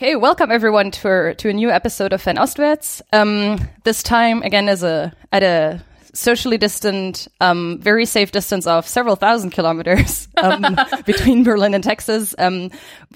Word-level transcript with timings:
Okay, 0.00 0.16
welcome 0.16 0.50
everyone 0.50 0.92
to 0.92 1.34
to 1.34 1.50
a 1.50 1.52
new 1.52 1.70
episode 1.70 2.14
of 2.14 2.24
Fernostwärts. 2.24 3.02
Um, 3.12 3.68
this 3.84 4.02
time 4.02 4.42
again 4.42 4.66
as 4.66 4.82
a 4.82 5.12
at 5.30 5.42
a 5.42 5.84
socially 6.14 6.56
distant, 6.56 7.28
um, 7.42 7.78
very 7.82 8.06
safe 8.06 8.32
distance 8.32 8.66
of 8.66 8.88
several 8.88 9.14
thousand 9.14 9.50
kilometers 9.50 10.26
um, 10.38 10.74
between 11.04 11.44
Berlin 11.44 11.74
and 11.74 11.84
Texas. 11.84 12.34
Um, 12.38 12.70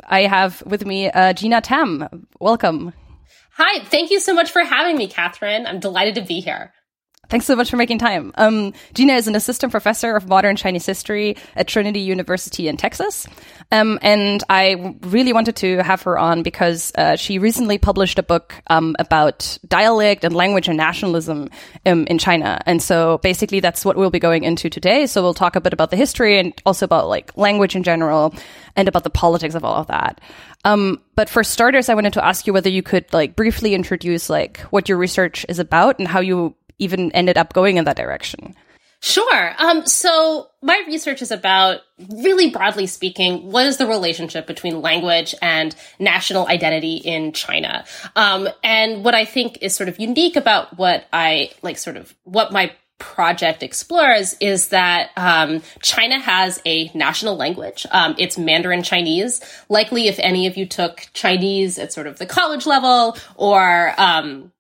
I 0.05 0.27
have 0.27 0.63
with 0.67 0.85
me 0.85 1.11
uh, 1.11 1.33
Gina 1.33 1.63
Tam. 1.63 2.27
Welcome. 2.39 2.93
Hi, 3.53 3.83
thank 3.85 4.11
you 4.11 4.21
so 4.21 4.35
much 4.35 4.51
for 4.51 4.63
having 4.63 4.99
me, 4.99 5.07
Catherine. 5.07 5.67
I'm 5.67 5.81
delighted 5.81 6.17
to 6.17 6.21
be 6.21 6.41
here. 6.41 6.75
Thanks 7.29 7.47
so 7.47 7.57
much 7.57 7.71
for 7.71 7.77
making 7.77 7.99
time. 7.99 8.33
Um, 8.37 8.73
Gina 8.93 9.15
is 9.15 9.29
an 9.29 9.35
assistant 9.35 9.71
professor 9.71 10.17
of 10.17 10.29
modern 10.29 10.57
Chinese 10.57 10.87
history 10.87 11.37
at 11.57 11.67
Trinity 11.67 12.01
University 12.01 12.69
in 12.69 12.77
Texas. 12.77 13.27
Um, 13.73 13.99
and 14.03 14.43
I 14.49 14.97
really 15.01 15.33
wanted 15.33 15.57
to 15.57 15.79
have 15.83 16.03
her 16.03 16.19
on 16.19 16.43
because 16.43 16.93
uh, 16.97 17.17
she 17.17 17.39
recently 17.39 17.79
published 17.79 18.19
a 18.19 18.23
book 18.23 18.55
um, 18.69 18.95
about 18.99 19.59
dialect 19.67 20.25
and 20.25 20.35
language 20.35 20.69
and 20.69 20.77
nationalism 20.77 21.49
um, 21.87 22.07
in 22.07 22.19
China. 22.19 22.61
And 22.67 22.83
so 22.83 23.19
basically 23.19 23.61
that's 23.61 23.85
what 23.85 23.97
we'll 23.97 24.11
be 24.11 24.21
going 24.21 24.45
into 24.45 24.69
today. 24.69 25.07
So 25.07 25.23
we'll 25.23 25.35
talk 25.35 25.57
a 25.57 25.61
bit 25.61 25.73
about 25.73 25.91
the 25.91 25.97
history 25.97 26.39
and 26.39 26.53
also 26.67 26.85
about 26.85 27.09
like 27.09 27.37
language 27.37 27.75
in 27.75 27.83
general 27.83 28.35
and 28.77 28.89
about 28.89 29.05
the 29.05 29.11
politics 29.11 29.55
of 29.55 29.65
all 29.65 29.77
of 29.77 29.87
that. 29.87 30.21
Um, 30.65 31.01
but 31.15 31.29
for 31.29 31.45
starters, 31.45 31.89
I 31.89 31.95
wanted 31.95 32.15
to 32.15 32.25
ask 32.25 32.47
you 32.47 32.53
whether 32.53 32.71
you 32.71 32.83
could 32.83 33.13
like 33.13 33.37
briefly 33.37 33.75
introduce 33.75 34.31
like 34.31 34.61
what 34.71 34.89
your 34.89 34.99
research 34.99 35.45
is 35.49 35.59
about 35.59 35.99
and 35.99 36.09
how 36.09 36.21
you 36.21 36.55
even 36.79 37.13
ended 37.13 37.39
up 37.39 37.53
going 37.53 37.77
in 37.77 37.85
that 37.85 37.97
direction. 37.97 38.55
Sure. 39.01 39.55
Um, 39.59 39.85
so 39.85 40.49
my 40.63 40.83
research 40.87 41.21
is 41.21 41.31
about, 41.31 41.81
really 42.09 42.49
broadly 42.49 42.87
speaking, 42.87 43.53
what 43.53 43.67
is 43.67 43.77
the 43.77 43.87
relationship 43.87 44.47
between 44.47 44.81
language 44.81 45.35
and 45.43 45.77
national 45.99 46.49
identity 46.49 46.97
in 46.97 47.33
China? 47.33 47.85
Um, 48.17 48.49
and 48.63 49.05
what 49.05 49.15
I 49.15 49.27
think 49.27 49.59
is 49.61 49.77
sort 49.77 49.91
of 49.91 49.99
unique 49.99 50.37
about 50.37 50.79
what 50.79 51.05
I 51.13 51.51
like, 51.61 51.77
sort 51.77 51.99
of 51.99 52.15
what 52.25 52.51
my 52.51 52.73
project 52.99 53.63
explores 53.63 54.37
is 54.41 54.69
that 54.69 55.11
um, 55.19 55.61
China 55.83 56.19
has 56.19 56.63
a 56.65 56.91
national 56.95 57.37
language. 57.37 57.87
Um, 57.91 58.15
it's 58.19 58.39
Mandarin 58.39 58.83
Chinese. 58.83 59.43
Likely, 59.69 60.09
if 60.09 60.19
any 60.19 60.47
of 60.47 60.57
you 60.57 60.65
took 60.65 61.09
Chinese 61.13 61.79
at 61.79 61.93
sort 61.93 62.07
of 62.07 62.19
the 62.19 62.25
college 62.25 62.65
level 62.65 63.19
or 63.37 63.93
um, 63.99 64.51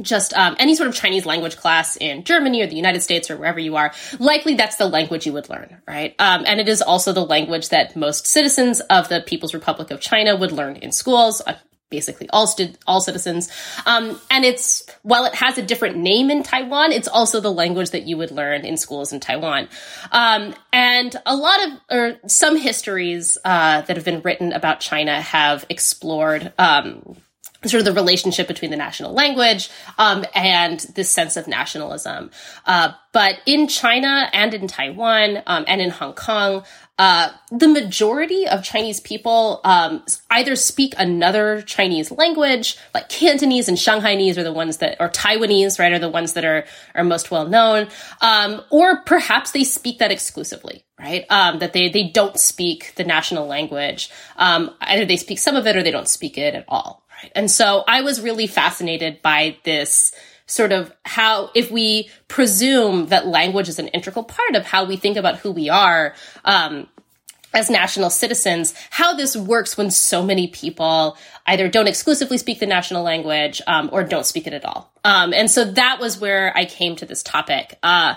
just 0.00 0.32
um, 0.34 0.56
any 0.58 0.74
sort 0.74 0.88
of 0.88 0.94
Chinese 0.94 1.26
language 1.26 1.56
class 1.56 1.96
in 1.96 2.24
Germany 2.24 2.62
or 2.62 2.66
the 2.66 2.76
United 2.76 3.02
States 3.02 3.30
or 3.30 3.36
wherever 3.36 3.58
you 3.58 3.76
are, 3.76 3.92
likely 4.18 4.54
that's 4.54 4.76
the 4.76 4.86
language 4.86 5.26
you 5.26 5.32
would 5.32 5.48
learn, 5.48 5.76
right? 5.86 6.14
Um, 6.18 6.44
and 6.46 6.60
it 6.60 6.68
is 6.68 6.82
also 6.82 7.12
the 7.12 7.24
language 7.24 7.70
that 7.70 7.96
most 7.96 8.26
citizens 8.26 8.80
of 8.80 9.08
the 9.08 9.20
People's 9.20 9.54
Republic 9.54 9.90
of 9.90 10.00
China 10.00 10.36
would 10.36 10.52
learn 10.52 10.76
in 10.76 10.92
schools. 10.92 11.42
Uh, 11.46 11.56
basically, 11.90 12.28
all 12.30 12.46
stu- 12.46 12.74
all 12.86 13.00
citizens, 13.00 13.50
um, 13.86 14.20
and 14.30 14.44
it's 14.44 14.86
while 15.02 15.24
it 15.24 15.34
has 15.34 15.58
a 15.58 15.62
different 15.62 15.96
name 15.96 16.30
in 16.30 16.42
Taiwan, 16.42 16.92
it's 16.92 17.08
also 17.08 17.40
the 17.40 17.52
language 17.52 17.90
that 17.90 18.06
you 18.06 18.16
would 18.16 18.30
learn 18.30 18.64
in 18.64 18.76
schools 18.76 19.12
in 19.12 19.20
Taiwan. 19.20 19.68
Um, 20.12 20.54
and 20.72 21.14
a 21.24 21.34
lot 21.36 21.58
of 21.66 21.72
or 21.90 22.18
some 22.26 22.56
histories 22.56 23.38
uh, 23.44 23.82
that 23.82 23.96
have 23.96 24.04
been 24.04 24.20
written 24.20 24.52
about 24.52 24.80
China 24.80 25.20
have 25.20 25.64
explored 25.68 26.52
um, 26.58 27.16
sort 27.64 27.80
of 27.80 27.84
the 27.84 27.92
relationship 27.92 28.46
between 28.46 28.70
the 28.70 28.76
national 28.76 29.12
language 29.12 29.68
um, 29.98 30.24
and 30.34 30.80
this 30.94 31.10
sense 31.10 31.36
of 31.36 31.48
nationalism. 31.48 32.30
Uh, 32.66 32.92
but 33.12 33.40
in 33.46 33.66
China 33.66 34.30
and 34.32 34.54
in 34.54 34.68
Taiwan 34.68 35.42
um, 35.46 35.64
and 35.66 35.80
in 35.80 35.90
Hong 35.90 36.12
Kong, 36.12 36.64
uh, 36.98 37.30
the 37.50 37.68
majority 37.68 38.46
of 38.48 38.64
Chinese 38.64 38.98
people 38.98 39.60
um, 39.64 40.04
either 40.30 40.56
speak 40.56 40.94
another 40.98 41.62
Chinese 41.62 42.10
language, 42.10 42.76
like 42.92 43.08
Cantonese 43.08 43.68
and 43.68 43.78
Shanghainese 43.78 44.36
are 44.36 44.42
the 44.42 44.52
ones 44.52 44.78
that, 44.78 44.96
or 44.98 45.08
Taiwanese, 45.08 45.78
right, 45.78 45.92
are 45.92 46.00
the 46.00 46.08
ones 46.08 46.32
that 46.32 46.44
are 46.44 46.64
are 46.96 47.04
most 47.04 47.30
well 47.30 47.46
known, 47.46 47.86
um, 48.20 48.62
or 48.70 49.02
perhaps 49.02 49.52
they 49.52 49.62
speak 49.62 50.00
that 50.00 50.10
exclusively, 50.10 50.84
right? 50.98 51.24
Um, 51.30 51.60
that 51.60 51.72
they 51.72 51.88
they 51.88 52.08
don't 52.08 52.38
speak 52.38 52.94
the 52.96 53.04
national 53.04 53.46
language. 53.46 54.10
Um, 54.36 54.74
either 54.80 55.04
they 55.04 55.16
speak 55.16 55.38
some 55.38 55.54
of 55.54 55.68
it 55.68 55.76
or 55.76 55.84
they 55.84 55.92
don't 55.92 56.08
speak 56.08 56.36
it 56.36 56.54
at 56.56 56.64
all, 56.66 57.06
Right. 57.22 57.32
And 57.34 57.50
so 57.50 57.82
I 57.88 58.02
was 58.02 58.20
really 58.20 58.46
fascinated 58.46 59.22
by 59.22 59.56
this 59.64 60.12
sort 60.46 60.72
of 60.72 60.92
how, 61.04 61.50
if 61.54 61.70
we 61.70 62.08
presume 62.28 63.08
that 63.08 63.26
language 63.26 63.68
is 63.68 63.78
an 63.78 63.88
integral 63.88 64.24
part 64.24 64.54
of 64.54 64.64
how 64.64 64.84
we 64.84 64.96
think 64.96 65.16
about 65.16 65.38
who 65.38 65.50
we 65.50 65.68
are, 65.68 66.14
um, 66.44 66.88
as 67.52 67.70
national 67.70 68.10
citizens, 68.10 68.74
how 68.90 69.14
this 69.14 69.36
works 69.36 69.76
when 69.76 69.90
so 69.90 70.22
many 70.22 70.48
people 70.48 71.16
either 71.46 71.68
don't 71.68 71.88
exclusively 71.88 72.38
speak 72.38 72.60
the 72.60 72.66
national 72.66 73.02
language 73.02 73.60
um, 73.66 73.88
or 73.92 74.04
don't 74.04 74.26
speak 74.26 74.46
it 74.46 74.52
at 74.52 74.64
all. 74.64 74.92
Um, 75.04 75.32
and 75.32 75.50
so 75.50 75.64
that 75.64 75.98
was 75.98 76.20
where 76.20 76.56
I 76.56 76.66
came 76.66 76.94
to 76.96 77.06
this 77.06 77.22
topic. 77.22 77.78
Uh, 77.82 78.14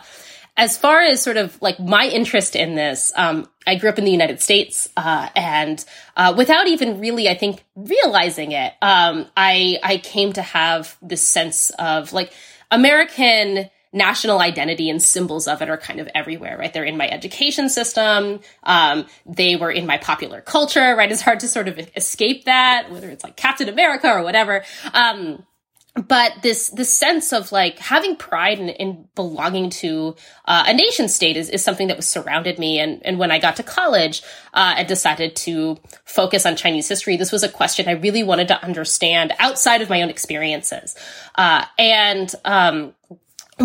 as 0.58 0.78
far 0.78 1.02
as 1.02 1.22
sort 1.22 1.38
of 1.38 1.60
like 1.62 1.80
my 1.80 2.06
interest 2.08 2.56
in 2.56 2.76
this, 2.76 3.12
um, 3.16 3.48
I 3.66 3.76
grew 3.76 3.90
up 3.90 3.98
in 3.98 4.06
the 4.06 4.12
United 4.12 4.42
States, 4.42 4.90
uh, 4.98 5.30
and 5.36 5.84
uh, 6.18 6.34
without 6.38 6.68
even 6.68 7.00
really, 7.00 7.30
I 7.30 7.36
think, 7.36 7.64
realizing 7.76 8.52
it, 8.52 8.74
um, 8.82 9.28
I 9.38 9.80
I 9.84 9.98
came 9.98 10.34
to 10.34 10.42
have 10.42 10.98
this 11.02 11.26
sense 11.26 11.72
of 11.80 12.12
like 12.12 12.34
American 12.70 13.70
national 13.94 14.40
identity 14.40 14.90
and 14.90 15.04
symbols 15.04 15.48
of 15.48 15.62
it 15.62 15.70
are 15.70 15.78
kind 15.78 16.00
of 16.00 16.08
everywhere, 16.16 16.58
right? 16.58 16.72
They're 16.72 16.86
in 16.86 16.96
my 16.96 17.10
education 17.10 17.68
system. 17.68 18.40
Um, 18.64 19.06
they 19.26 19.58
were 19.58 19.72
in 19.72 19.86
my 19.86 19.98
popular 19.98 20.42
culture, 20.42 20.96
right? 20.96 21.12
It's 21.12 21.22
hard 21.22 21.42
to 21.42 21.48
sort 21.48 21.68
of 21.68 21.78
escape 21.96 22.46
that, 22.46 22.90
whether 22.90 23.10
it's 23.10 23.24
like 23.24 23.36
Captain 23.36 23.68
America 23.68 24.10
or 24.10 24.24
whatever. 24.24 24.64
Um, 24.94 25.44
but 25.94 26.41
this 26.41 26.69
this 26.69 26.94
sense 26.94 27.34
of 27.34 27.52
like 27.52 27.78
having 27.79 28.16
pride 28.16 28.59
in, 28.59 28.69
in 28.69 29.07
belonging 29.13 29.69
to 29.69 30.16
uh, 30.46 30.63
a 30.68 30.74
nation 30.74 31.09
state 31.09 31.35
is, 31.35 31.50
is 31.50 31.63
something 31.63 31.88
that 31.88 31.97
was 31.97 32.07
surrounded 32.07 32.57
me. 32.57 32.79
And 32.79 33.06
and 33.06 33.19
when 33.19 33.29
I 33.29 33.40
got 33.40 33.57
to 33.57 33.63
college 33.63 34.22
uh, 34.53 34.75
I 34.78 34.84
decided 34.84 35.35
to 35.38 35.78
focus 36.06 36.46
on 36.46 36.56
Chinese 36.56 36.88
history 36.88 37.18
this 37.18 37.31
was 37.31 37.44
a 37.44 37.50
question 37.50 37.90
I 37.90 37.94
really 37.94 38.24
wanted 38.24 38.47
to 38.50 38.63
understand 38.63 39.34
outside 39.40 39.81
of 39.81 39.90
my 39.90 40.02
own 40.02 40.09
experiences. 40.09 40.96
Uh, 41.35 41.66
and 41.78 42.34
um, 42.46 42.94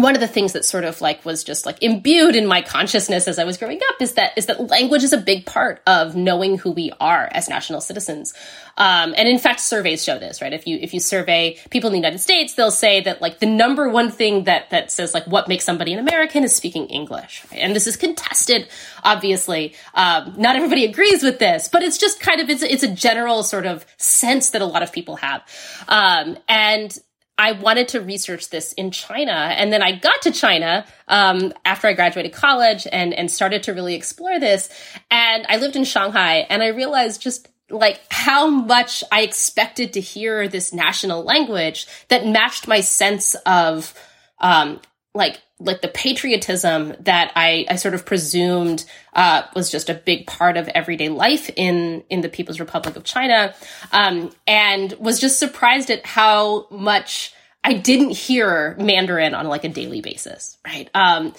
one 0.03 0.15
of 0.15 0.21
the 0.21 0.29
things 0.29 0.53
that 0.53 0.65
sort 0.65 0.85
of 0.85 1.01
like 1.01 1.25
was 1.25 1.45
just 1.45 1.67
like 1.67 1.83
imbued 1.83 2.37
in 2.37 2.47
my 2.47 2.63
consciousness 2.63 3.29
as 3.29 3.39
I 3.39 3.45
was 3.45 3.57
growing 3.57 3.81
up 3.89 4.01
is 4.01 4.15
that 4.15 4.33
is 4.37 4.47
that 4.47 4.69
language 4.69 5.03
is 5.03 5.13
a 5.13 5.19
big 5.19 5.47
part 5.47 5.81
of 5.87 6.15
knowing 6.15 6.59
who 6.59 6.71
we 6.71 6.93
are 7.01 7.29
as 7.33 7.49
national 7.49 7.81
citizens. 7.81 8.35
Um, 8.79 9.15
and 9.17 9.27
in 9.27 9.39
fact, 9.39 9.61
surveys 9.61 10.05
show 10.05 10.19
this, 10.19 10.43
right? 10.43 10.53
If 10.53 10.67
you 10.67 10.79
if 10.81 10.93
you 10.93 11.01
survey 11.01 11.59
people 11.71 11.89
in 11.89 11.93
the 11.93 11.99
United 11.99 12.19
States, 12.19 12.55
they'll 12.55 12.71
say 12.71 13.01
that 13.03 13.23
like 13.23 13.39
the 13.39 13.47
number 13.47 13.89
one 13.89 14.11
thing 14.11 14.45
that 14.45 14.71
that 14.71 14.91
says 14.91 15.15
like 15.15 15.27
what 15.27 15.49
makes 15.49 15.65
somebody 15.65 15.93
an 15.93 15.99
American 15.99 16.45
is 16.45 16.55
speaking 16.55 16.87
English, 16.87 17.45
right? 17.51 17.61
and 17.61 17.75
this 17.75 17.87
is 17.87 17.97
contested. 17.97 18.69
Obviously, 19.03 19.75
um, 19.95 20.35
not 20.37 20.57
everybody 20.57 20.85
agrees 20.85 21.23
with 21.23 21.39
this, 21.39 21.69
but 21.69 21.83
it's 21.83 21.99
just 21.99 22.21
kind 22.21 22.41
of 22.41 22.51
it's 22.51 22.63
it's 22.63 22.83
a 22.83 22.93
general 22.93 23.43
sort 23.43 23.67
of 23.67 23.87
sense 23.97 24.51
that 24.51 24.63
a 24.63 24.67
lot 24.67 24.83
of 24.83 24.93
people 24.93 25.17
have, 25.17 25.43
um, 25.89 26.37
and 26.49 26.99
I 27.39 27.53
wanted 27.53 27.89
to 27.89 28.01
research 28.01 28.49
this 28.49 28.73
in 28.73 28.91
China. 28.91 29.33
And 29.33 29.73
then 29.73 29.83
I 29.83 29.93
got 29.93 30.23
to 30.23 30.31
China 30.31 30.87
um, 31.07 31.53
after 31.65 31.87
I 31.87 31.93
graduated 31.93 32.33
college 32.33 32.87
and, 32.91 33.13
and 33.13 33.31
started 33.31 33.63
to 33.65 33.75
really 33.75 33.95
explore 33.95 34.41
this. 34.41 34.71
And 35.11 35.47
I 35.49 35.59
lived 35.59 35.77
in 35.77 35.85
Shanghai 35.85 36.47
and 36.49 36.63
I 36.63 36.69
realized 36.69 37.21
just 37.21 37.49
like 37.69 38.01
how 38.11 38.49
much 38.49 39.03
I 39.11 39.23
expected 39.23 39.93
to 39.95 40.01
hear 40.01 40.49
this 40.49 40.73
national 40.73 41.25
language 41.25 41.87
that 42.09 42.27
matched 42.27 42.69
my 42.69 42.81
sense 42.81 43.35
of 43.45 43.93
um, 44.39 44.81
like 45.15 45.41
like 45.59 45.81
the 45.81 45.89
patriotism 45.89 46.95
that 47.01 47.33
I, 47.35 47.67
I 47.71 47.77
sort 47.77 47.95
of 47.95 48.05
presumed 48.05 48.85
uh, 49.15 49.43
was 49.55 49.71
just 49.71 49.89
a 49.89 49.95
big 49.95 50.27
part 50.27 50.57
of 50.57 50.69
everyday 50.69 51.09
life 51.09 51.51
in 51.57 52.05
in 52.11 52.21
the 52.21 52.29
People's 52.29 52.61
Republic 52.61 52.97
of 52.97 53.05
China, 53.05 53.55
um, 53.93 54.31
and 54.47 54.93
was 54.99 55.19
just 55.21 55.39
surprised 55.39 55.91
at 55.91 56.05
how 56.05 56.67
much 56.71 57.33
I 57.65 57.73
didn't 57.73 58.11
hear 58.11 58.77
Mandarin 58.79 59.35
on 59.35 59.47
like 59.47 59.65
a 59.65 59.69
daily 59.69 60.03
basis, 60.03 60.59
right? 60.65 60.91
Um, 60.95 61.35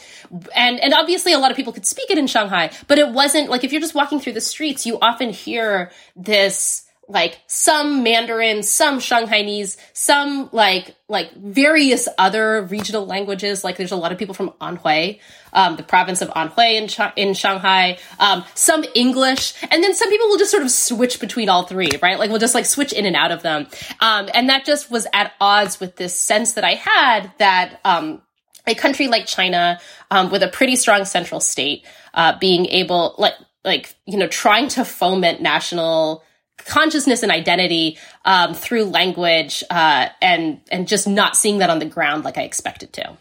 and 0.55 0.79
and 0.79 0.93
obviously 0.93 1.33
a 1.33 1.39
lot 1.39 1.51
of 1.51 1.57
people 1.57 1.71
could 1.71 1.85
speak 1.85 2.09
it 2.09 2.17
in 2.17 2.25
Shanghai, 2.25 2.71
but 2.87 2.97
it 2.97 3.09
wasn't 3.09 3.49
like 3.49 3.63
if 3.63 3.71
you're 3.71 3.81
just 3.81 3.95
walking 3.95 4.19
through 4.19 4.33
the 4.33 4.41
streets, 4.41 4.85
you 4.85 4.97
often 4.99 5.29
hear 5.29 5.91
this 6.15 6.86
like 7.09 7.39
some 7.47 8.03
Mandarin, 8.03 8.63
some 8.63 8.99
Shanghainese, 8.99 9.77
some 9.93 10.49
like 10.51 10.95
like 11.07 11.33
various 11.35 12.07
other 12.17 12.63
regional 12.63 13.05
languages. 13.05 13.63
Like 13.63 13.77
there's 13.77 13.93
a 13.93 13.95
lot 13.95 14.11
of 14.11 14.17
people 14.17 14.35
from 14.35 14.49
Anhui, 14.59 15.19
um, 15.53 15.77
the 15.77 15.83
province 15.83 16.21
of 16.21 16.29
Anhui 16.29 16.75
in 16.75 16.87
Ch- 16.89 17.13
in 17.15 17.33
Shanghai. 17.33 17.97
Um, 18.19 18.43
some 18.55 18.83
English, 18.93 19.53
and 19.71 19.81
then 19.81 19.93
some 19.93 20.09
people 20.09 20.27
will 20.27 20.37
just 20.37 20.51
sort 20.51 20.63
of 20.63 20.71
switch 20.71 21.19
between 21.19 21.47
all 21.47 21.63
three, 21.63 21.91
right? 22.01 22.19
Like 22.19 22.29
we'll 22.29 22.39
just 22.39 22.55
like 22.55 22.65
switch 22.65 22.91
in 22.91 23.05
and 23.05 23.15
out 23.15 23.31
of 23.31 23.41
them, 23.41 23.67
um, 24.01 24.29
and 24.33 24.49
that 24.49 24.65
just 24.65 24.91
was 24.91 25.07
at 25.13 25.31
odds 25.39 25.79
with 25.79 25.95
this 25.95 26.13
sense 26.17 26.53
that 26.53 26.63
I 26.63 26.73
had 26.73 27.31
that. 27.37 27.79
Um, 27.85 28.21
a 28.69 28.75
country 28.75 29.07
like 29.07 29.25
China, 29.25 29.79
um, 30.11 30.29
with 30.29 30.43
a 30.43 30.49
pretty 30.49 30.75
strong 30.75 31.05
central 31.05 31.39
state, 31.39 31.85
uh, 32.13 32.37
being 32.37 32.65
able, 32.65 33.15
like, 33.17 33.35
like 33.63 33.95
you 34.05 34.17
know, 34.17 34.27
trying 34.27 34.67
to 34.67 34.83
foment 34.83 35.41
national 35.41 36.21
consciousness 36.67 37.23
and 37.23 37.31
identity 37.31 37.97
um, 38.25 38.53
through 38.53 38.85
language 38.85 39.63
uh, 39.69 40.09
and 40.21 40.61
and 40.71 40.87
just 40.87 41.07
not 41.07 41.35
seeing 41.35 41.59
that 41.59 41.69
on 41.69 41.79
the 41.79 41.85
ground 41.85 42.23
like 42.23 42.37
I 42.37 42.43
expected 42.43 42.93
to. 42.93 43.17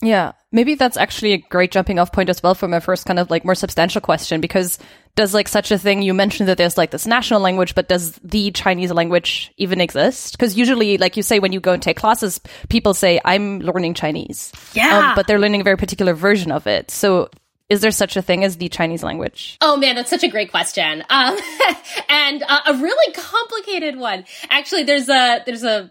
Yeah, 0.00 0.32
maybe 0.52 0.76
that's 0.76 0.96
actually 0.96 1.32
a 1.32 1.38
great 1.38 1.72
jumping 1.72 1.98
off 1.98 2.12
point 2.12 2.28
as 2.28 2.40
well 2.40 2.54
for 2.54 2.68
my 2.68 2.78
first 2.78 3.04
kind 3.04 3.18
of 3.18 3.30
like 3.30 3.44
more 3.44 3.56
substantial 3.56 4.00
question 4.00 4.40
because 4.40 4.78
does 5.16 5.34
like 5.34 5.48
such 5.48 5.72
a 5.72 5.78
thing 5.78 6.02
you 6.02 6.14
mentioned 6.14 6.48
that 6.48 6.56
there's 6.56 6.78
like 6.78 6.92
this 6.92 7.04
national 7.04 7.40
language 7.40 7.74
but 7.74 7.88
does 7.88 8.12
the 8.22 8.52
Chinese 8.52 8.92
language 8.92 9.52
even 9.56 9.80
exist? 9.80 10.38
Because 10.38 10.56
usually 10.56 10.98
like 10.98 11.16
you 11.16 11.24
say 11.24 11.40
when 11.40 11.52
you 11.52 11.58
go 11.58 11.72
and 11.72 11.82
take 11.82 11.96
classes 11.96 12.40
people 12.68 12.94
say 12.94 13.20
I'm 13.24 13.58
learning 13.58 13.94
Chinese. 13.94 14.52
Yeah. 14.72 15.08
Um, 15.10 15.16
but 15.16 15.26
they're 15.26 15.40
learning 15.40 15.62
a 15.62 15.64
very 15.64 15.76
particular 15.76 16.14
version 16.14 16.52
of 16.52 16.68
it. 16.68 16.92
So 16.92 17.28
is 17.68 17.82
there 17.82 17.90
such 17.90 18.16
a 18.16 18.22
thing 18.22 18.44
as 18.44 18.56
the 18.56 18.68
Chinese 18.68 19.02
language? 19.02 19.58
Oh 19.60 19.76
man, 19.76 19.94
that's 19.94 20.08
such 20.08 20.22
a 20.22 20.28
great 20.28 20.50
question, 20.50 21.04
um, 21.10 21.38
and 22.08 22.42
uh, 22.42 22.60
a 22.66 22.74
really 22.74 23.12
complicated 23.12 23.96
one. 23.96 24.24
Actually, 24.48 24.84
there's 24.84 25.08
a 25.08 25.42
there's 25.44 25.64
a 25.64 25.90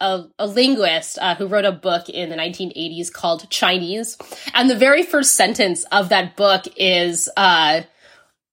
a, 0.00 0.24
a 0.38 0.46
linguist 0.46 1.18
uh, 1.20 1.36
who 1.36 1.46
wrote 1.46 1.64
a 1.64 1.72
book 1.72 2.08
in 2.08 2.30
the 2.30 2.36
1980s 2.36 3.12
called 3.12 3.48
Chinese, 3.50 4.18
and 4.54 4.68
the 4.68 4.76
very 4.76 5.04
first 5.04 5.34
sentence 5.34 5.84
of 5.92 6.08
that 6.08 6.36
book 6.36 6.64
is 6.76 7.28
uh, 7.36 7.82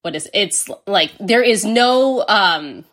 what 0.04 0.16
is 0.16 0.30
it's 0.34 0.70
like 0.86 1.12
there 1.20 1.44
is 1.44 1.66
no 1.66 2.24
um, 2.28 2.86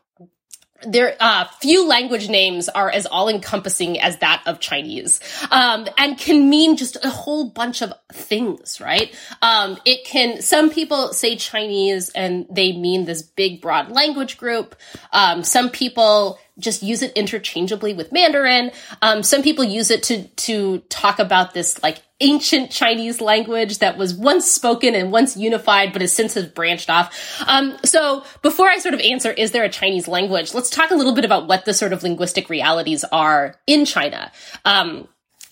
there 0.86 1.16
uh, 1.20 1.44
few 1.60 1.88
language 1.88 2.28
names 2.28 2.68
are 2.68 2.90
as 2.90 3.06
all 3.06 3.28
encompassing 3.28 4.00
as 4.00 4.18
that 4.18 4.42
of 4.46 4.60
chinese 4.60 5.20
um, 5.50 5.86
and 5.96 6.18
can 6.18 6.48
mean 6.48 6.76
just 6.76 6.96
a 7.04 7.10
whole 7.10 7.50
bunch 7.50 7.82
of 7.82 7.92
things 8.12 8.80
right? 8.80 9.14
Um, 9.42 9.78
it 9.84 10.04
can 10.04 10.42
some 10.42 10.70
people 10.70 11.12
say 11.12 11.36
chinese 11.36 12.10
and 12.10 12.46
they 12.50 12.72
mean 12.72 13.04
this 13.04 13.22
big 13.22 13.60
broad 13.60 13.90
language 13.90 14.38
group. 14.38 14.76
Um, 15.12 15.42
some 15.44 15.70
people 15.70 16.38
just 16.58 16.82
use 16.82 17.02
it 17.02 17.12
interchangeably 17.16 17.94
with 17.94 18.12
Mandarin. 18.12 18.70
Um, 19.02 19.22
some 19.22 19.42
people 19.42 19.64
use 19.64 19.90
it 19.90 20.02
to 20.04 20.24
to 20.24 20.78
talk 20.88 21.18
about 21.18 21.54
this 21.54 21.82
like 21.82 22.02
ancient 22.20 22.70
Chinese 22.70 23.20
language 23.20 23.78
that 23.78 23.96
was 23.96 24.12
once 24.14 24.50
spoken 24.50 24.94
and 24.94 25.12
once 25.12 25.36
unified, 25.36 25.92
but 25.92 26.02
has 26.02 26.12
since 26.12 26.34
has 26.34 26.46
branched 26.46 26.90
off. 26.90 27.42
Um, 27.46 27.76
so 27.84 28.24
before 28.42 28.68
I 28.68 28.78
sort 28.78 28.94
of 28.94 29.00
answer, 29.00 29.30
is 29.30 29.52
there 29.52 29.64
a 29.64 29.68
Chinese 29.68 30.08
language? 30.08 30.54
Let's 30.54 30.70
talk 30.70 30.90
a 30.90 30.96
little 30.96 31.14
bit 31.14 31.24
about 31.24 31.46
what 31.46 31.64
the 31.64 31.74
sort 31.74 31.92
of 31.92 32.02
linguistic 32.02 32.50
realities 32.50 33.04
are 33.04 33.54
in 33.66 33.84
China. 33.84 34.32
Um, 34.64 35.08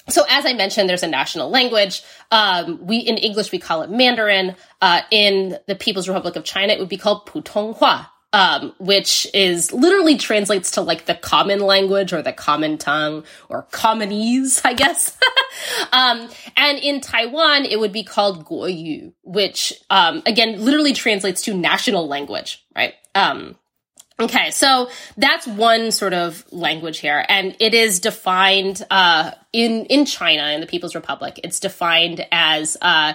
so 0.09 0.25
as 0.29 0.47
I 0.47 0.53
mentioned, 0.55 0.89
there's 0.89 1.03
a 1.03 1.09
national 1.09 1.51
language. 1.51 2.03
Um, 2.31 2.85
we 2.87 2.99
in 2.99 3.17
English 3.17 3.53
we 3.53 3.59
call 3.59 3.83
it 3.83 3.91
Mandarin. 3.91 4.57
Uh, 4.81 5.01
in 5.11 5.57
the 5.67 5.75
People's 5.75 6.09
Republic 6.09 6.37
of 6.37 6.45
China, 6.45 6.73
it 6.73 6.79
would 6.79 6.89
be 6.89 6.99
called 6.99 7.27
Putonghua 7.27 8.09
um, 8.37 8.75
which 8.79 9.27
is 9.33 9.73
literally 9.73 10.19
translates 10.19 10.73
to 10.73 10.83
like 10.83 11.07
the 11.07 11.15
common 11.15 11.61
language 11.61 12.13
or 12.13 12.21
the 12.21 12.35
common 12.35 12.77
tongue 12.77 13.25
or 13.49 13.67
commonese, 13.73 14.61
I 14.63 14.75
guess. 14.75 15.17
um, 15.93 16.29
and 16.55 16.79
in 16.79 17.01
Taiwan, 17.01 17.65
it 17.65 17.81
would 17.81 17.93
be 17.93 18.05
called 18.05 18.45
Guoyu, 18.45 19.15
which 19.23 19.73
um, 19.89 20.23
again 20.27 20.63
literally 20.63 20.93
translates 20.93 21.41
to 21.43 21.55
national 21.55 22.09
language, 22.09 22.63
right? 22.77 22.93
Um, 23.15 23.57
okay, 24.21 24.51
so 24.51 24.91
that's 25.17 25.47
one 25.47 25.91
sort 25.91 26.13
of 26.13 26.45
language 26.53 26.99
here, 26.99 27.25
and 27.31 27.57
it 27.59 27.73
is 27.73 28.01
defined 28.01 28.85
uh, 28.91 29.31
in 29.55 29.87
in 29.87 30.05
China 30.05 30.51
in 30.51 30.61
the 30.61 30.67
People's 30.67 30.95
Republic. 30.95 31.41
It's 31.43 31.59
defined 31.59 32.27
as 32.31 32.77
uh, 32.83 33.15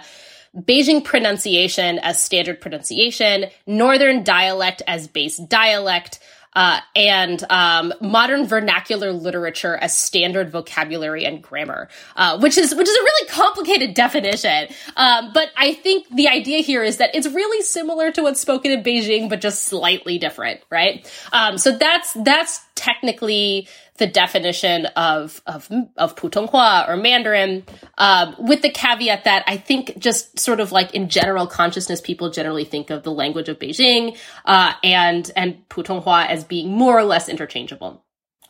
Beijing 0.56 1.04
pronunciation 1.04 2.00
as 2.00 2.22
standard 2.22 2.60
pronunciation, 2.60 3.46
Northern 3.66 4.24
dialect 4.24 4.82
as 4.86 5.08
base 5.08 5.38
dialect, 5.38 6.20
uh, 6.54 6.80
and 6.96 7.44
um, 7.50 7.94
modern 8.02 8.46
vernacular 8.46 9.14
literature 9.14 9.76
as 9.76 9.96
standard 9.96 10.52
vocabulary 10.52 11.26
and 11.26 11.42
grammar, 11.42 11.88
uh, 12.16 12.38
which 12.40 12.58
is 12.58 12.76
which 12.76 12.90
is 12.90 12.96
a 12.96 13.02
really 13.02 13.30
complicated 13.30 13.94
definition. 13.94 14.68
Um, 14.98 15.32
but 15.34 15.50
I 15.56 15.74
think 15.74 16.08
the 16.14 16.28
idea 16.28 16.60
here 16.60 16.84
is 16.84 16.98
that 16.98 17.16
it's 17.16 17.28
really 17.28 17.62
similar 17.64 18.12
to 18.12 18.24
what's 18.24 18.42
spoken 18.42 18.72
in 18.72 18.84
Beijing, 18.84 19.30
but 19.30 19.40
just 19.40 19.64
slightly 19.64 20.18
different, 20.18 20.62
right? 20.70 21.10
Um, 21.32 21.58
so 21.58 21.78
that's 21.78 22.14
that's 22.14 22.62
technically 22.76 23.68
the 24.02 24.08
definition 24.08 24.88
of 24.88 25.44
of 25.46 25.70
of 25.96 26.16
Putonghua 26.16 26.90
or 26.90 26.98
Mandarin, 26.98 27.64
um, 28.00 28.36
with 28.40 28.64
the 28.64 28.72
caveat 28.72 29.26
that 29.26 29.44
I 29.46 29.58
think 29.58 30.00
just 30.00 30.40
sort 30.40 30.60
of 30.60 30.72
like 30.72 30.96
in 30.96 31.08
general 31.08 31.46
consciousness, 31.46 32.02
people 32.02 32.32
generally 32.32 32.66
think 32.66 32.90
of 32.90 33.04
the 33.04 33.12
language 33.12 33.48
of 33.48 33.60
Beijing 33.60 34.18
uh, 34.44 34.74
and 34.84 35.32
and 35.36 35.70
Putonghua 35.70 36.26
as 36.26 36.44
being 36.44 36.72
more 36.72 36.98
or 36.98 37.04
less 37.04 37.30
interchangeable. 37.30 38.04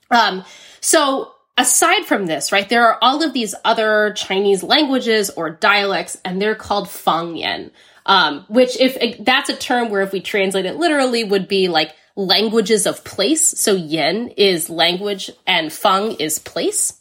Um, 0.10 0.46
so 0.80 1.34
aside 1.58 2.06
from 2.06 2.28
this, 2.28 2.54
right, 2.54 2.70
there 2.70 2.86
are 2.88 2.98
all 3.02 3.22
of 3.22 3.34
these 3.34 3.54
other 3.66 4.14
Chinese 4.16 4.64
languages 4.64 5.32
or 5.32 5.50
dialects, 5.50 6.18
and 6.24 6.42
they're 6.42 6.56
called 6.56 6.88
Fangyan. 6.88 7.72
Um, 8.06 8.46
which 8.48 8.80
if 8.80 9.24
that's 9.24 9.50
a 9.50 9.56
term 9.56 9.90
where 9.90 10.02
if 10.02 10.12
we 10.12 10.22
translate 10.22 10.66
it 10.66 10.78
literally 10.78 11.24
would 11.24 11.48
be 11.48 11.68
like 11.68 11.94
languages 12.26 12.86
of 12.86 13.04
place. 13.04 13.48
So 13.60 13.74
yen 13.74 14.30
is 14.38 14.70
language 14.70 15.32
and 15.46 15.72
feng 15.72 16.14
is 16.14 16.40
place. 16.40 17.00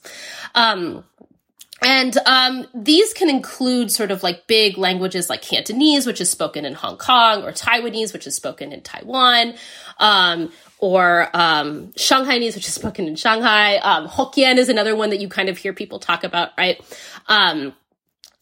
Um, 0.54 1.04
and 1.82 2.16
um, 2.26 2.66
these 2.74 3.14
can 3.14 3.30
include 3.30 3.90
sort 3.90 4.10
of 4.10 4.22
like 4.22 4.46
big 4.46 4.76
languages 4.76 5.30
like 5.30 5.40
Cantonese, 5.40 6.06
which 6.06 6.20
is 6.20 6.28
spoken 6.28 6.64
in 6.64 6.74
Hong 6.74 6.98
Kong, 6.98 7.42
or 7.42 7.52
Taiwanese, 7.52 8.12
which 8.12 8.26
is 8.26 8.36
spoken 8.36 8.72
in 8.72 8.82
Taiwan, 8.82 9.54
um, 9.98 10.52
or 10.78 11.30
um, 11.32 11.88
Shanghainese, 11.92 12.54
which 12.54 12.68
is 12.68 12.74
spoken 12.82 13.06
in 13.06 13.16
Shanghai. 13.16 13.76
Um, 13.78 14.08
Hokkien 14.08 14.58
is 14.58 14.68
another 14.68 14.94
one 14.94 15.10
that 15.10 15.20
you 15.20 15.28
kind 15.28 15.48
of 15.48 15.56
hear 15.56 15.72
people 15.72 15.98
talk 15.98 16.22
about, 16.22 16.50
right? 16.58 16.78
Um, 17.28 17.72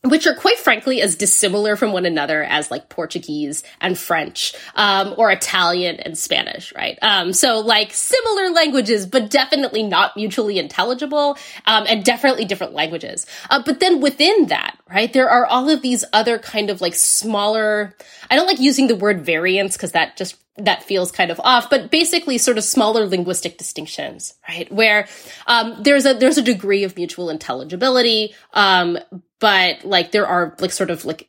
which 0.08 0.26
are 0.26 0.34
quite 0.34 0.58
frankly 0.58 1.02
as 1.02 1.16
dissimilar 1.16 1.76
from 1.76 1.92
one 1.92 2.06
another 2.06 2.42
as 2.42 2.70
like 2.70 2.88
Portuguese 2.88 3.62
and 3.80 3.98
French, 3.98 4.54
um, 4.74 5.14
or 5.16 5.30
Italian 5.30 5.96
and 6.00 6.16
Spanish, 6.16 6.72
right? 6.74 6.98
Um, 7.02 7.32
so 7.32 7.60
like 7.60 7.92
similar 7.92 8.50
languages, 8.50 9.06
but 9.06 9.30
definitely 9.30 9.82
not 9.82 10.16
mutually 10.16 10.58
intelligible, 10.58 11.36
um, 11.66 11.84
and 11.88 12.04
definitely 12.04 12.44
different 12.44 12.72
languages. 12.72 13.26
Uh, 13.50 13.62
but 13.64 13.80
then 13.80 14.00
within 14.00 14.46
that, 14.46 14.77
right, 14.90 15.12
there 15.12 15.28
are 15.30 15.46
all 15.46 15.68
of 15.68 15.82
these 15.82 16.04
other 16.12 16.38
kind 16.38 16.70
of 16.70 16.80
like 16.80 16.94
smaller, 16.94 17.94
I 18.30 18.36
don't 18.36 18.46
like 18.46 18.60
using 18.60 18.86
the 18.86 18.96
word 18.96 19.24
variants 19.24 19.76
because 19.76 19.92
that 19.92 20.16
just 20.16 20.36
that 20.58 20.82
feels 20.82 21.12
kind 21.12 21.30
of 21.30 21.40
off, 21.44 21.70
but 21.70 21.90
basically 21.90 22.36
sort 22.36 22.58
of 22.58 22.64
smaller 22.64 23.06
linguistic 23.06 23.58
distinctions, 23.58 24.34
right? 24.48 24.70
Where 24.72 25.06
um, 25.46 25.82
there's 25.82 26.04
a 26.04 26.14
there's 26.14 26.38
a 26.38 26.42
degree 26.42 26.84
of 26.84 26.96
mutual 26.96 27.30
intelligibility, 27.30 28.34
um, 28.54 28.98
but 29.38 29.84
like 29.84 30.10
there 30.10 30.26
are 30.26 30.56
like 30.58 30.72
sort 30.72 30.90
of 30.90 31.04
like 31.04 31.28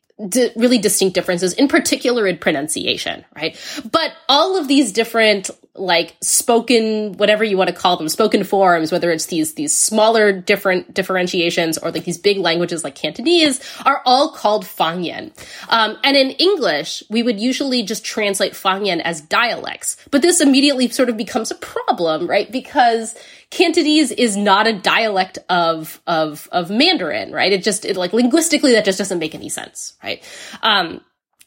really 0.55 0.77
distinct 0.77 1.15
differences, 1.15 1.53
in 1.53 1.67
particular 1.67 2.27
in 2.27 2.37
pronunciation, 2.37 3.23
right? 3.35 3.57
But 3.89 4.11
all 4.27 4.57
of 4.57 4.67
these 4.67 4.91
different 4.91 5.49
like 5.75 6.15
spoken, 6.21 7.13
whatever 7.13 7.43
you 7.43 7.57
want 7.57 7.69
to 7.69 7.75
call 7.75 7.95
them, 7.97 8.09
spoken 8.09 8.43
forms, 8.43 8.91
whether 8.91 9.11
it's 9.11 9.27
these 9.27 9.53
these 9.53 9.75
smaller 9.75 10.31
different 10.31 10.93
differentiations 10.93 11.77
or 11.77 11.91
like 11.91 12.03
these 12.03 12.17
big 12.17 12.37
languages 12.37 12.83
like 12.83 12.95
Cantonese, 12.95 13.61
are 13.85 14.01
all 14.05 14.31
called 14.31 14.65
Fangyan. 14.65 15.31
Um, 15.69 15.97
and 16.03 16.17
in 16.17 16.31
English, 16.31 17.03
we 17.09 17.23
would 17.23 17.39
usually 17.39 17.83
just 17.83 18.03
translate 18.03 18.53
Fangyan 18.53 19.01
as 19.01 19.21
dialects, 19.21 19.97
but 20.11 20.21
this 20.21 20.41
immediately 20.41 20.89
sort 20.89 21.09
of 21.09 21.17
becomes 21.17 21.51
a 21.51 21.55
problem, 21.55 22.27
right? 22.27 22.51
Because 22.51 23.15
Cantonese 23.51 24.11
is 24.11 24.37
not 24.37 24.67
a 24.67 24.73
dialect 24.73 25.39
of 25.49 26.01
of 26.05 26.49
of 26.51 26.69
Mandarin, 26.69 27.31
right? 27.31 27.51
It 27.51 27.63
just 27.63 27.85
it, 27.85 27.97
like 27.97 28.13
linguistically 28.13 28.73
that 28.73 28.85
just 28.85 28.97
doesn't 28.97 29.19
make 29.19 29.33
any 29.33 29.49
sense, 29.49 29.93
right? 30.03 30.23
Um, 30.61 31.01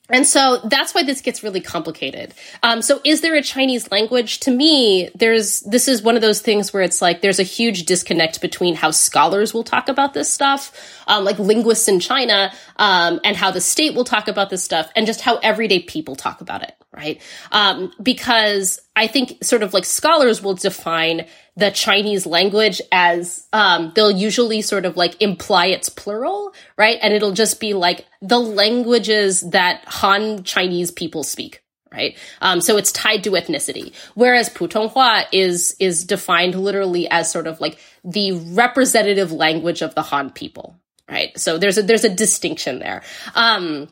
and 0.09 0.27
so 0.27 0.59
that's 0.65 0.95
why 0.95 1.05
this 1.05 1.21
gets 1.21 1.43
really 1.43 1.61
complicated. 1.61 2.35
Um, 2.63 2.83
so 2.83 3.01
is 3.05 3.21
there 3.21 3.35
a 3.37 3.43
Chinese 3.43 3.91
language? 3.91 4.41
To 4.41 4.51
me, 4.51 5.11
there's, 5.15 5.61
this 5.61 5.87
is 5.87 6.03
one 6.03 6.17
of 6.17 6.23
those 6.23 6.41
things 6.41 6.73
where 6.73 6.83
it's 6.83 7.01
like, 7.01 7.23
there's 7.23 7.39
a 7.39 7.45
huge 7.45 7.85
disconnect 7.85 8.41
between 8.41 8.75
how 8.75 8.91
scholars 8.91 9.55
will 9.55 9.63
talk 9.63 9.89
about 9.89 10.13
this 10.13 10.29
stuff, 10.31 10.73
um, 11.07 11.25
like 11.25 11.39
linguists 11.39 11.89
in 11.89 12.01
China, 12.01 12.53
um, 12.77 13.21
and 13.25 13.37
how 13.37 13.53
the 13.53 13.61
state 13.61 13.95
will 13.95 14.05
talk 14.05 14.27
about 14.27 14.51
this 14.51 14.65
stuff 14.65 14.91
and 14.97 15.07
just 15.07 15.21
how 15.21 15.37
everyday 15.37 15.79
people 15.79 16.17
talk 16.17 16.41
about 16.41 16.63
it, 16.63 16.75
right? 16.93 17.23
Um, 17.53 17.93
because 18.03 18.81
I 18.97 19.07
think 19.07 19.43
sort 19.45 19.63
of 19.63 19.73
like 19.73 19.85
scholars 19.85 20.43
will 20.43 20.55
define 20.55 21.27
the 21.57 21.71
Chinese 21.71 22.25
language 22.27 22.81
as 22.91 23.47
um, 23.53 23.93
they'll 23.95 24.11
usually 24.11 24.63
sort 24.63 24.87
of 24.87 24.97
like 24.97 25.21
imply 25.21 25.67
it's 25.67 25.89
plural, 25.89 26.55
right? 26.79 26.99
And 27.03 27.13
it'll 27.13 27.33
just 27.33 27.61
be 27.61 27.75
like 27.75 28.07
the 28.23 28.41
languages 28.41 29.43
that 29.51 29.85
Han 29.87 30.45
Chinese 30.45 30.91
people 30.91 31.23
speak, 31.23 31.63
right? 31.93 32.17
Um, 32.41 32.61
so 32.63 32.79
it's 32.79 32.91
tied 32.91 33.25
to 33.25 33.33
ethnicity. 33.33 33.93
Whereas 34.15 34.49
Putonghua 34.49 35.27
is 35.33 35.77
is 35.79 36.05
defined 36.05 36.55
literally 36.55 37.09
as 37.11 37.31
sort 37.31 37.47
of 37.47 37.61
like 37.61 37.79
the 38.03 38.33
representative 38.33 39.31
language 39.31 39.83
of 39.83 39.95
the 39.95 40.03
Han 40.03 40.31
people, 40.31 40.79
right? 41.09 41.39
So 41.39 41.59
there's 41.59 41.77
a 41.77 41.83
there's 41.83 42.05
a 42.05 42.15
distinction 42.15 42.79
there. 42.79 43.03
Um, 43.35 43.89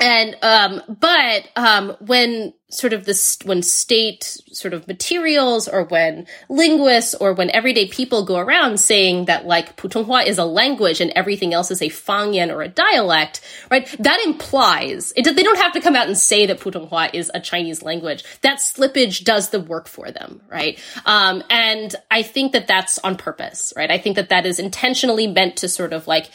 and 0.00 0.36
um, 0.42 0.82
but 0.88 1.48
um, 1.56 1.96
when 2.00 2.52
sort 2.70 2.92
of 2.92 3.06
this 3.06 3.38
when 3.44 3.62
state 3.62 4.24
sort 4.52 4.74
of 4.74 4.86
materials 4.86 5.66
or 5.66 5.84
when 5.84 6.26
linguists 6.50 7.14
or 7.14 7.32
when 7.32 7.50
everyday 7.50 7.88
people 7.88 8.26
go 8.26 8.38
around 8.38 8.78
saying 8.78 9.24
that 9.24 9.46
like 9.46 9.76
Putonghua 9.76 10.26
is 10.26 10.36
a 10.36 10.44
language 10.44 11.00
and 11.00 11.10
everything 11.16 11.54
else 11.54 11.70
is 11.70 11.80
a 11.80 11.88
Fangyan 11.88 12.54
or 12.54 12.60
a 12.60 12.68
dialect, 12.68 13.40
right? 13.70 13.88
That 13.98 14.20
implies 14.24 15.14
it, 15.16 15.24
they 15.24 15.42
don't 15.42 15.58
have 15.58 15.72
to 15.72 15.80
come 15.80 15.96
out 15.96 16.06
and 16.06 16.16
say 16.16 16.46
that 16.46 16.60
Putonghua 16.60 17.14
is 17.14 17.30
a 17.32 17.40
Chinese 17.40 17.82
language. 17.82 18.22
That 18.42 18.58
slippage 18.58 19.24
does 19.24 19.48
the 19.48 19.60
work 19.60 19.88
for 19.88 20.10
them, 20.10 20.42
right? 20.48 20.78
Um, 21.06 21.42
and 21.48 21.96
I 22.10 22.22
think 22.22 22.52
that 22.52 22.68
that's 22.68 22.98
on 22.98 23.16
purpose, 23.16 23.72
right? 23.76 23.90
I 23.90 23.98
think 23.98 24.16
that 24.16 24.28
that 24.28 24.44
is 24.44 24.58
intentionally 24.58 25.26
meant 25.26 25.56
to 25.58 25.68
sort 25.68 25.94
of 25.94 26.06
like 26.06 26.30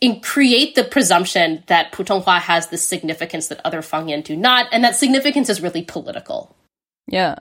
in 0.00 0.20
create 0.20 0.74
the 0.74 0.84
presumption 0.84 1.64
that 1.68 1.92
Putonghua 1.92 2.38
has 2.40 2.68
the 2.68 2.76
significance 2.76 3.48
that 3.48 3.60
other 3.64 3.80
Fangyan 3.80 4.22
do 4.22 4.36
not, 4.36 4.66
and 4.72 4.84
that 4.84 4.96
significance 4.96 5.48
is 5.48 5.62
really 5.62 5.82
political. 5.82 6.54
Yeah. 7.06 7.36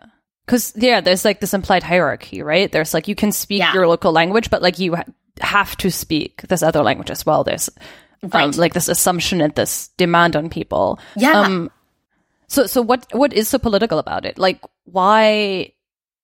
Cause 0.47 0.73
yeah, 0.75 1.01
there's 1.01 1.25
like 1.25 1.39
this 1.39 1.53
implied 1.53 1.83
hierarchy, 1.83 2.41
right? 2.41 2.71
There's 2.71 2.93
like, 2.93 3.07
you 3.07 3.15
can 3.15 3.31
speak 3.31 3.59
yeah. 3.59 3.73
your 3.73 3.87
local 3.87 4.11
language, 4.11 4.49
but 4.49 4.61
like 4.61 4.79
you 4.79 4.95
have 5.41 5.75
to 5.77 5.89
speak 5.89 6.43
this 6.43 6.63
other 6.63 6.81
language 6.81 7.09
as 7.09 7.25
well. 7.25 7.43
There's 7.43 7.69
um, 8.21 8.29
right. 8.29 8.43
um, 8.43 8.51
like 8.51 8.73
this 8.73 8.87
assumption 8.87 9.41
and 9.41 9.53
this 9.55 9.89
demand 9.97 10.35
on 10.35 10.49
people. 10.49 10.99
Yeah. 11.17 11.41
Um, 11.41 11.71
so, 12.47 12.67
so 12.67 12.81
what, 12.81 13.07
what 13.11 13.33
is 13.33 13.49
so 13.49 13.57
political 13.57 13.97
about 13.97 14.23
it? 14.23 14.37
Like, 14.37 14.61
why, 14.83 15.73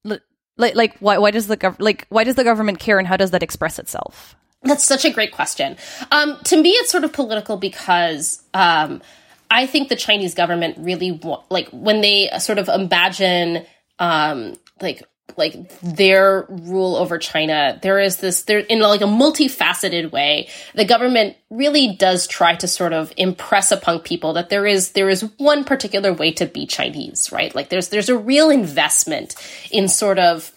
like, 0.05 0.75
like, 0.75 0.97
why, 0.99 1.17
why 1.17 1.31
does 1.31 1.47
the 1.47 1.57
gov- 1.57 1.77
like, 1.79 2.05
why 2.09 2.23
does 2.23 2.35
the 2.35 2.43
government 2.43 2.77
care 2.77 2.99
and 2.99 3.07
how 3.07 3.17
does 3.17 3.31
that 3.31 3.41
express 3.41 3.79
itself? 3.79 4.35
That's 4.63 4.83
such 4.83 5.05
a 5.05 5.09
great 5.09 5.31
question. 5.31 5.77
Um, 6.11 6.37
to 6.45 6.61
me, 6.61 6.69
it's 6.69 6.91
sort 6.91 7.03
of 7.03 7.13
political 7.13 7.57
because 7.57 8.43
um, 8.53 9.01
I 9.49 9.65
think 9.65 9.89
the 9.89 9.95
Chinese 9.95 10.35
government 10.35 10.77
really 10.79 11.11
wa- 11.11 11.43
like 11.49 11.67
when 11.69 12.01
they 12.01 12.29
sort 12.39 12.59
of 12.59 12.69
imagine 12.69 13.65
um, 13.97 14.55
like 14.81 15.03
like 15.37 15.79
their 15.79 16.45
rule 16.49 16.95
over 16.95 17.17
China. 17.17 17.79
There 17.81 17.99
is 17.99 18.17
this 18.17 18.43
there 18.43 18.59
in 18.59 18.79
like 18.79 19.01
a 19.01 19.05
multifaceted 19.05 20.11
way. 20.11 20.49
The 20.75 20.85
government 20.85 21.37
really 21.49 21.95
does 21.95 22.27
try 22.27 22.55
to 22.55 22.67
sort 22.67 22.93
of 22.93 23.11
impress 23.17 23.71
upon 23.71 23.99
people 23.99 24.33
that 24.33 24.49
there 24.49 24.65
is 24.65 24.91
there 24.91 25.09
is 25.09 25.21
one 25.37 25.63
particular 25.63 26.13
way 26.13 26.31
to 26.33 26.45
be 26.45 26.65
Chinese, 26.65 27.31
right? 27.31 27.53
Like 27.53 27.69
there's 27.69 27.89
there's 27.89 28.09
a 28.09 28.17
real 28.17 28.49
investment 28.49 29.35
in 29.71 29.87
sort 29.87 30.19
of 30.19 30.51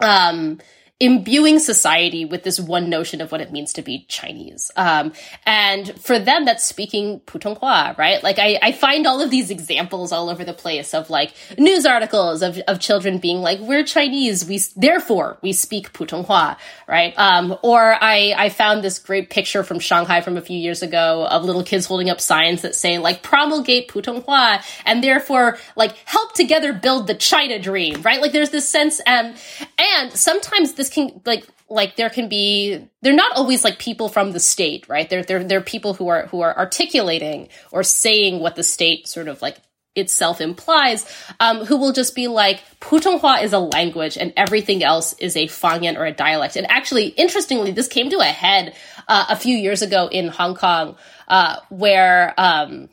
um 0.00 0.60
imbuing 1.00 1.58
society 1.58 2.24
with 2.24 2.44
this 2.44 2.60
one 2.60 2.88
notion 2.88 3.20
of 3.20 3.32
what 3.32 3.40
it 3.40 3.50
means 3.50 3.72
to 3.72 3.82
be 3.82 4.06
Chinese. 4.08 4.70
Um, 4.76 5.12
and 5.44 5.92
for 6.00 6.20
them, 6.20 6.44
that's 6.44 6.62
speaking 6.62 7.20
Putonghua, 7.26 7.98
right? 7.98 8.22
Like 8.22 8.38
I, 8.38 8.60
I 8.62 8.70
find 8.70 9.04
all 9.04 9.20
of 9.20 9.28
these 9.28 9.50
examples 9.50 10.12
all 10.12 10.30
over 10.30 10.44
the 10.44 10.52
place 10.52 10.94
of 10.94 11.10
like 11.10 11.34
news 11.58 11.84
articles 11.84 12.42
of, 12.42 12.58
of 12.68 12.78
children 12.78 13.18
being 13.18 13.38
like, 13.38 13.58
we're 13.58 13.82
Chinese, 13.82 14.48
we, 14.48 14.60
therefore 14.76 15.36
we 15.42 15.52
speak 15.52 15.92
Putonghua, 15.92 16.56
right? 16.86 17.12
Um, 17.18 17.58
or 17.62 17.96
I, 18.00 18.32
I 18.36 18.48
found 18.50 18.84
this 18.84 19.00
great 19.00 19.30
picture 19.30 19.64
from 19.64 19.80
Shanghai 19.80 20.20
from 20.20 20.36
a 20.36 20.42
few 20.42 20.56
years 20.56 20.80
ago 20.80 21.26
of 21.26 21.42
little 21.42 21.64
kids 21.64 21.86
holding 21.86 22.08
up 22.08 22.20
signs 22.20 22.62
that 22.62 22.76
say 22.76 22.98
like 22.98 23.20
promulgate 23.24 23.88
Putonghua 23.88 24.64
and 24.86 25.02
therefore 25.02 25.58
like 25.74 25.96
help 26.04 26.34
together 26.34 26.72
build 26.72 27.08
the 27.08 27.16
China 27.16 27.58
dream, 27.58 28.00
right? 28.02 28.20
Like 28.20 28.30
there's 28.30 28.50
this 28.50 28.68
sense, 28.68 29.00
um, 29.08 29.34
and 29.76 30.12
sometimes 30.12 30.74
this 30.74 30.83
this 30.84 30.92
can 30.92 31.20
like 31.24 31.46
like 31.68 31.96
there 31.96 32.10
can 32.10 32.28
be 32.28 32.86
they're 33.00 33.12
not 33.14 33.36
always 33.36 33.64
like 33.64 33.78
people 33.78 34.08
from 34.08 34.32
the 34.32 34.40
state 34.40 34.86
right 34.88 35.08
they're 35.08 35.22
they're, 35.22 35.42
they're 35.42 35.60
people 35.60 35.94
who 35.94 36.08
are 36.08 36.26
who 36.26 36.40
are 36.42 36.56
articulating 36.56 37.48
or 37.72 37.82
saying 37.82 38.40
what 38.40 38.54
the 38.54 38.62
state 38.62 39.08
sort 39.08 39.28
of 39.28 39.40
like 39.40 39.56
itself 39.96 40.40
implies, 40.40 41.06
um, 41.40 41.64
who 41.64 41.76
will 41.76 41.92
just 41.92 42.16
be 42.16 42.28
like, 42.28 42.60
Putonghua 42.80 43.44
is 43.44 43.52
a 43.52 43.60
language 43.60 44.18
and 44.18 44.32
everything 44.36 44.82
else 44.82 45.12
is 45.20 45.36
a 45.36 45.46
Fangyan 45.46 45.96
or 45.96 46.04
a 46.04 46.12
dialect. 46.12 46.56
And 46.56 46.68
actually, 46.68 47.08
interestingly, 47.08 47.70
this 47.70 47.86
came 47.86 48.10
to 48.10 48.18
a 48.18 48.24
head 48.24 48.74
uh, 49.06 49.26
a 49.28 49.36
few 49.36 49.56
years 49.56 49.82
ago 49.82 50.08
in 50.10 50.26
Hong 50.26 50.56
Kong, 50.56 50.96
uh, 51.28 51.60
where 51.68 52.34
um, 52.38 52.88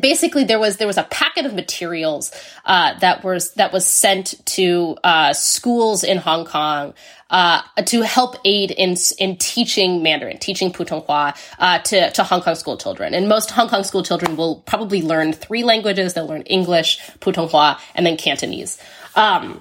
basically 0.00 0.44
there 0.44 0.58
was 0.58 0.78
there 0.78 0.86
was 0.86 0.98
a 0.98 1.04
packet 1.04 1.46
of 1.46 1.54
materials 1.54 2.32
uh, 2.64 2.98
that 2.98 3.22
was 3.22 3.52
that 3.54 3.72
was 3.72 3.86
sent 3.86 4.34
to 4.46 4.96
uh, 5.04 5.32
schools 5.32 6.02
in 6.02 6.18
Hong 6.18 6.44
Kong 6.44 6.92
uh, 7.30 7.62
to 7.86 8.02
help 8.02 8.36
aid 8.44 8.72
in 8.72 8.96
in 9.18 9.36
teaching 9.36 10.02
Mandarin, 10.02 10.38
teaching 10.38 10.72
Putonghua 10.72 11.36
uh, 11.58 11.78
to 11.78 12.10
to 12.10 12.24
Hong 12.24 12.42
Kong 12.42 12.56
school 12.56 12.76
children. 12.76 13.14
And 13.14 13.28
most 13.28 13.52
Hong 13.52 13.68
Kong 13.68 13.84
school 13.84 14.02
children 14.02 14.36
will 14.36 14.56
probably 14.66 15.02
learn 15.02 15.32
three 15.32 15.62
languages. 15.62 16.14
They'll 16.14 16.26
learn 16.26 16.42
English, 16.42 16.98
Putonghua, 17.20 17.78
and 17.94 18.04
then 18.04 18.16
Cantonese. 18.16 18.78
Um, 19.14 19.60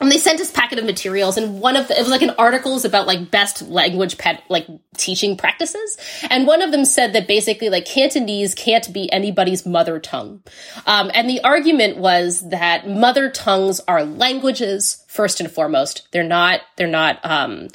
and 0.00 0.12
they 0.12 0.18
sent 0.18 0.40
us 0.40 0.50
a 0.50 0.52
packet 0.52 0.78
of 0.78 0.84
materials 0.84 1.36
and 1.38 1.60
one 1.60 1.76
of 1.76 1.88
the, 1.88 1.96
it 1.96 2.00
was 2.00 2.10
like 2.10 2.22
an 2.22 2.34
articles 2.38 2.84
about 2.84 3.06
like 3.06 3.30
best 3.30 3.62
language 3.62 4.18
pet 4.18 4.42
like 4.48 4.66
teaching 4.96 5.36
practices. 5.36 5.96
And 6.30 6.46
one 6.46 6.62
of 6.62 6.70
them 6.70 6.84
said 6.84 7.14
that 7.14 7.26
basically 7.26 7.70
like 7.70 7.86
cantonese 7.86 8.54
can't 8.54 8.92
be 8.92 9.10
anybody's 9.12 9.64
mother 9.64 9.98
tongue. 9.98 10.42
Um, 10.86 11.10
and 11.14 11.28
the 11.28 11.42
argument 11.42 11.96
was 11.96 12.48
that 12.50 12.88
mother 12.88 13.30
tongues 13.30 13.80
are 13.88 14.04
languages 14.04 15.04
first 15.08 15.40
and 15.40 15.50
foremost. 15.50 16.08
They're 16.12 16.22
not 16.22 16.60
they're 16.76 16.86
not 16.86 17.18
um, 17.24 17.68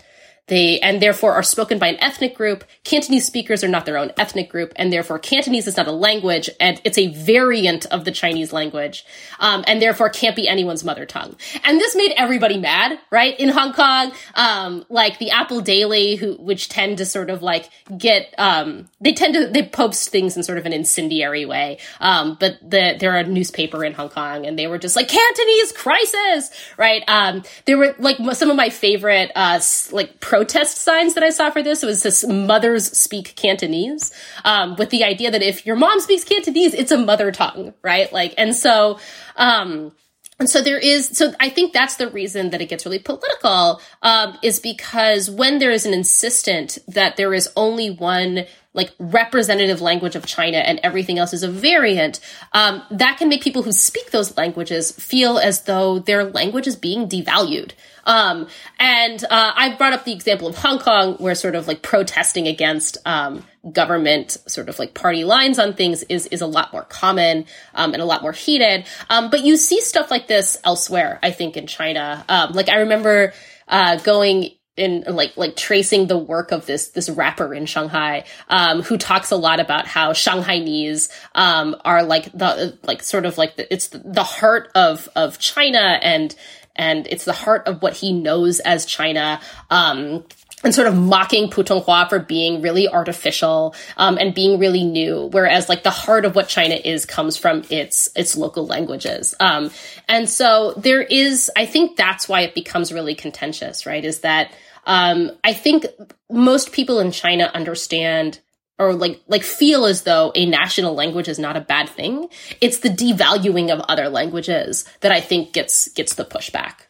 they, 0.52 0.82
and 0.82 1.02
therefore 1.02 1.32
are 1.32 1.44
spoken 1.44 1.80
by 1.80 1.88
an 1.88 1.98
ethnic 2.02 2.36
group. 2.36 2.66
Cantonese 2.84 3.26
speakers 3.26 3.64
are 3.64 3.70
not 3.70 3.86
their 3.86 3.98
own 3.98 4.12
ethnic 4.18 4.50
group, 4.50 4.74
and 4.76 4.92
therefore 4.92 5.18
Cantonese 5.18 5.66
is 5.66 5.78
not 5.78 5.88
a 5.88 5.94
language, 5.94 6.50
and 6.60 6.82
it's 6.84 6.98
a 6.98 7.08
variant 7.08 7.86
of 7.86 8.04
the 8.04 8.12
Chinese 8.12 8.52
language, 8.52 9.06
um, 9.40 9.64
and 9.66 9.82
therefore 9.82 10.10
can't 10.10 10.36
be 10.36 10.50
anyone's 10.50 10.84
mother 10.84 11.06
tongue. 11.06 11.38
And 11.64 11.80
this 11.80 11.96
made 11.96 12.12
everybody 12.18 12.58
mad, 12.58 13.00
right? 13.10 13.40
In 13.40 13.48
Hong 13.48 13.72
Kong, 13.72 14.12
um, 14.36 14.86
like 14.90 15.20
the 15.20 15.32
Apple 15.32 15.62
Daily, 15.62 16.16
who 16.18 16.34
which 16.34 16.68
tend 16.68 16.98
to 16.98 17.06
sort 17.06 17.30
of 17.30 17.42
like 17.42 17.70
get, 17.98 18.36
um, 18.38 18.90
they 19.00 19.14
tend 19.14 19.34
to 19.36 19.48
they 19.48 19.64
post 19.64 20.10
things 20.10 20.36
in 20.36 20.44
sort 20.44 20.58
of 20.58 20.66
an 20.66 20.74
incendiary 20.74 21.46
way. 21.46 21.78
Um, 22.02 22.36
but 22.38 22.60
the 22.60 22.98
they're 23.00 23.16
a 23.16 23.24
newspaper 23.24 23.86
in 23.86 23.94
Hong 23.94 24.10
Kong, 24.10 24.46
and 24.46 24.60
they 24.60 24.68
were 24.68 24.78
just 24.78 24.98
like 24.98 25.08
Cantonese 25.08 25.72
crisis, 25.72 26.52
right? 26.76 27.04
Um, 27.08 27.44
there 27.64 27.78
were 27.78 27.96
like 28.00 28.18
some 28.34 28.50
of 28.50 28.58
my 28.58 28.70
favorite 28.70 29.32
uh, 29.34 29.62
like 29.94 30.20
pro 30.20 30.41
protest 30.42 30.80
signs 30.80 31.14
that 31.14 31.24
I 31.24 31.30
saw 31.30 31.52
for 31.52 31.62
this. 31.62 31.84
It 31.84 31.86
was 31.86 32.02
this 32.02 32.26
mothers 32.28 32.98
speak 32.98 33.36
Cantonese, 33.36 34.12
um, 34.44 34.76
with 34.76 34.90
the 34.90 35.04
idea 35.04 35.30
that 35.30 35.44
if 35.44 35.68
your 35.68 35.76
mom 35.76 36.00
speaks 36.00 36.24
Cantonese, 36.24 36.74
it's 36.74 36.92
a 36.92 36.98
mother 36.98 37.32
tongue, 37.32 37.76
right? 37.84 38.12
Like, 38.12 38.34
and 38.40 38.56
so, 38.56 38.98
um, 39.36 39.92
and 40.40 40.50
so 40.50 40.64
there 40.64 40.80
is, 40.80 41.10
so 41.10 41.32
I 41.40 41.50
think 41.50 41.74
that's 41.74 41.98
the 41.98 42.10
reason 42.10 42.50
that 42.50 42.60
it 42.60 42.70
gets 42.70 42.88
really 42.88 42.98
political, 42.98 43.80
um, 44.02 44.36
is 44.42 44.60
because 44.60 45.30
when 45.30 45.60
there 45.60 45.70
is 45.70 45.86
an 45.86 45.94
insistent 45.94 46.80
that 46.88 47.18
there 47.18 47.36
is 47.36 47.48
only 47.56 47.92
one 47.92 48.46
like 48.74 48.94
representative 49.00 49.82
language 49.82 50.16
of 50.16 50.26
China 50.26 50.58
and 50.58 50.80
everything 50.84 51.20
else 51.20 51.34
is 51.34 51.44
a 51.44 51.50
variant, 51.50 52.20
um, 52.54 52.82
that 52.92 53.18
can 53.18 53.28
make 53.28 53.44
people 53.44 53.64
who 53.64 53.72
speak 53.72 54.12
those 54.12 54.38
languages 54.38 54.92
feel 54.92 55.38
as 55.38 55.64
though 55.64 56.00
their 56.00 56.24
language 56.24 56.68
is 56.68 56.76
being 56.76 57.10
devalued. 57.10 57.72
Um, 58.06 58.48
and 58.80 59.24
uh, 59.24 59.54
I 59.56 59.76
brought 59.76 59.94
up 59.94 60.06
the 60.06 60.14
example 60.14 60.48
of 60.48 60.56
Hong 60.58 60.80
Kong, 60.80 61.16
where 61.16 61.36
sort 61.36 61.56
of 61.56 61.68
like 61.68 61.82
protesting 61.82 62.48
against 62.48 62.98
um, 63.06 63.46
government 63.72 64.38
sort 64.48 64.70
of 64.70 64.80
like 64.80 64.94
party 64.94 65.24
lines 65.24 65.60
on 65.60 65.74
things 65.74 66.04
is 66.04 66.26
is 66.28 66.42
a 66.42 66.48
lot 66.48 66.74
more 66.74 66.84
common 66.84 67.46
um, 67.76 67.94
and 67.94 68.02
a 68.02 68.06
lot 68.06 68.22
more 68.22 68.32
heated. 68.32 68.86
Um, 69.10 69.30
but 69.30 69.44
you 69.44 69.58
see 69.58 69.82
stuff 69.82 70.10
like 70.10 70.28
this 70.28 70.58
elsewhere. 70.64 71.20
I 71.22 71.32
think 71.32 71.58
in 71.58 71.68
China, 71.68 72.26
um, 72.28 72.54
like 72.54 72.70
I 72.70 72.80
remember 72.80 73.34
uh, 73.68 73.98
going 73.98 74.52
in 74.78 75.04
like 75.08 75.36
like 75.36 75.56
tracing 75.56 76.08
the 76.08 76.18
work 76.18 76.52
of 76.52 76.66
this 76.66 76.90
this 76.90 77.10
rapper 77.10 77.54
in 77.54 77.66
Shanghai 77.66 78.24
um, 78.48 78.82
who 78.82 78.98
talks 78.98 79.32
a 79.32 79.36
lot 79.36 79.60
about 79.60 79.86
how 79.86 80.14
Shanghainese 80.14 81.12
um, 81.36 81.76
are 81.84 82.04
like 82.04 82.32
the 82.32 82.78
like 82.84 83.04
sort 83.04 83.26
of 83.26 83.38
like 83.38 83.58
the, 83.58 83.72
it's 83.72 83.88
the 83.90 84.24
heart 84.24 84.72
of 84.74 85.10
of 85.16 85.40
China 85.40 86.00
and 86.02 86.34
and 86.76 87.06
it's 87.08 87.26
the 87.26 87.34
heart 87.34 87.68
of 87.68 87.82
what 87.82 87.98
he 87.98 88.14
knows 88.14 88.60
as 88.62 88.86
China. 88.86 89.42
Um, 89.70 90.24
and 90.64 90.74
sort 90.76 90.88
of 90.88 90.96
mocking 90.96 91.50
Putonghua 91.50 92.10
for 92.10 92.20
being 92.20 92.62
really 92.62 92.88
artificial 92.88 93.76
um, 93.98 94.18
and 94.18 94.34
being 94.34 94.60
really 94.60 94.84
new, 94.84 95.30
whereas 95.32 95.70
like 95.70 95.84
the 95.84 95.90
heart 95.90 96.26
of 96.26 96.36
what 96.36 96.48
China 96.48 96.76
is 96.76 97.06
comes 97.06 97.38
from 97.38 97.64
its 97.70 98.10
its 98.16 98.36
local 98.38 98.66
languages. 98.66 99.34
Um, 99.40 99.72
and 100.08 100.30
so 100.30 100.74
there 100.78 101.02
is, 101.02 101.50
I 101.56 101.66
think 101.66 101.98
that's 101.98 102.30
why 102.30 102.42
it 102.42 102.54
becomes 102.54 102.94
really 102.94 103.16
contentious, 103.16 103.86
right? 103.86 104.04
Is 104.04 104.20
that 104.20 104.52
um, 104.86 105.32
I 105.44 105.54
think 105.54 105.86
most 106.30 106.72
people 106.72 107.00
in 107.00 107.12
China 107.12 107.52
understand 107.54 108.40
or 108.80 108.94
like 108.96 109.22
like 109.28 109.44
feel 109.44 109.86
as 109.86 110.04
though 110.04 110.32
a 110.34 110.46
national 110.46 110.96
language 110.96 111.28
is 111.28 111.38
not 111.38 111.56
a 111.56 111.62
bad 111.62 111.88
thing. 111.88 112.28
It's 112.60 112.80
the 112.80 112.90
devaluing 112.90 113.72
of 113.72 113.80
other 113.82 114.10
languages 114.10 114.86
that 115.02 115.12
I 115.12 115.22
think 115.22 115.54
gets 115.54 115.88
gets 115.90 116.16
the 116.16 116.26
pushback. 116.26 116.88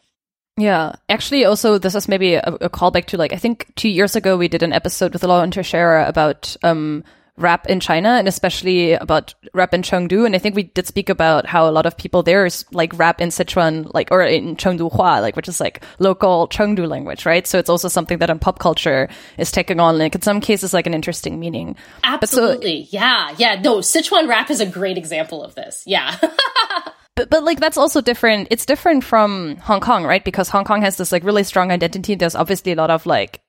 Yeah, 0.56 0.96
actually, 1.08 1.44
also 1.44 1.78
this 1.78 1.94
is 1.94 2.08
maybe 2.08 2.34
a, 2.34 2.42
a 2.42 2.70
callback 2.70 3.06
to 3.06 3.16
like 3.16 3.32
I 3.32 3.36
think 3.36 3.72
two 3.74 3.88
years 3.88 4.16
ago 4.16 4.36
we 4.36 4.48
did 4.48 4.62
an 4.62 4.72
episode 4.72 5.12
with 5.12 5.24
Lauren 5.24 5.50
Teixeira 5.50 6.06
about 6.06 6.56
um, 6.62 7.04
rap 7.38 7.66
in 7.66 7.80
China 7.80 8.10
and 8.10 8.28
especially 8.28 8.92
about 8.92 9.34
rap 9.54 9.72
in 9.72 9.82
Chengdu. 9.82 10.26
And 10.26 10.34
I 10.34 10.38
think 10.38 10.54
we 10.54 10.64
did 10.64 10.86
speak 10.86 11.08
about 11.08 11.46
how 11.46 11.68
a 11.68 11.72
lot 11.72 11.86
of 11.86 11.96
people 11.96 12.22
there 12.22 12.44
is 12.44 12.64
like 12.72 12.96
rap 12.98 13.20
in 13.20 13.30
Sichuan, 13.30 13.92
like, 13.94 14.10
or 14.10 14.22
in 14.22 14.56
Chengdu 14.56 14.92
Hua, 14.92 15.20
like, 15.20 15.36
which 15.36 15.48
is 15.48 15.60
like 15.60 15.82
local 15.98 16.48
Chengdu 16.48 16.86
language, 16.86 17.24
right? 17.24 17.46
So 17.46 17.58
it's 17.58 17.70
also 17.70 17.88
something 17.88 18.18
that 18.18 18.30
in 18.30 18.38
pop 18.38 18.58
culture 18.58 19.08
is 19.38 19.50
taking 19.50 19.80
on, 19.80 19.98
like, 19.98 20.14
in 20.14 20.22
some 20.22 20.40
cases, 20.40 20.74
like 20.74 20.86
an 20.86 20.94
interesting 20.94 21.40
meaning. 21.40 21.76
Absolutely. 22.04 22.84
So, 22.84 22.88
yeah. 22.92 23.34
Yeah. 23.38 23.60
No, 23.60 23.78
Sichuan 23.78 24.28
rap 24.28 24.50
is 24.50 24.60
a 24.60 24.66
great 24.66 24.98
example 24.98 25.42
of 25.42 25.54
this. 25.54 25.82
Yeah. 25.86 26.16
but 27.14 27.30
but 27.30 27.44
like 27.44 27.60
that's 27.60 27.76
also 27.76 28.00
different. 28.00 28.48
It's 28.50 28.66
different 28.66 29.04
from 29.04 29.56
Hong 29.56 29.80
Kong, 29.80 30.04
right? 30.04 30.24
Because 30.24 30.48
Hong 30.48 30.64
Kong 30.64 30.82
has 30.82 30.96
this 30.96 31.12
like 31.12 31.24
really 31.24 31.44
strong 31.44 31.70
identity. 31.70 32.14
There's 32.14 32.34
obviously 32.34 32.72
a 32.72 32.76
lot 32.76 32.90
of 32.90 33.06
like 33.06 33.40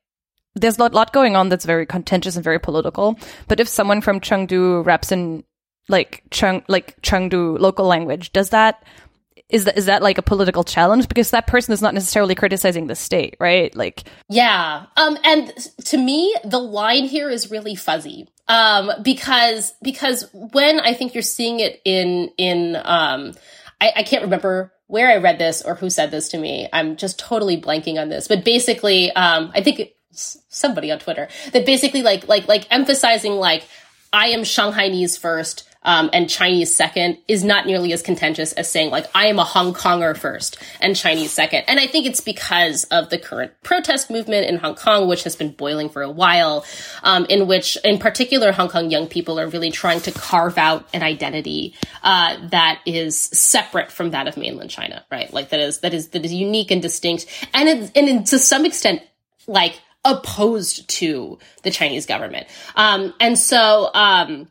there's 0.56 0.78
a 0.78 0.82
lot 0.82 0.94
lot 0.94 1.14
going 1.14 1.36
on 1.36 1.50
that's 1.50 1.66
very 1.66 1.86
contentious 1.86 2.36
and 2.36 2.44
very 2.44 2.60
political. 2.60 3.18
But 3.48 3.60
if 3.60 3.68
someone 3.68 4.02
from 4.02 4.20
Chengdu 4.20 4.86
raps 4.86 5.12
in 5.12 5.44
like 5.90 6.24
Cheng 6.32 6.64
like 6.68 7.02
Chengdu 7.02 7.60
local 7.60 7.86
language, 7.86 8.32
does 8.34 8.50
that 8.50 8.84
is 9.54 9.66
that 9.66 9.78
is 9.78 9.86
that 9.86 10.02
like 10.02 10.18
a 10.18 10.22
political 10.22 10.64
challenge 10.64 11.08
because 11.08 11.32
that 11.32 11.48
person 11.48 11.74
is 11.74 11.82
not 11.82 11.94
necessarily 11.94 12.36
criticizing 12.36 12.88
the 12.88 12.96
state, 12.96 13.38
right? 13.40 13.74
Like 13.76 14.04
Yeah. 14.28 14.88
Um 14.98 15.18
and 15.24 15.54
to 15.86 15.98
me 15.98 16.36
the 16.44 16.60
line 16.60 17.06
here 17.06 17.30
is 17.30 17.52
really 17.52 17.76
fuzzy. 17.76 18.28
Um 18.48 18.92
because 19.02 19.74
because 19.82 20.28
when 20.34 20.80
I 20.80 20.94
think 20.94 21.14
you're 21.14 21.22
seeing 21.22 21.60
it 21.60 21.80
in 21.86 22.32
in 22.38 22.76
um 22.84 23.34
I, 23.80 23.94
I 23.98 24.04
can't 24.04 24.24
remember 24.24 24.74
where 24.88 25.10
I 25.10 25.18
read 25.18 25.40
this 25.40 25.62
or 25.62 25.76
who 25.76 25.90
said 25.90 26.12
this 26.12 26.30
to 26.30 26.38
me. 26.38 26.68
I'm 26.72 26.98
just 26.98 27.20
totally 27.20 27.60
blanking 27.60 28.00
on 28.00 28.10
this. 28.10 28.28
But 28.28 28.44
basically, 28.44 29.12
um, 29.12 29.52
I 29.56 29.64
think 29.64 29.90
somebody 30.12 30.92
on 30.92 31.00
Twitter 31.00 31.28
that 31.52 31.66
basically 31.66 32.04
like 32.04 32.28
like 32.28 32.48
like 32.48 32.72
emphasizing 32.72 33.34
like 33.34 33.64
I 34.12 34.28
am 34.28 34.42
Shanghainese 34.42 35.20
first 35.20 35.68
um, 35.84 36.10
and 36.14 36.30
Chinese 36.30 36.76
second 36.76 37.18
is 37.28 37.44
not 37.44 37.66
nearly 37.66 37.94
as 37.94 38.02
contentious 38.02 38.54
as 38.54 38.70
saying 38.70 38.90
like 38.90 39.06
I 39.16 39.28
am 39.28 39.40
a 39.40 39.44
Hong 39.44 39.74
Konger 39.74 40.18
first 40.18 40.58
and 40.82 40.96
Chinese 40.96 41.32
second. 41.32 41.64
And 41.68 41.80
I 41.80 41.88
think 41.88 42.06
it's 42.06 42.20
because 42.20 42.86
of 42.86 43.10
the 43.10 43.18
current 43.18 43.52
protest 43.64 44.10
movement 44.10 44.48
in 44.48 44.58
Hong 44.58 44.76
Kong, 44.76 45.08
which 45.08 45.24
has 45.24 45.36
been 45.36 45.52
boiling 45.52 45.90
for 45.90 46.02
a 46.02 46.12
while, 46.12 46.66
um, 47.04 47.26
in 47.26 47.48
which 47.48 47.78
in 47.84 47.98
particular 47.98 48.52
Hong 48.52 48.70
Kong 48.70 48.90
young 48.90 49.08
people 49.08 49.40
are 49.40 49.48
really 49.48 49.72
trying 49.72 50.02
to 50.02 50.12
carve 50.12 50.58
out 50.58 50.88
an 50.94 51.04
identity 51.04 51.74
uh, 52.04 52.38
that 52.50 52.82
is 52.86 53.18
separate 53.18 53.92
from 53.92 54.12
that 54.12 54.28
of 54.28 54.38
mainland 54.38 54.70
China, 54.70 55.06
right? 55.12 55.32
Like 55.34 55.50
that 55.50 55.60
is 55.60 55.80
that 55.80 55.94
is 55.94 56.10
that 56.10 56.26
is 56.26 56.34
unique 56.34 56.72
and 56.72 56.82
distinct, 56.82 57.26
and 57.54 57.70
it, 57.70 57.92
and 57.96 58.26
to 58.28 58.40
some 58.40 58.66
extent 58.66 59.02
like 59.48 59.80
opposed 60.06 60.90
to 60.90 61.40
the 61.64 61.72
Chinese 61.72 62.06
government. 62.06 62.48
Um, 62.76 63.14
and 63.20 63.38
so, 63.38 63.90
um, 63.94 64.50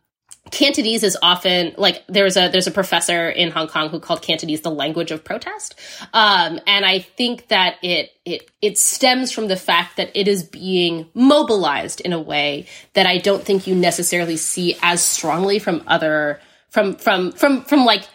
Cantonese 0.51 1.03
is 1.03 1.17
often 1.23 1.73
like 1.79 2.03
there's 2.09 2.37
a 2.37 2.49
there's 2.49 2.67
a 2.67 2.73
professor 2.73 3.31
in 3.31 3.51
Hong 3.51 3.69
Kong 3.69 3.89
who 3.89 4.01
called 4.01 4.23
Cantonese 4.23 4.61
the 4.61 4.71
language 4.71 5.11
of 5.11 5.25
protest, 5.25 5.75
um, 6.13 6.61
and 6.67 6.85
I 6.85 6.99
think 6.99 7.49
that 7.49 7.77
it 7.83 8.11
it 8.25 8.51
it 8.61 8.77
stems 8.77 9.33
from 9.33 9.49
the 9.49 9.57
fact 9.57 9.97
that 9.97 10.11
it 10.15 10.29
is 10.29 10.43
being 10.43 11.09
mobilized 11.15 12.01
in 12.01 12.13
a 12.13 12.21
way 12.21 12.67
that 12.95 13.07
I 13.07 13.19
don't 13.19 13.43
think 13.43 13.67
you 13.67 13.75
necessarily 13.75 14.37
see 14.37 14.77
as 14.83 15.01
strongly 15.01 15.59
from 15.59 15.85
other 15.87 16.41
from 16.69 16.97
from 16.97 17.33
from 17.33 17.63
from 17.63 17.85
like 17.85 18.09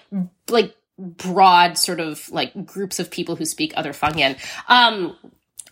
like 0.49 0.75
broad 0.99 1.77
sort 1.77 1.99
of 1.99 2.29
like 2.31 2.65
groups 2.65 2.99
of 2.99 3.09
people 3.09 3.35
who 3.35 3.45
speak 3.45 3.73
other 3.75 3.93
Fangyan. 3.93 4.37
Um, 4.67 5.15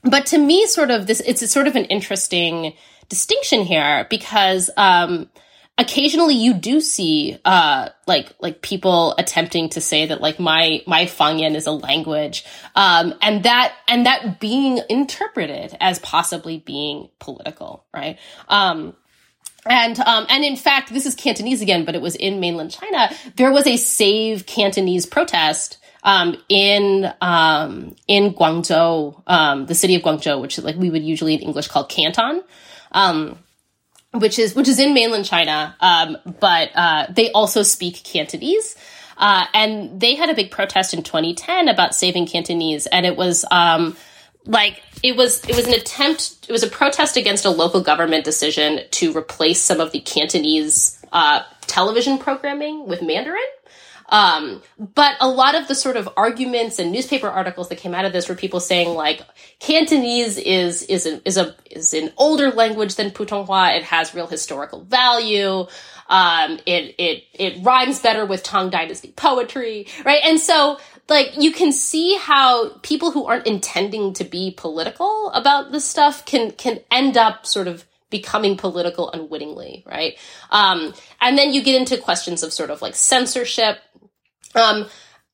but 0.04 0.28
to 0.28 0.38
me, 0.38 0.68
sort 0.68 0.92
of 0.92 1.08
this, 1.08 1.20
it's 1.20 1.50
sort 1.52 1.68
of 1.68 1.76
an 1.76 1.86
interesting 1.86 2.74
distinction 3.10 3.62
here 3.62 4.06
because, 4.10 4.70
um, 4.78 5.30
occasionally 5.78 6.36
you 6.36 6.54
do 6.54 6.80
see, 6.80 7.38
uh, 7.46 7.90
like, 8.08 8.34
like 8.40 8.62
people 8.62 9.14
attempting 9.18 9.70
to 9.70 9.82
say 9.82 10.06
that 10.06 10.22
like 10.22 10.40
my, 10.40 10.82
my 10.88 11.06
Fangyan 11.06 11.56
is 11.56 11.68
a 11.68 11.72
language. 11.72 12.46
Um, 12.76 13.14
and 13.22 13.44
that, 13.44 13.74
and 13.88 14.06
that 14.06 14.40
being 14.40 14.80
interpreted 14.90 15.76
as 15.80 16.00
possibly 16.00 16.60
being 16.60 17.10
political, 17.20 17.86
right? 17.94 18.18
Um, 18.48 18.96
and 19.66 20.00
um, 20.00 20.28
and 20.30 20.44
in 20.44 20.56
fact, 20.56 20.94
this 20.94 21.06
is 21.06 21.16
Cantonese 21.16 21.62
again, 21.62 21.86
but 21.86 21.96
it 21.96 22.02
was 22.02 22.16
in 22.16 22.40
mainland 22.40 22.72
China. 22.72 23.10
There 23.36 23.52
was 23.52 23.66
a 23.66 23.78
Save 23.78 24.46
Cantonese 24.46 25.08
protest 25.08 25.80
um, 26.04 26.38
in 26.50 27.12
um, 27.20 27.96
in 28.08 28.34
Guangzhou, 28.34 29.24
um, 29.26 29.66
the 29.66 29.74
city 29.74 29.96
of 29.96 30.04
Guangzhou, 30.04 30.40
which 30.40 30.60
is 30.60 30.64
like 30.64 30.76
we 30.76 30.92
would 30.92 31.04
usually 31.04 31.34
in 31.34 31.40
English 31.40 31.68
call 31.68 31.84
Canton, 31.84 32.44
um, 32.92 33.40
which 34.20 34.40
is 34.40 34.56
which 34.56 34.68
is 34.68 34.80
in 34.80 34.94
mainland 34.94 35.26
China, 35.26 35.76
um, 35.80 36.18
but 36.40 36.72
uh, 36.76 37.08
they 37.10 37.32
also 37.32 37.64
speak 37.64 38.04
Cantonese. 38.04 38.76
Uh, 39.18 39.46
and 39.54 40.00
they 40.00 40.16
had 40.16 40.30
a 40.30 40.34
big 40.34 40.52
protest 40.52 40.94
in 40.94 41.02
2010 41.02 41.70
about 41.70 41.96
saving 41.96 42.28
Cantonese, 42.28 42.86
and 42.88 43.06
it 43.06 43.16
was 43.16 43.46
um, 43.50 43.96
like 44.46 44.82
it 45.04 45.16
was 45.16 45.44
it 45.48 45.56
was 45.56 45.68
an 45.68 45.74
attempt 45.74 46.46
it 46.48 46.52
was 46.52 46.64
a 46.64 46.68
protest 46.68 47.18
against 47.18 47.46
a 47.46 47.50
local 47.50 47.82
government 47.82 48.26
decision 48.26 48.82
to 48.92 49.16
replace 49.16 49.62
some 49.62 49.80
of 49.80 49.92
the 49.92 50.00
Cantonese 50.00 51.04
uh, 51.12 51.44
television 51.62 52.18
programming 52.18 52.88
with 52.88 53.02
Mandarin. 53.02 53.42
Um, 54.10 54.62
but 54.78 55.16
a 55.20 55.28
lot 55.28 55.56
of 55.56 55.68
the 55.68 55.76
sort 55.76 55.98
of 55.98 56.08
arguments 56.16 56.78
and 56.80 56.92
newspaper 56.92 57.28
articles 57.28 57.70
that 57.70 57.78
came 57.78 57.96
out 57.96 58.06
of 58.06 58.14
this 58.14 58.30
were 58.30 58.36
people 58.36 58.60
saying 58.60 58.90
like 58.90 59.22
Cantonese 59.60 60.38
is 60.38 60.84
is 60.84 61.06
a, 61.06 61.28
is 61.28 61.38
a 61.38 61.56
is 61.72 61.94
an 61.94 62.12
older 62.18 62.52
language 62.52 62.96
than 62.96 63.12
Putonghua. 63.12 63.78
It 63.78 63.84
has 63.84 64.14
real 64.14 64.28
historical 64.28 64.84
value. 64.84 65.66
Um, 66.08 66.60
it 66.66 66.96
it 67.00 67.24
it 67.34 67.66
rhymes 67.66 68.00
better 68.00 68.26
with 68.26 68.44
Tang 68.44 68.70
Dynasty 68.70 69.12
poetry, 69.16 69.88
right? 70.04 70.22
And 70.24 70.40
so 70.40 70.78
like 71.10 71.34
you 71.38 71.52
can 71.52 71.72
see 71.72 72.18
how 72.18 72.78
people 72.84 73.12
who 73.12 73.26
aren't 73.26 73.48
intending 73.48 74.14
to 74.14 74.24
be 74.24 74.54
political 74.56 75.32
about 75.32 75.72
this 75.72 75.86
stuff 75.86 76.26
can 76.26 76.52
can 76.52 76.80
end 76.92 77.18
up 77.18 77.46
sort 77.46 77.68
of 77.68 77.86
becoming 78.12 78.56
political 78.56 79.12
unwittingly, 79.12 79.84
right? 79.86 80.18
Um, 80.52 80.94
and 81.20 81.38
then 81.38 81.54
you 81.54 81.64
get 81.64 81.80
into 81.80 81.98
questions 81.98 82.44
of 82.44 82.54
sort 82.54 82.70
of 82.70 82.82
like 82.82 82.96
censorship 82.96 83.80
um, 84.56 84.88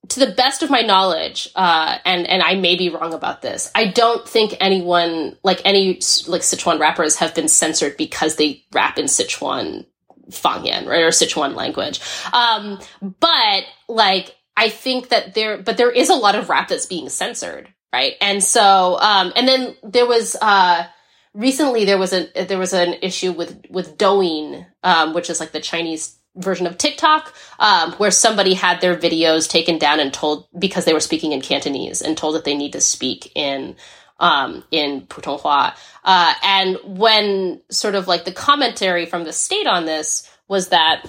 to 0.09 0.19
the 0.19 0.31
best 0.31 0.63
of 0.63 0.69
my 0.69 0.81
knowledge, 0.81 1.49
uh, 1.55 1.97
and 2.05 2.27
and 2.27 2.41
I 2.41 2.55
may 2.55 2.75
be 2.75 2.89
wrong 2.89 3.13
about 3.13 3.41
this, 3.41 3.71
I 3.75 3.87
don't 3.87 4.27
think 4.27 4.55
anyone 4.59 5.37
like 5.43 5.61
any 5.63 5.93
like 6.27 6.41
Sichuan 6.41 6.79
rappers 6.79 7.17
have 7.17 7.35
been 7.35 7.47
censored 7.47 7.97
because 7.97 8.35
they 8.35 8.65
rap 8.73 8.97
in 8.97 9.05
Sichuan 9.05 9.85
Fangyan 10.29 10.87
right 10.87 11.03
or 11.03 11.09
Sichuan 11.09 11.55
language. 11.55 12.01
Um, 12.33 12.79
but 13.01 13.63
like 13.87 14.35
I 14.57 14.69
think 14.69 15.09
that 15.09 15.33
there, 15.33 15.57
but 15.57 15.77
there 15.77 15.91
is 15.91 16.09
a 16.09 16.15
lot 16.15 16.35
of 16.35 16.49
rap 16.49 16.67
that's 16.67 16.85
being 16.85 17.09
censored, 17.09 17.71
right? 17.93 18.13
And 18.21 18.43
so, 18.43 18.97
um, 18.99 19.31
and 19.35 19.47
then 19.47 19.75
there 19.83 20.05
was 20.05 20.35
uh, 20.41 20.85
recently 21.33 21.85
there 21.85 21.97
was 21.97 22.13
a 22.13 22.27
there 22.45 22.57
was 22.57 22.73
an 22.73 22.95
issue 23.01 23.31
with 23.31 23.65
with 23.69 23.97
Douyin, 23.97 24.65
um, 24.83 25.13
which 25.13 25.29
is 25.29 25.39
like 25.39 25.51
the 25.51 25.61
Chinese 25.61 26.17
version 26.35 26.67
of 26.67 26.77
TikTok, 26.77 27.33
um, 27.59 27.93
where 27.93 28.11
somebody 28.11 28.53
had 28.53 28.81
their 28.81 28.95
videos 28.95 29.49
taken 29.49 29.77
down 29.77 29.99
and 29.99 30.13
told 30.13 30.47
because 30.57 30.85
they 30.85 30.93
were 30.93 30.99
speaking 30.99 31.31
in 31.31 31.41
Cantonese 31.41 32.01
and 32.01 32.17
told 32.17 32.35
that 32.35 32.45
they 32.45 32.55
need 32.55 32.73
to 32.73 32.81
speak 32.81 33.31
in 33.35 33.75
um, 34.19 34.63
in 34.71 35.01
Putonghua. 35.01 35.75
Uh, 36.03 36.33
and 36.43 36.77
when 36.83 37.61
sort 37.69 37.95
of 37.95 38.07
like 38.07 38.23
the 38.23 38.31
commentary 38.31 39.05
from 39.05 39.23
the 39.23 39.33
state 39.33 39.67
on 39.67 39.85
this 39.85 40.29
was 40.47 40.69
that 40.69 41.03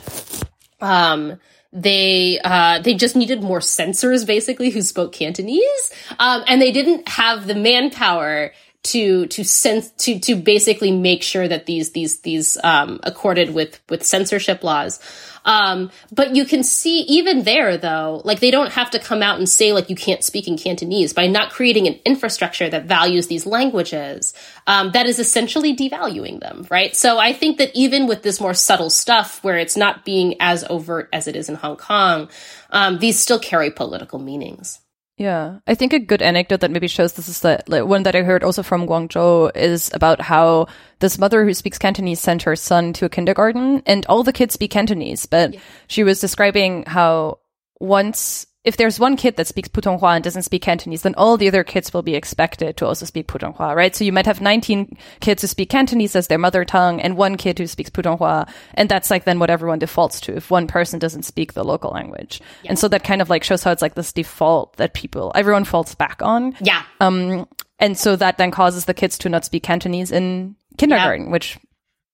um, 0.80 1.38
they 1.72 2.40
uh, 2.42 2.80
they 2.80 2.94
just 2.94 3.16
needed 3.16 3.42
more 3.42 3.60
censors 3.60 4.24
basically 4.24 4.70
who 4.70 4.82
spoke 4.82 5.12
Cantonese, 5.12 5.92
um, 6.18 6.42
and 6.46 6.60
they 6.60 6.72
didn't 6.72 7.08
have 7.08 7.46
the 7.46 7.54
manpower 7.54 8.52
to 8.84 9.26
to 9.26 9.44
sense 9.44 9.90
to 9.92 10.18
to 10.18 10.34
basically 10.34 10.90
make 10.90 11.22
sure 11.22 11.46
that 11.46 11.66
these 11.66 11.92
these 11.92 12.20
these 12.20 12.58
um, 12.64 12.98
accorded 13.04 13.54
with 13.54 13.80
with 13.88 14.04
censorship 14.04 14.64
laws. 14.64 15.00
Um, 15.44 15.90
but 16.12 16.36
you 16.36 16.44
can 16.44 16.62
see 16.62 17.00
even 17.02 17.42
there 17.42 17.76
though, 17.76 18.22
like 18.24 18.40
they 18.40 18.50
don't 18.50 18.72
have 18.72 18.90
to 18.90 18.98
come 18.98 19.22
out 19.22 19.38
and 19.38 19.48
say 19.48 19.72
like 19.72 19.90
you 19.90 19.96
can't 19.96 20.22
speak 20.22 20.46
in 20.46 20.56
Cantonese 20.56 21.12
by 21.12 21.26
not 21.26 21.50
creating 21.50 21.86
an 21.86 21.98
infrastructure 22.04 22.68
that 22.68 22.86
values 22.86 23.26
these 23.26 23.46
languages. 23.46 24.34
Um, 24.66 24.92
that 24.92 25.06
is 25.06 25.18
essentially 25.18 25.76
devaluing 25.76 26.40
them, 26.40 26.66
right? 26.70 26.94
So 26.94 27.18
I 27.18 27.32
think 27.32 27.58
that 27.58 27.70
even 27.74 28.06
with 28.06 28.22
this 28.22 28.40
more 28.40 28.54
subtle 28.54 28.90
stuff 28.90 29.42
where 29.42 29.58
it's 29.58 29.76
not 29.76 30.04
being 30.04 30.36
as 30.40 30.64
overt 30.68 31.08
as 31.12 31.26
it 31.26 31.34
is 31.34 31.48
in 31.48 31.56
Hong 31.56 31.76
Kong, 31.76 32.28
um, 32.70 32.98
these 32.98 33.18
still 33.18 33.40
carry 33.40 33.70
political 33.70 34.20
meanings. 34.20 34.78
Yeah, 35.18 35.58
I 35.66 35.74
think 35.74 35.92
a 35.92 35.98
good 35.98 36.22
anecdote 36.22 36.60
that 36.60 36.70
maybe 36.70 36.88
shows 36.88 37.12
this 37.12 37.28
is 37.28 37.40
that 37.40 37.68
like, 37.68 37.84
one 37.84 38.02
that 38.04 38.16
I 38.16 38.22
heard 38.22 38.42
also 38.42 38.62
from 38.62 38.86
Guangzhou 38.86 39.54
is 39.54 39.90
about 39.92 40.20
how 40.20 40.68
this 41.00 41.18
mother 41.18 41.44
who 41.44 41.52
speaks 41.52 41.78
Cantonese 41.78 42.20
sent 42.20 42.42
her 42.42 42.56
son 42.56 42.92
to 42.94 43.04
a 43.04 43.10
kindergarten, 43.10 43.82
and 43.86 44.06
all 44.06 44.22
the 44.22 44.32
kids 44.32 44.54
speak 44.54 44.70
Cantonese, 44.70 45.26
but 45.26 45.54
yeah. 45.54 45.60
she 45.86 46.02
was 46.02 46.20
describing 46.20 46.84
how 46.86 47.38
once 47.78 48.46
if 48.64 48.76
there's 48.76 49.00
one 49.00 49.16
kid 49.16 49.36
that 49.36 49.48
speaks 49.48 49.68
Putonghua 49.68 50.14
and 50.14 50.22
doesn't 50.22 50.44
speak 50.44 50.62
Cantonese, 50.62 51.02
then 51.02 51.16
all 51.16 51.36
the 51.36 51.48
other 51.48 51.64
kids 51.64 51.92
will 51.92 52.02
be 52.02 52.14
expected 52.14 52.76
to 52.76 52.86
also 52.86 53.04
speak 53.04 53.26
Putonghua, 53.26 53.74
right? 53.74 53.94
So 53.94 54.04
you 54.04 54.12
might 54.12 54.26
have 54.26 54.40
19 54.40 54.96
kids 55.20 55.42
who 55.42 55.48
speak 55.48 55.68
Cantonese 55.68 56.14
as 56.14 56.28
their 56.28 56.38
mother 56.38 56.64
tongue 56.64 57.00
and 57.00 57.16
one 57.16 57.36
kid 57.36 57.58
who 57.58 57.66
speaks 57.66 57.90
Putonghua. 57.90 58.48
And 58.74 58.88
that's 58.88 59.10
like 59.10 59.24
then 59.24 59.40
what 59.40 59.50
everyone 59.50 59.80
defaults 59.80 60.20
to 60.22 60.36
if 60.36 60.50
one 60.50 60.68
person 60.68 61.00
doesn't 61.00 61.24
speak 61.24 61.54
the 61.54 61.64
local 61.64 61.90
language. 61.90 62.40
Yeah. 62.62 62.70
And 62.70 62.78
so 62.78 62.86
that 62.88 63.02
kind 63.02 63.20
of 63.20 63.28
like 63.28 63.42
shows 63.42 63.64
how 63.64 63.72
it's 63.72 63.82
like 63.82 63.96
this 63.96 64.12
default 64.12 64.76
that 64.76 64.94
people, 64.94 65.32
everyone 65.34 65.64
falls 65.64 65.96
back 65.96 66.22
on. 66.22 66.56
Yeah. 66.60 66.84
Um, 67.00 67.48
and 67.80 67.98
so 67.98 68.14
that 68.14 68.38
then 68.38 68.52
causes 68.52 68.84
the 68.84 68.94
kids 68.94 69.18
to 69.18 69.28
not 69.28 69.44
speak 69.44 69.64
Cantonese 69.64 70.12
in 70.12 70.54
kindergarten, 70.78 71.26
yeah. 71.26 71.32
which 71.32 71.58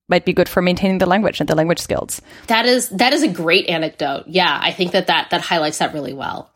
might 0.08 0.24
be 0.24 0.32
good 0.32 0.48
for 0.48 0.62
maintaining 0.62 0.98
the 0.98 1.06
language 1.06 1.40
and 1.40 1.48
the 1.48 1.54
language 1.54 1.78
skills. 1.78 2.20
That 2.46 2.66
is 2.66 2.88
that 2.90 3.12
is 3.12 3.22
a 3.22 3.28
great 3.28 3.68
anecdote. 3.68 4.24
Yeah, 4.26 4.58
I 4.60 4.72
think 4.72 4.92
that 4.92 5.06
that 5.06 5.30
that 5.30 5.40
highlights 5.40 5.78
that 5.78 5.94
really 5.94 6.12
well. 6.12 6.50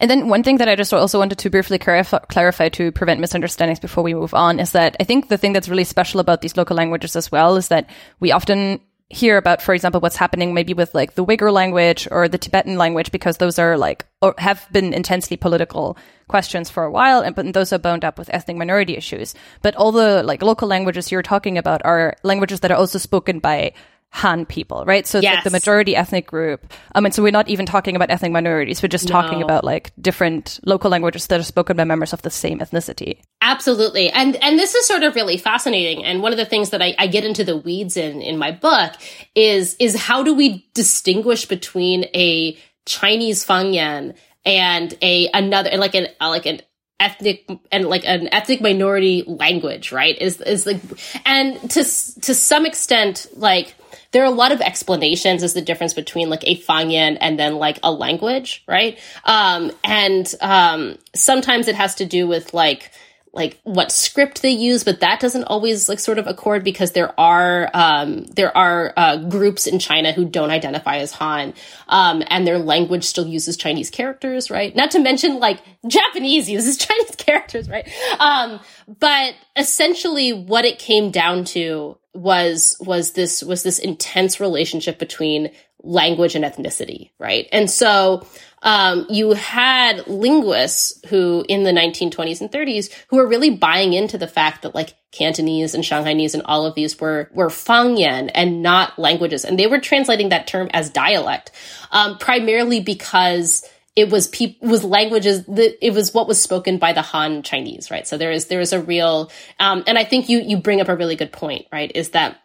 And 0.00 0.10
then 0.10 0.28
one 0.28 0.42
thing 0.42 0.56
that 0.56 0.68
I 0.68 0.74
just 0.74 0.92
also 0.92 1.20
wanted 1.20 1.38
to 1.38 1.48
briefly 1.48 1.78
clarify, 1.78 2.18
clarify 2.18 2.68
to 2.70 2.90
prevent 2.90 3.20
misunderstandings 3.20 3.78
before 3.78 4.02
we 4.02 4.14
move 4.14 4.34
on 4.34 4.58
is 4.58 4.72
that 4.72 4.96
I 4.98 5.04
think 5.04 5.28
the 5.28 5.38
thing 5.38 5.52
that's 5.52 5.68
really 5.68 5.84
special 5.84 6.18
about 6.18 6.40
these 6.40 6.56
local 6.56 6.76
languages 6.76 7.14
as 7.14 7.30
well 7.30 7.54
is 7.54 7.68
that 7.68 7.88
we 8.18 8.32
often 8.32 8.80
hear 9.12 9.36
about, 9.36 9.60
for 9.60 9.74
example, 9.74 10.00
what's 10.00 10.16
happening 10.16 10.54
maybe 10.54 10.72
with 10.72 10.94
like 10.94 11.14
the 11.14 11.24
Uyghur 11.24 11.52
language 11.52 12.08
or 12.10 12.28
the 12.28 12.38
Tibetan 12.38 12.78
language, 12.78 13.12
because 13.12 13.36
those 13.36 13.58
are 13.58 13.76
like, 13.76 14.06
or 14.22 14.34
have 14.38 14.66
been 14.72 14.94
intensely 14.94 15.36
political 15.36 15.98
questions 16.28 16.70
for 16.70 16.84
a 16.84 16.90
while. 16.90 17.20
And, 17.20 17.36
but 17.36 17.52
those 17.52 17.74
are 17.74 17.78
bound 17.78 18.06
up 18.06 18.18
with 18.18 18.32
ethnic 18.32 18.56
minority 18.56 18.96
issues. 18.96 19.34
But 19.60 19.76
all 19.76 19.92
the 19.92 20.22
like 20.22 20.40
local 20.40 20.66
languages 20.66 21.12
you're 21.12 21.22
talking 21.22 21.58
about 21.58 21.84
are 21.84 22.16
languages 22.22 22.60
that 22.60 22.70
are 22.70 22.78
also 22.78 22.98
spoken 22.98 23.38
by 23.38 23.74
Han 24.14 24.44
people, 24.44 24.84
right? 24.84 25.06
So 25.06 25.18
it's 25.18 25.24
yes. 25.24 25.36
like 25.36 25.44
the 25.44 25.50
majority 25.50 25.96
ethnic 25.96 26.26
group. 26.26 26.70
Um, 26.94 27.06
and 27.06 27.14
so 27.14 27.22
we're 27.22 27.32
not 27.32 27.48
even 27.48 27.64
talking 27.64 27.96
about 27.96 28.10
ethnic 28.10 28.30
minorities. 28.30 28.82
We're 28.82 28.88
just 28.88 29.08
no. 29.08 29.12
talking 29.12 29.42
about 29.42 29.64
like 29.64 29.90
different 29.98 30.60
local 30.66 30.90
languages 30.90 31.26
that 31.28 31.40
are 31.40 31.42
spoken 31.42 31.78
by 31.78 31.84
members 31.84 32.12
of 32.12 32.20
the 32.20 32.28
same 32.28 32.58
ethnicity. 32.58 33.20
Absolutely. 33.40 34.10
And, 34.10 34.36
and 34.36 34.58
this 34.58 34.74
is 34.74 34.86
sort 34.86 35.02
of 35.02 35.14
really 35.14 35.38
fascinating. 35.38 36.04
And 36.04 36.22
one 36.22 36.30
of 36.30 36.36
the 36.36 36.44
things 36.44 36.70
that 36.70 36.82
I, 36.82 36.94
I 36.98 37.06
get 37.06 37.24
into 37.24 37.42
the 37.42 37.56
weeds 37.56 37.96
in, 37.96 38.20
in 38.20 38.36
my 38.36 38.50
book 38.50 38.92
is, 39.34 39.76
is 39.80 39.96
how 39.96 40.22
do 40.22 40.34
we 40.34 40.68
distinguish 40.74 41.46
between 41.46 42.04
a 42.14 42.58
Chinese 42.84 43.46
Fangyan 43.46 44.14
and 44.44 44.94
a, 45.00 45.30
another, 45.32 45.70
like 45.78 45.94
an, 45.94 46.08
like 46.20 46.44
an 46.44 46.60
ethnic 47.00 47.50
and 47.72 47.86
like 47.86 48.04
an 48.04 48.28
ethnic 48.30 48.60
minority 48.60 49.24
language, 49.26 49.90
right? 49.90 50.20
Is, 50.20 50.38
is 50.42 50.66
like, 50.66 50.82
and 51.24 51.58
to, 51.70 51.82
to 51.82 52.34
some 52.34 52.66
extent, 52.66 53.26
like, 53.34 53.74
there 54.12 54.22
are 54.22 54.26
a 54.26 54.30
lot 54.30 54.52
of 54.52 54.60
explanations 54.60 55.42
as 55.42 55.54
the 55.54 55.62
difference 55.62 55.94
between 55.94 56.30
like 56.30 56.44
a 56.46 56.56
Fangyan 56.58 57.18
and 57.20 57.38
then 57.38 57.56
like 57.56 57.78
a 57.82 57.90
language, 57.90 58.62
right? 58.68 58.98
Um, 59.24 59.72
and 59.82 60.32
um, 60.40 60.98
sometimes 61.14 61.66
it 61.66 61.74
has 61.74 61.96
to 61.96 62.06
do 62.06 62.28
with 62.28 62.54
like 62.54 62.90
like 63.34 63.58
what 63.64 63.90
script 63.90 64.42
they 64.42 64.50
use, 64.50 64.84
but 64.84 65.00
that 65.00 65.18
doesn't 65.18 65.44
always 65.44 65.88
like 65.88 65.98
sort 65.98 66.18
of 66.18 66.26
accord 66.26 66.62
because 66.62 66.92
there 66.92 67.18
are 67.18 67.70
um, 67.72 68.24
there 68.24 68.54
are 68.56 68.92
uh, 68.96 69.16
groups 69.16 69.66
in 69.66 69.78
China 69.78 70.12
who 70.12 70.26
don't 70.26 70.50
identify 70.50 70.98
as 70.98 71.12
Han, 71.12 71.54
um, 71.88 72.22
and 72.26 72.46
their 72.46 72.58
language 72.58 73.04
still 73.04 73.26
uses 73.26 73.56
Chinese 73.56 73.88
characters, 73.88 74.50
right? 74.50 74.76
Not 74.76 74.90
to 74.90 74.98
mention 74.98 75.38
like 75.38 75.60
Japanese 75.86 76.50
uses 76.50 76.76
Chinese 76.86 77.16
characters, 77.16 77.70
right? 77.70 77.88
Um, 78.18 78.60
but 79.00 79.34
essentially, 79.56 80.32
what 80.32 80.66
it 80.66 80.78
came 80.78 81.10
down 81.10 81.44
to 81.46 81.96
was 82.14 82.76
was 82.80 83.12
this 83.12 83.42
was 83.42 83.62
this 83.62 83.78
intense 83.78 84.40
relationship 84.40 84.98
between 84.98 85.50
language 85.82 86.34
and 86.34 86.44
ethnicity, 86.44 87.10
right? 87.18 87.48
And 87.50 87.70
so 87.70 88.26
um, 88.62 89.06
you 89.10 89.32
had 89.32 90.06
linguists 90.06 91.00
who 91.08 91.44
in 91.48 91.64
the 91.64 91.72
1920s 91.72 92.40
and 92.40 92.50
30s 92.50 92.92
who 93.08 93.16
were 93.16 93.26
really 93.26 93.50
buying 93.50 93.92
into 93.92 94.16
the 94.16 94.28
fact 94.28 94.62
that 94.62 94.74
like 94.74 94.94
Cantonese 95.10 95.74
and 95.74 95.84
Shanghainese 95.84 96.34
and 96.34 96.42
all 96.46 96.64
of 96.64 96.74
these 96.74 96.98
were 96.98 97.28
were 97.34 97.48
Fangyan 97.48 98.30
and 98.34 98.62
not 98.62 98.98
languages, 98.98 99.44
and 99.44 99.58
they 99.58 99.66
were 99.66 99.78
translating 99.78 100.30
that 100.30 100.46
term 100.46 100.70
as 100.72 100.90
dialect, 100.90 101.50
um, 101.90 102.18
primarily 102.18 102.80
because 102.80 103.68
it 103.94 104.10
was 104.10 104.28
pe- 104.28 104.56
was 104.60 104.84
languages 104.84 105.44
that 105.44 105.84
it 105.84 105.92
was 105.92 106.14
what 106.14 106.26
was 106.26 106.40
spoken 106.40 106.78
by 106.78 106.94
the 106.94 107.02
Han 107.02 107.42
Chinese, 107.42 107.90
right? 107.90 108.06
So 108.06 108.16
there 108.16 108.32
is 108.32 108.46
there 108.46 108.60
is 108.60 108.72
a 108.72 108.80
real, 108.80 109.30
um, 109.60 109.84
and 109.86 109.98
I 109.98 110.04
think 110.04 110.28
you 110.28 110.40
you 110.40 110.56
bring 110.56 110.80
up 110.80 110.88
a 110.88 110.96
really 110.96 111.16
good 111.16 111.32
point, 111.32 111.66
right? 111.70 111.92
Is 111.94 112.10
that 112.10 112.41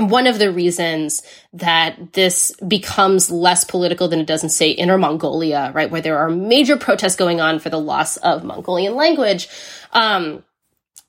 one 0.00 0.26
of 0.26 0.38
the 0.38 0.52
reasons 0.52 1.22
that 1.52 2.12
this 2.12 2.52
becomes 2.66 3.30
less 3.30 3.64
political 3.64 4.08
than 4.08 4.20
it 4.20 4.26
does 4.26 4.42
in, 4.42 4.48
say, 4.48 4.70
Inner 4.70 4.98
Mongolia, 4.98 5.72
right, 5.74 5.90
where 5.90 6.00
there 6.00 6.18
are 6.18 6.30
major 6.30 6.76
protests 6.76 7.16
going 7.16 7.40
on 7.40 7.58
for 7.58 7.70
the 7.70 7.80
loss 7.80 8.16
of 8.18 8.44
Mongolian 8.44 8.94
language, 8.94 9.48
um, 9.92 10.44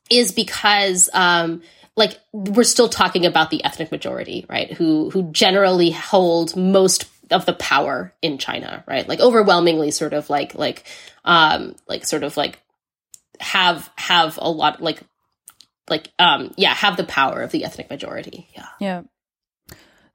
is 0.10 0.32
because, 0.32 1.10
um, 1.13 1.62
like, 1.95 2.19
we're 2.34 2.63
still 2.63 2.89
talking 2.89 3.25
about 3.25 3.49
the 3.49 3.63
ethnic 3.63 3.91
majority, 3.91 4.45
right, 4.49 4.73
who, 4.73 5.10
who 5.12 5.32
generally 5.32 5.91
hold 5.91 6.56
most 6.56 7.06
of 7.30 7.45
the 7.45 7.54
power 7.54 8.13
in 8.21 8.38
China, 8.38 8.84
right? 8.88 9.08
Like, 9.08 9.19
overwhelmingly 9.19 9.91
sort 9.91 10.13
of 10.13 10.30
like, 10.30 10.56
like, 10.56 10.84
um, 11.23 11.75
like, 11.88 12.06
sort 12.06 12.23
of 12.23 12.36
like, 12.36 12.60
have, 13.39 13.89
have 13.95 14.38
a 14.41 14.49
lot, 14.49 14.82
like, 14.82 15.01
like 15.91 16.10
um 16.17 16.51
yeah 16.58 16.73
have 16.73 16.97
the 16.97 17.04
power 17.04 17.41
of 17.41 17.51
the 17.51 17.63
ethnic 17.63 17.89
majority 17.91 18.47
yeah 18.56 18.67
yeah 18.80 19.01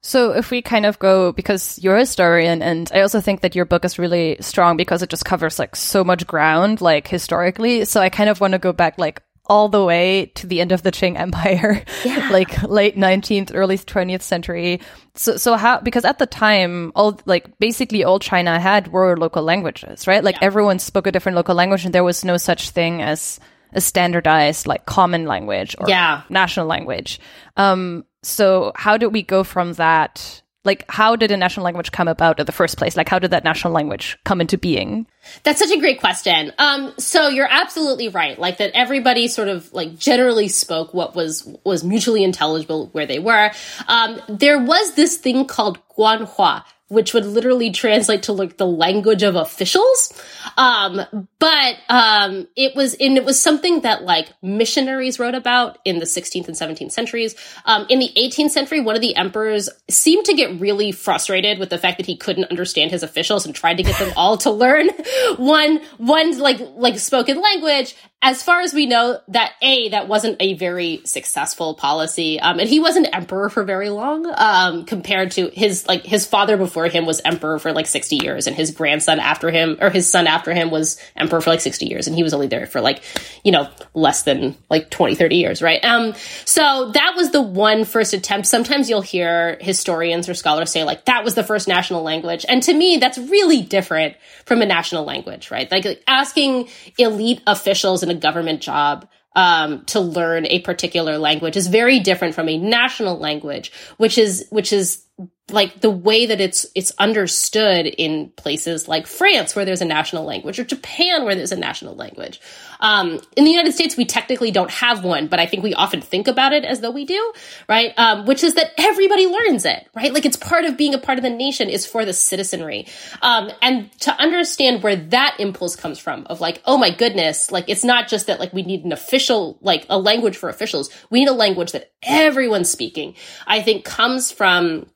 so 0.00 0.32
if 0.32 0.50
we 0.50 0.62
kind 0.62 0.86
of 0.86 0.98
go 0.98 1.32
because 1.32 1.78
you're 1.80 1.96
a 1.96 2.00
historian 2.00 2.62
and 2.62 2.90
I 2.94 3.00
also 3.00 3.20
think 3.20 3.40
that 3.40 3.54
your 3.54 3.64
book 3.64 3.84
is 3.84 3.98
really 3.98 4.36
strong 4.40 4.76
because 4.76 5.02
it 5.02 5.10
just 5.10 5.24
covers 5.24 5.58
like 5.58 5.76
so 5.76 6.02
much 6.02 6.26
ground 6.26 6.80
like 6.80 7.06
historically 7.06 7.84
so 7.84 8.00
I 8.00 8.08
kind 8.08 8.30
of 8.30 8.40
want 8.40 8.52
to 8.52 8.58
go 8.58 8.72
back 8.72 8.98
like 8.98 9.22
all 9.48 9.68
the 9.68 9.84
way 9.84 10.32
to 10.34 10.46
the 10.46 10.60
end 10.60 10.72
of 10.72 10.82
the 10.82 10.90
Qing 10.90 11.18
Empire, 11.18 11.84
yeah. 12.04 12.30
like 12.30 12.62
late 12.64 12.96
19th, 12.96 13.52
early 13.54 13.78
20th 13.78 14.22
century. 14.22 14.80
So, 15.14 15.36
so 15.36 15.54
how, 15.54 15.80
because 15.80 16.04
at 16.04 16.18
the 16.18 16.26
time, 16.26 16.92
all, 16.94 17.20
like, 17.26 17.58
basically 17.58 18.04
all 18.04 18.18
China 18.18 18.58
had 18.58 18.88
were 18.88 19.16
local 19.16 19.42
languages, 19.42 20.06
right? 20.06 20.24
Like 20.24 20.36
yeah. 20.36 20.46
everyone 20.46 20.78
spoke 20.78 21.06
a 21.06 21.12
different 21.12 21.36
local 21.36 21.54
language 21.54 21.84
and 21.84 21.94
there 21.94 22.04
was 22.04 22.24
no 22.24 22.36
such 22.36 22.70
thing 22.70 23.02
as 23.02 23.38
a 23.76 23.80
standardized 23.80 24.66
like 24.66 24.86
common 24.86 25.26
language 25.26 25.76
or 25.78 25.88
yeah. 25.88 26.22
national 26.28 26.66
language. 26.66 27.20
Um, 27.56 28.04
so 28.22 28.72
how 28.74 28.96
did 28.96 29.08
we 29.08 29.22
go 29.22 29.44
from 29.44 29.74
that? 29.74 30.42
Like, 30.64 30.84
how 30.88 31.14
did 31.14 31.30
a 31.30 31.36
national 31.36 31.62
language 31.62 31.92
come 31.92 32.08
about 32.08 32.40
in 32.40 32.46
the 32.46 32.50
first 32.50 32.76
place? 32.76 32.96
Like, 32.96 33.08
how 33.08 33.20
did 33.20 33.30
that 33.30 33.44
national 33.44 33.72
language 33.72 34.18
come 34.24 34.40
into 34.40 34.58
being? 34.58 35.06
That's 35.44 35.60
such 35.60 35.70
a 35.70 35.78
great 35.78 36.00
question. 36.00 36.52
Um, 36.58 36.92
so 36.98 37.28
you're 37.28 37.46
absolutely 37.48 38.08
right. 38.08 38.36
Like 38.36 38.58
that 38.58 38.72
everybody 38.74 39.28
sort 39.28 39.46
of 39.46 39.72
like 39.72 39.96
generally 39.96 40.48
spoke 40.48 40.92
what 40.92 41.14
was 41.14 41.48
was 41.64 41.84
mutually 41.84 42.24
intelligible 42.24 42.88
where 42.88 43.06
they 43.06 43.20
were. 43.20 43.52
Um, 43.86 44.20
there 44.28 44.58
was 44.58 44.94
this 44.94 45.18
thing 45.18 45.46
called 45.46 45.78
Guanhua, 45.96 46.64
which 46.88 47.12
would 47.12 47.26
literally 47.26 47.70
translate 47.70 48.24
to 48.24 48.32
like 48.32 48.56
the 48.56 48.66
language 48.66 49.22
of 49.22 49.34
officials. 49.34 50.12
Um, 50.56 51.00
but 51.38 51.76
um, 51.88 52.46
it 52.56 52.76
was 52.76 52.94
and 52.94 53.16
it 53.16 53.24
was 53.24 53.40
something 53.40 53.80
that 53.80 54.04
like 54.04 54.28
missionaries 54.42 55.18
wrote 55.18 55.34
about 55.34 55.78
in 55.84 55.98
the 55.98 56.04
16th 56.04 56.46
and 56.46 56.56
17th 56.56 56.92
centuries. 56.92 57.34
Um, 57.64 57.86
in 57.88 57.98
the 57.98 58.10
18th 58.16 58.50
century, 58.50 58.80
one 58.80 58.94
of 58.94 59.00
the 59.00 59.16
emperors 59.16 59.68
seemed 59.90 60.26
to 60.26 60.34
get 60.34 60.60
really 60.60 60.92
frustrated 60.92 61.58
with 61.58 61.70
the 61.70 61.78
fact 61.78 61.98
that 61.98 62.06
he 62.06 62.16
couldn't 62.16 62.50
understand 62.50 62.90
his 62.90 63.02
officials 63.02 63.46
and 63.46 63.54
tried 63.54 63.78
to 63.78 63.82
get 63.82 63.98
them 63.98 64.12
all 64.16 64.36
to 64.38 64.50
learn 64.50 64.88
one 65.36 65.80
one 65.98 66.38
like 66.38 66.60
like 66.76 66.98
spoken 66.98 67.40
language 67.40 67.96
as 68.22 68.42
far 68.42 68.60
as 68.60 68.72
we 68.72 68.86
know, 68.86 69.20
that 69.28 69.52
a 69.60 69.90
that 69.90 70.08
wasn't 70.08 70.38
a 70.40 70.54
very 70.54 71.02
successful 71.04 71.74
policy, 71.74 72.40
um, 72.40 72.58
and 72.58 72.68
he 72.68 72.80
wasn't 72.80 73.14
emperor 73.14 73.50
for 73.50 73.62
very 73.62 73.90
long. 73.90 74.26
Um, 74.36 74.84
compared 74.86 75.32
to 75.32 75.50
his 75.50 75.86
like 75.86 76.04
his 76.04 76.26
father 76.26 76.56
before 76.56 76.88
him 76.88 77.04
was 77.04 77.20
emperor 77.24 77.58
for 77.58 77.72
like 77.72 77.86
sixty 77.86 78.16
years, 78.16 78.46
and 78.46 78.56
his 78.56 78.70
grandson 78.70 79.20
after 79.20 79.50
him 79.50 79.76
or 79.80 79.90
his 79.90 80.10
son 80.10 80.26
after 80.26 80.54
him 80.54 80.70
was 80.70 80.98
emperor 81.14 81.42
for 81.42 81.50
like 81.50 81.60
sixty 81.60 81.86
years, 81.86 82.06
and 82.06 82.16
he 82.16 82.22
was 82.22 82.32
only 82.32 82.46
there 82.46 82.66
for 82.66 82.80
like 82.80 83.02
you 83.44 83.52
know 83.52 83.68
less 83.92 84.22
than 84.22 84.56
like 84.70 84.90
20, 84.90 85.14
30 85.14 85.36
years, 85.36 85.62
right? 85.62 85.84
Um, 85.84 86.14
so 86.44 86.90
that 86.92 87.14
was 87.16 87.30
the 87.30 87.42
one 87.42 87.84
first 87.84 88.12
attempt. 88.14 88.46
Sometimes 88.46 88.90
you'll 88.90 89.02
hear 89.02 89.58
historians 89.60 90.28
or 90.28 90.34
scholars 90.34 90.70
say 90.70 90.84
like 90.84 91.04
that 91.04 91.22
was 91.22 91.34
the 91.34 91.44
first 91.44 91.68
national 91.68 92.02
language, 92.02 92.46
and 92.48 92.62
to 92.62 92.72
me 92.72 92.96
that's 92.96 93.18
really 93.18 93.60
different 93.60 94.16
from 94.46 94.62
a 94.62 94.66
national 94.66 95.04
language, 95.04 95.50
right? 95.50 95.70
Like, 95.70 95.84
like 95.84 96.02
asking 96.06 96.68
elite 96.98 97.42
officials 97.46 98.02
in 98.06 98.16
a 98.16 98.18
government 98.18 98.62
job 98.62 99.08
um, 99.34 99.84
to 99.86 100.00
learn 100.00 100.46
a 100.46 100.60
particular 100.60 101.18
language 101.18 101.56
is 101.56 101.66
very 101.66 102.00
different 102.00 102.34
from 102.34 102.48
a 102.48 102.56
national 102.56 103.18
language, 103.18 103.70
which 103.98 104.16
is 104.16 104.46
which 104.50 104.72
is 104.72 105.05
like 105.48 105.80
the 105.80 105.90
way 105.90 106.26
that 106.26 106.40
it's 106.40 106.66
it's 106.74 106.92
understood 106.98 107.86
in 107.86 108.30
places 108.30 108.88
like 108.88 109.06
France 109.06 109.54
where 109.54 109.64
there's 109.64 109.80
a 109.80 109.86
national 109.86 110.24
language 110.24 110.58
or 110.58 110.64
Japan 110.64 111.24
where 111.24 111.36
there's 111.36 111.52
a 111.52 111.56
national 111.56 111.94
language. 111.94 112.40
Um, 112.80 113.20
in 113.36 113.44
the 113.44 113.50
United 113.50 113.72
States, 113.72 113.96
we 113.96 114.04
technically 114.04 114.50
don't 114.50 114.70
have 114.72 115.04
one, 115.04 115.28
but 115.28 115.38
I 115.38 115.46
think 115.46 115.62
we 115.62 115.72
often 115.72 116.00
think 116.00 116.26
about 116.26 116.52
it 116.52 116.64
as 116.64 116.80
though 116.80 116.90
we 116.90 117.04
do, 117.04 117.32
right? 117.68 117.94
Um, 117.96 118.26
which 118.26 118.42
is 118.42 118.54
that 118.54 118.72
everybody 118.76 119.26
learns 119.26 119.64
it, 119.64 119.88
right? 119.94 120.12
Like 120.12 120.26
it's 120.26 120.36
part 120.36 120.64
of 120.64 120.76
being 120.76 120.94
a 120.94 120.98
part 120.98 121.16
of 121.16 121.22
the 121.22 121.30
nation 121.30 121.70
is 121.70 121.86
for 121.86 122.04
the 122.04 122.12
citizenry. 122.12 122.88
Um, 123.22 123.50
and 123.62 123.92
to 124.00 124.12
understand 124.20 124.82
where 124.82 124.96
that 124.96 125.36
impulse 125.38 125.76
comes 125.76 126.00
from 126.00 126.26
of 126.26 126.40
like, 126.40 126.60
oh 126.64 126.76
my 126.76 126.90
goodness, 126.90 127.52
like 127.52 127.66
it's 127.68 127.84
not 127.84 128.08
just 128.08 128.26
that 128.26 128.40
like 128.40 128.52
we 128.52 128.62
need 128.62 128.84
an 128.84 128.92
official, 128.92 129.58
like 129.60 129.86
a 129.88 129.98
language 129.98 130.36
for 130.36 130.48
officials. 130.48 130.90
We 131.08 131.20
need 131.20 131.28
a 131.28 131.32
language 131.32 131.70
that 131.70 131.92
everyone's 132.02 132.68
speaking, 132.68 133.14
I 133.46 133.62
think 133.62 133.84
comes 133.84 134.32
from 134.32 134.86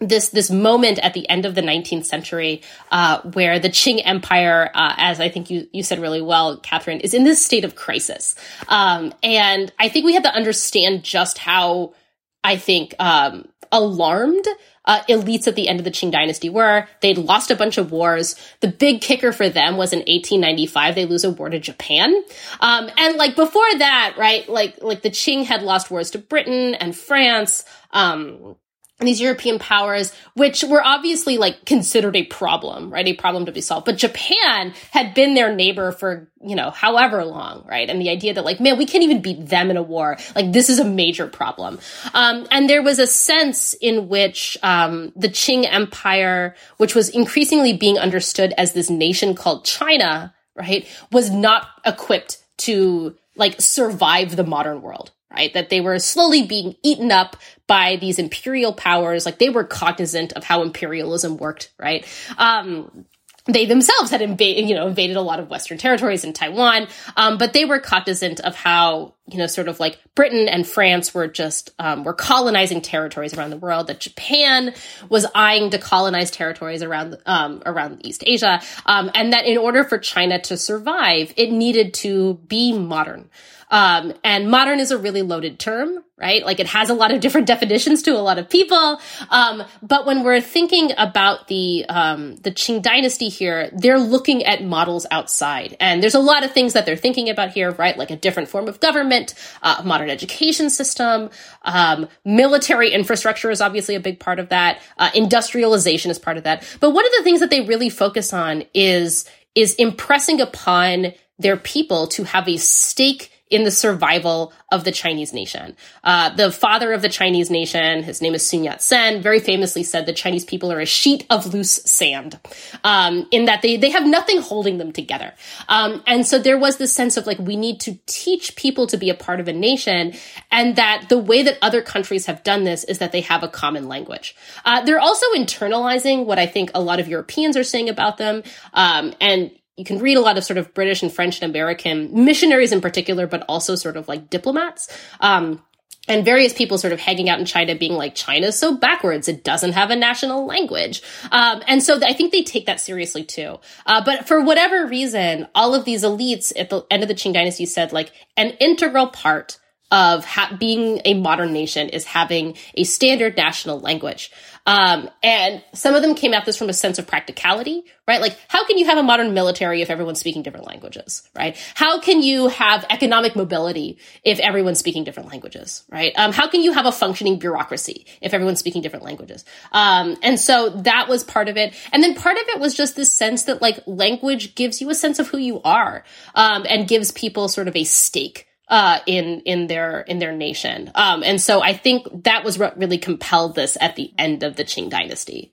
this 0.00 0.30
this 0.30 0.50
moment 0.50 0.98
at 0.98 1.14
the 1.14 1.28
end 1.28 1.46
of 1.46 1.54
the 1.54 1.62
19th 1.62 2.04
century 2.04 2.62
uh, 2.90 3.20
where 3.22 3.58
the 3.58 3.68
Qing 3.68 4.02
Empire, 4.04 4.70
uh, 4.74 4.94
as 4.96 5.20
I 5.20 5.28
think 5.28 5.50
you 5.50 5.68
you 5.72 5.82
said 5.82 6.00
really 6.00 6.22
well, 6.22 6.56
Catherine, 6.58 7.00
is 7.00 7.14
in 7.14 7.24
this 7.24 7.44
state 7.44 7.64
of 7.64 7.74
crisis, 7.74 8.34
um, 8.68 9.14
and 9.22 9.72
I 9.78 9.88
think 9.88 10.04
we 10.04 10.14
have 10.14 10.24
to 10.24 10.34
understand 10.34 11.04
just 11.04 11.38
how 11.38 11.94
I 12.42 12.56
think 12.56 12.94
um, 12.98 13.46
alarmed 13.72 14.46
uh, 14.84 15.00
elites 15.08 15.48
at 15.48 15.56
the 15.56 15.68
end 15.68 15.80
of 15.80 15.84
the 15.84 15.90
Qing 15.90 16.10
dynasty 16.10 16.48
were. 16.48 16.86
They'd 17.00 17.18
lost 17.18 17.50
a 17.50 17.56
bunch 17.56 17.78
of 17.78 17.90
wars. 17.90 18.36
The 18.60 18.68
big 18.68 19.00
kicker 19.00 19.32
for 19.32 19.48
them 19.48 19.76
was 19.76 19.92
in 19.92 20.00
1895, 20.00 20.94
they 20.94 21.06
lose 21.06 21.24
a 21.24 21.30
war 21.30 21.48
to 21.48 21.58
Japan. 21.58 22.14
Um, 22.60 22.90
and 22.96 23.16
like 23.16 23.36
before 23.36 23.78
that, 23.78 24.14
right, 24.18 24.48
like, 24.48 24.82
like 24.82 25.02
the 25.02 25.10
Qing 25.10 25.44
had 25.44 25.62
lost 25.62 25.90
wars 25.90 26.10
to 26.10 26.18
Britain 26.18 26.74
and 26.74 26.96
France. 26.96 27.64
Um, 27.92 28.56
these 29.00 29.20
European 29.20 29.58
powers, 29.58 30.12
which 30.34 30.62
were 30.62 30.82
obviously 30.82 31.36
like 31.36 31.64
considered 31.64 32.14
a 32.14 32.24
problem, 32.24 32.90
right? 32.90 33.06
A 33.06 33.14
problem 33.14 33.46
to 33.46 33.52
be 33.52 33.60
solved. 33.60 33.86
But 33.86 33.96
Japan 33.96 34.72
had 34.92 35.14
been 35.14 35.34
their 35.34 35.54
neighbor 35.54 35.90
for, 35.90 36.30
you 36.40 36.54
know, 36.54 36.70
however 36.70 37.24
long, 37.24 37.64
right? 37.66 37.90
And 37.90 38.00
the 38.00 38.08
idea 38.08 38.34
that 38.34 38.44
like, 38.44 38.60
man, 38.60 38.78
we 38.78 38.86
can't 38.86 39.02
even 39.02 39.20
beat 39.20 39.48
them 39.48 39.70
in 39.70 39.76
a 39.76 39.82
war. 39.82 40.16
Like 40.36 40.52
this 40.52 40.68
is 40.68 40.78
a 40.78 40.84
major 40.84 41.26
problem. 41.26 41.80
Um, 42.12 42.46
and 42.52 42.70
there 42.70 42.82
was 42.82 43.00
a 43.00 43.06
sense 43.06 43.74
in 43.74 44.08
which, 44.08 44.56
um, 44.62 45.12
the 45.16 45.28
Qing 45.28 45.66
Empire, 45.70 46.54
which 46.76 46.94
was 46.94 47.08
increasingly 47.08 47.72
being 47.72 47.98
understood 47.98 48.54
as 48.56 48.74
this 48.74 48.90
nation 48.90 49.34
called 49.34 49.64
China, 49.64 50.32
right, 50.54 50.86
was 51.10 51.30
not 51.30 51.66
equipped 51.84 52.38
to 52.58 53.16
like 53.36 53.60
survive 53.60 54.36
the 54.36 54.44
modern 54.44 54.80
world 54.80 55.10
right? 55.34 55.52
That 55.54 55.70
they 55.70 55.80
were 55.80 55.98
slowly 55.98 56.46
being 56.46 56.76
eaten 56.82 57.10
up 57.12 57.36
by 57.66 57.96
these 57.96 58.18
imperial 58.18 58.72
powers. 58.72 59.26
Like 59.26 59.38
they 59.38 59.50
were 59.50 59.64
cognizant 59.64 60.32
of 60.34 60.44
how 60.44 60.62
imperialism 60.62 61.36
worked, 61.36 61.72
right? 61.78 62.06
Um, 62.38 63.06
they 63.46 63.66
themselves 63.66 64.10
had 64.10 64.22
invaded, 64.22 64.68
you 64.68 64.74
know, 64.74 64.86
invaded 64.86 65.16
a 65.16 65.20
lot 65.20 65.38
of 65.38 65.50
Western 65.50 65.76
territories 65.76 66.24
in 66.24 66.32
Taiwan, 66.32 66.88
um, 67.16 67.36
but 67.36 67.52
they 67.52 67.66
were 67.66 67.78
cognizant 67.78 68.40
of 68.40 68.54
how, 68.54 69.14
you 69.26 69.36
know, 69.36 69.46
sort 69.46 69.68
of 69.68 69.78
like 69.80 69.98
Britain 70.14 70.48
and 70.48 70.66
France 70.66 71.12
were 71.12 71.28
just 71.28 71.70
um, 71.78 72.04
were 72.04 72.14
colonizing 72.14 72.80
territories 72.80 73.34
around 73.34 73.50
the 73.50 73.58
world. 73.58 73.88
That 73.88 74.00
Japan 74.00 74.72
was 75.10 75.26
eyeing 75.34 75.70
to 75.70 75.78
colonize 75.78 76.30
territories 76.30 76.82
around 76.82 77.18
um, 77.26 77.62
around 77.66 78.06
East 78.06 78.24
Asia, 78.26 78.62
um, 78.86 79.10
and 79.14 79.34
that 79.34 79.44
in 79.44 79.58
order 79.58 79.84
for 79.84 79.98
China 79.98 80.40
to 80.42 80.56
survive, 80.56 81.34
it 81.36 81.50
needed 81.50 81.92
to 81.94 82.34
be 82.48 82.72
modern. 82.72 83.28
Um, 83.74 84.12
and 84.22 84.48
modern 84.48 84.78
is 84.78 84.92
a 84.92 84.98
really 84.98 85.22
loaded 85.22 85.58
term, 85.58 85.98
right? 86.16 86.44
Like 86.46 86.60
it 86.60 86.68
has 86.68 86.90
a 86.90 86.94
lot 86.94 87.10
of 87.10 87.18
different 87.18 87.46
definitions 87.54 88.02
to 88.02 88.12
a 88.12 88.22
lot 88.22 88.38
of 88.38 88.48
people. 88.48 89.00
Um, 89.30 89.64
but 89.82 90.06
when 90.06 90.22
we're 90.22 90.40
thinking 90.40 90.92
about 90.96 91.48
the 91.48 91.84
um, 91.88 92.36
the 92.36 92.52
Qing 92.52 92.82
dynasty 92.82 93.28
here, 93.28 93.70
they're 93.72 93.98
looking 93.98 94.44
at 94.44 94.62
models 94.62 95.06
outside, 95.10 95.76
and 95.80 96.00
there's 96.00 96.14
a 96.14 96.20
lot 96.20 96.44
of 96.44 96.52
things 96.52 96.74
that 96.74 96.86
they're 96.86 96.94
thinking 96.94 97.28
about 97.28 97.50
here, 97.50 97.72
right? 97.72 97.98
Like 97.98 98.12
a 98.12 98.16
different 98.16 98.48
form 98.48 98.68
of 98.68 98.78
government, 98.78 99.34
uh, 99.60 99.82
modern 99.84 100.08
education 100.08 100.70
system, 100.70 101.30
um, 101.62 102.06
military 102.24 102.92
infrastructure 102.92 103.50
is 103.50 103.60
obviously 103.60 103.96
a 103.96 104.00
big 104.00 104.20
part 104.20 104.38
of 104.38 104.50
that. 104.50 104.80
Uh, 104.98 105.10
industrialization 105.16 106.12
is 106.12 106.18
part 106.20 106.36
of 106.36 106.44
that. 106.44 106.64
But 106.78 106.90
one 106.90 107.04
of 107.04 107.12
the 107.18 107.24
things 107.24 107.40
that 107.40 107.50
they 107.50 107.62
really 107.62 107.90
focus 107.90 108.32
on 108.32 108.62
is 108.72 109.24
is 109.56 109.74
impressing 109.74 110.40
upon 110.40 111.12
their 111.40 111.56
people 111.56 112.06
to 112.06 112.22
have 112.22 112.48
a 112.48 112.56
stake 112.56 113.32
in 113.50 113.64
the 113.64 113.70
survival 113.70 114.52
of 114.72 114.84
the 114.84 114.90
Chinese 114.90 115.32
nation. 115.32 115.76
Uh, 116.02 116.34
the 116.34 116.50
father 116.50 116.92
of 116.92 117.02
the 117.02 117.08
Chinese 117.08 117.50
nation, 117.50 118.02
his 118.02 118.22
name 118.22 118.34
is 118.34 118.48
Sun 118.48 118.64
Yat-sen, 118.64 119.20
very 119.20 119.38
famously 119.38 119.82
said 119.82 120.06
the 120.06 120.12
Chinese 120.12 120.44
people 120.44 120.72
are 120.72 120.80
a 120.80 120.86
sheet 120.86 121.26
of 121.28 121.52
loose 121.52 121.70
sand, 121.84 122.40
um, 122.84 123.28
in 123.30 123.44
that 123.44 123.60
they, 123.60 123.76
they 123.76 123.90
have 123.90 124.06
nothing 124.06 124.40
holding 124.40 124.78
them 124.78 124.92
together. 124.92 125.34
Um, 125.68 126.02
and 126.06 126.26
so 126.26 126.38
there 126.38 126.58
was 126.58 126.78
this 126.78 126.92
sense 126.92 127.16
of 127.16 127.26
like, 127.26 127.38
we 127.38 127.56
need 127.56 127.80
to 127.80 127.98
teach 128.06 128.56
people 128.56 128.86
to 128.86 128.96
be 128.96 129.10
a 129.10 129.14
part 129.14 129.40
of 129.40 129.46
a 129.46 129.52
nation, 129.52 130.14
and 130.50 130.76
that 130.76 131.06
the 131.08 131.18
way 131.18 131.42
that 131.42 131.58
other 131.60 131.82
countries 131.82 132.26
have 132.26 132.42
done 132.44 132.64
this 132.64 132.82
is 132.84 132.98
that 132.98 133.12
they 133.12 133.20
have 133.20 133.42
a 133.42 133.48
common 133.48 133.88
language. 133.88 134.34
Uh, 134.64 134.80
they're 134.84 135.00
also 135.00 135.26
internalizing 135.36 136.24
what 136.24 136.38
I 136.38 136.46
think 136.46 136.70
a 136.74 136.80
lot 136.80 136.98
of 136.98 137.08
Europeans 137.08 137.56
are 137.56 137.64
saying 137.64 137.90
about 137.90 138.16
them, 138.16 138.42
um, 138.72 139.12
and 139.20 139.50
you 139.76 139.84
can 139.84 139.98
read 139.98 140.16
a 140.16 140.20
lot 140.20 140.38
of 140.38 140.44
sort 140.44 140.58
of 140.58 140.72
British 140.74 141.02
and 141.02 141.12
French 141.12 141.40
and 141.40 141.50
American 141.50 142.24
missionaries 142.24 142.72
in 142.72 142.80
particular, 142.80 143.26
but 143.26 143.44
also 143.48 143.74
sort 143.74 143.96
of 143.96 144.08
like 144.08 144.30
diplomats. 144.30 144.88
Um, 145.20 145.62
and 146.06 146.24
various 146.24 146.52
people 146.52 146.76
sort 146.76 146.92
of 146.92 147.00
hanging 147.00 147.30
out 147.30 147.38
in 147.38 147.46
China 147.46 147.74
being 147.74 147.94
like, 147.94 148.14
China's 148.14 148.58
so 148.58 148.76
backwards. 148.76 149.26
It 149.26 149.42
doesn't 149.42 149.72
have 149.72 149.90
a 149.90 149.96
national 149.96 150.46
language. 150.46 151.02
Um, 151.32 151.62
and 151.66 151.82
so 151.82 151.98
I 152.04 152.12
think 152.12 152.30
they 152.30 152.42
take 152.42 152.66
that 152.66 152.80
seriously 152.80 153.24
too. 153.24 153.58
Uh, 153.86 154.04
but 154.04 154.28
for 154.28 154.42
whatever 154.42 154.86
reason, 154.86 155.48
all 155.54 155.74
of 155.74 155.84
these 155.84 156.04
elites 156.04 156.52
at 156.56 156.68
the 156.68 156.84
end 156.90 157.02
of 157.02 157.08
the 157.08 157.14
Qing 157.14 157.32
dynasty 157.32 157.64
said 157.64 157.92
like 157.92 158.12
an 158.36 158.50
integral 158.60 159.08
part 159.08 159.58
of 159.90 160.24
ha- 160.24 160.56
being 160.58 161.00
a 161.04 161.14
modern 161.14 161.52
nation 161.52 161.88
is 161.88 162.04
having 162.04 162.56
a 162.74 162.84
standard 162.84 163.36
national 163.36 163.80
language. 163.80 164.30
Um, 164.66 165.10
and 165.22 165.62
some 165.74 165.94
of 165.94 166.02
them 166.02 166.14
came 166.14 166.32
at 166.32 166.46
this 166.46 166.56
from 166.56 166.68
a 166.68 166.72
sense 166.72 166.98
of 166.98 167.06
practicality, 167.06 167.84
right? 168.08 168.20
Like, 168.20 168.38
how 168.48 168.64
can 168.66 168.78
you 168.78 168.86
have 168.86 168.96
a 168.96 169.02
modern 169.02 169.34
military 169.34 169.82
if 169.82 169.90
everyone's 169.90 170.20
speaking 170.20 170.42
different 170.42 170.66
languages, 170.66 171.28
right? 171.36 171.56
How 171.74 172.00
can 172.00 172.22
you 172.22 172.48
have 172.48 172.86
economic 172.88 173.36
mobility 173.36 173.98
if 174.22 174.38
everyone's 174.40 174.78
speaking 174.78 175.04
different 175.04 175.28
languages, 175.28 175.84
right? 175.90 176.12
Um, 176.16 176.32
how 176.32 176.48
can 176.48 176.62
you 176.62 176.72
have 176.72 176.86
a 176.86 176.92
functioning 176.92 177.38
bureaucracy 177.38 178.06
if 178.22 178.32
everyone's 178.32 178.58
speaking 178.58 178.80
different 178.80 179.04
languages? 179.04 179.44
Um, 179.72 180.16
and 180.22 180.40
so 180.40 180.70
that 180.70 181.08
was 181.08 181.24
part 181.24 181.48
of 181.48 181.56
it. 181.56 181.74
And 181.92 182.02
then 182.02 182.14
part 182.14 182.36
of 182.36 182.44
it 182.48 182.60
was 182.60 182.74
just 182.74 182.96
this 182.96 183.12
sense 183.12 183.44
that 183.44 183.60
like 183.60 183.80
language 183.86 184.54
gives 184.54 184.80
you 184.80 184.88
a 184.88 184.94
sense 184.94 185.18
of 185.18 185.28
who 185.28 185.38
you 185.38 185.60
are, 185.62 186.04
um, 186.34 186.64
and 186.68 186.88
gives 186.88 187.10
people 187.12 187.48
sort 187.48 187.68
of 187.68 187.76
a 187.76 187.84
stake 187.84 188.46
uh, 188.68 188.98
in 189.06 189.40
in 189.40 189.66
their 189.66 190.00
in 190.00 190.18
their 190.18 190.32
nation. 190.32 190.90
Um, 190.94 191.22
and 191.22 191.40
so 191.40 191.62
I 191.62 191.74
think 191.74 192.24
that 192.24 192.44
was 192.44 192.58
what 192.58 192.78
really 192.78 192.98
compelled 192.98 193.54
this 193.54 193.76
at 193.80 193.96
the 193.96 194.12
end 194.18 194.42
of 194.42 194.56
the 194.56 194.64
Qing 194.64 194.90
dynasty. 194.90 195.52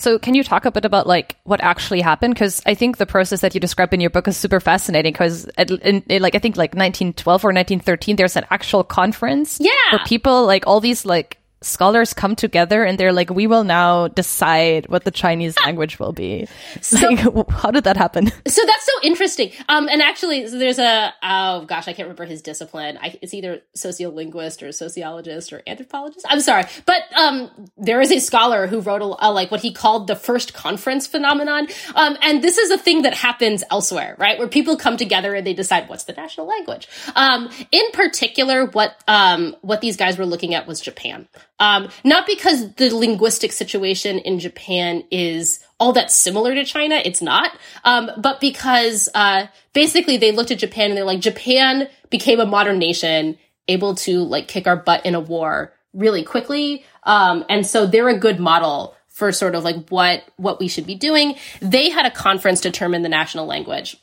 So 0.00 0.18
can 0.18 0.34
you 0.34 0.42
talk 0.42 0.64
a 0.64 0.70
bit 0.70 0.86
about 0.86 1.06
like 1.06 1.36
what 1.44 1.60
actually 1.62 2.00
happened? 2.00 2.34
Because 2.34 2.62
I 2.64 2.74
think 2.74 2.96
the 2.96 3.04
process 3.04 3.42
that 3.42 3.54
you 3.54 3.60
describe 3.60 3.92
in 3.92 4.00
your 4.00 4.08
book 4.08 4.26
is 4.28 4.36
super 4.36 4.58
fascinating. 4.58 5.12
Because 5.12 5.46
like 5.58 6.34
I 6.34 6.38
think 6.38 6.56
like 6.56 6.74
1912 6.74 7.44
or 7.44 7.52
1913, 7.52 8.16
there's 8.16 8.36
an 8.36 8.46
actual 8.50 8.82
conference. 8.82 9.58
Yeah. 9.60 9.70
Where 9.92 10.04
people 10.06 10.46
like 10.46 10.66
all 10.66 10.80
these 10.80 11.04
like 11.04 11.36
scholars 11.62 12.14
come 12.14 12.34
together 12.34 12.84
and 12.84 12.98
they're 12.98 13.12
like, 13.12 13.30
we 13.30 13.46
will 13.46 13.64
now 13.64 14.08
decide 14.08 14.88
what 14.88 15.04
the 15.04 15.10
Chinese 15.10 15.54
language 15.64 15.98
will 15.98 16.12
be. 16.12 16.46
So, 16.80 17.08
like, 17.10 17.50
how 17.50 17.70
did 17.70 17.84
that 17.84 17.96
happen? 17.96 18.30
So 18.50 18.62
that's 18.66 18.84
so 18.84 18.92
interesting. 19.04 19.52
Um, 19.68 19.88
and 19.88 20.02
actually, 20.02 20.46
there's 20.46 20.78
a 20.78 21.14
oh 21.22 21.64
gosh, 21.66 21.86
I 21.86 21.92
can't 21.92 22.06
remember 22.06 22.24
his 22.24 22.42
discipline. 22.42 22.98
I, 23.00 23.16
it's 23.22 23.32
either 23.32 23.62
sociolinguist 23.76 24.66
or 24.66 24.72
sociologist 24.72 25.52
or 25.52 25.62
anthropologist. 25.66 26.26
I'm 26.28 26.40
sorry, 26.40 26.64
but 26.84 27.02
um, 27.16 27.68
there 27.76 28.00
is 28.00 28.10
a 28.10 28.18
scholar 28.18 28.66
who 28.66 28.80
wrote 28.80 29.02
a, 29.02 29.28
a, 29.28 29.30
like 29.30 29.50
what 29.50 29.60
he 29.60 29.72
called 29.72 30.08
the 30.08 30.16
first 30.16 30.52
conference 30.52 31.06
phenomenon. 31.06 31.68
Um, 31.94 32.16
and 32.22 32.42
this 32.42 32.58
is 32.58 32.70
a 32.70 32.78
thing 32.78 33.02
that 33.02 33.14
happens 33.14 33.62
elsewhere, 33.70 34.16
right? 34.18 34.38
Where 34.38 34.48
people 34.48 34.76
come 34.76 34.96
together 34.96 35.34
and 35.34 35.46
they 35.46 35.54
decide 35.54 35.88
what's 35.88 36.04
the 36.04 36.12
national 36.12 36.46
language. 36.48 36.88
Um, 37.14 37.50
in 37.70 37.90
particular, 37.92 38.66
what 38.66 39.02
um 39.06 39.56
what 39.60 39.80
these 39.80 39.96
guys 39.96 40.18
were 40.18 40.26
looking 40.26 40.54
at 40.54 40.66
was 40.66 40.80
Japan. 40.80 41.28
Um, 41.60 41.88
not 42.02 42.26
because 42.26 42.72
the 42.74 42.92
linguistic 42.94 43.52
situation 43.52 44.18
in 44.18 44.40
Japan 44.40 45.04
is 45.10 45.60
all 45.78 45.92
that 45.92 46.10
similar 46.10 46.54
to 46.54 46.64
China. 46.64 47.00
It's 47.04 47.22
not. 47.22 47.52
Um, 47.84 48.10
but 48.18 48.40
because, 48.40 49.08
uh, 49.14 49.46
basically 49.72 50.16
they 50.16 50.32
looked 50.32 50.50
at 50.50 50.58
Japan 50.58 50.90
and 50.90 50.96
they're 50.96 51.04
like, 51.04 51.20
Japan 51.20 51.88
became 52.08 52.40
a 52.40 52.46
modern 52.46 52.78
nation, 52.78 53.38
able 53.68 53.94
to 53.96 54.24
like 54.24 54.48
kick 54.48 54.66
our 54.66 54.76
butt 54.76 55.06
in 55.06 55.14
a 55.14 55.20
war 55.20 55.72
really 55.92 56.24
quickly. 56.24 56.84
Um, 57.04 57.44
and 57.48 57.66
so 57.66 57.86
they're 57.86 58.08
a 58.08 58.18
good 58.18 58.40
model 58.40 58.96
for 59.08 59.30
sort 59.32 59.54
of 59.54 59.64
like 59.64 59.88
what, 59.88 60.24
what 60.36 60.60
we 60.60 60.68
should 60.68 60.86
be 60.86 60.94
doing. 60.94 61.36
They 61.60 61.90
had 61.90 62.06
a 62.06 62.10
conference 62.10 62.60
determine 62.60 63.02
the 63.02 63.08
national 63.08 63.46
language. 63.46 63.96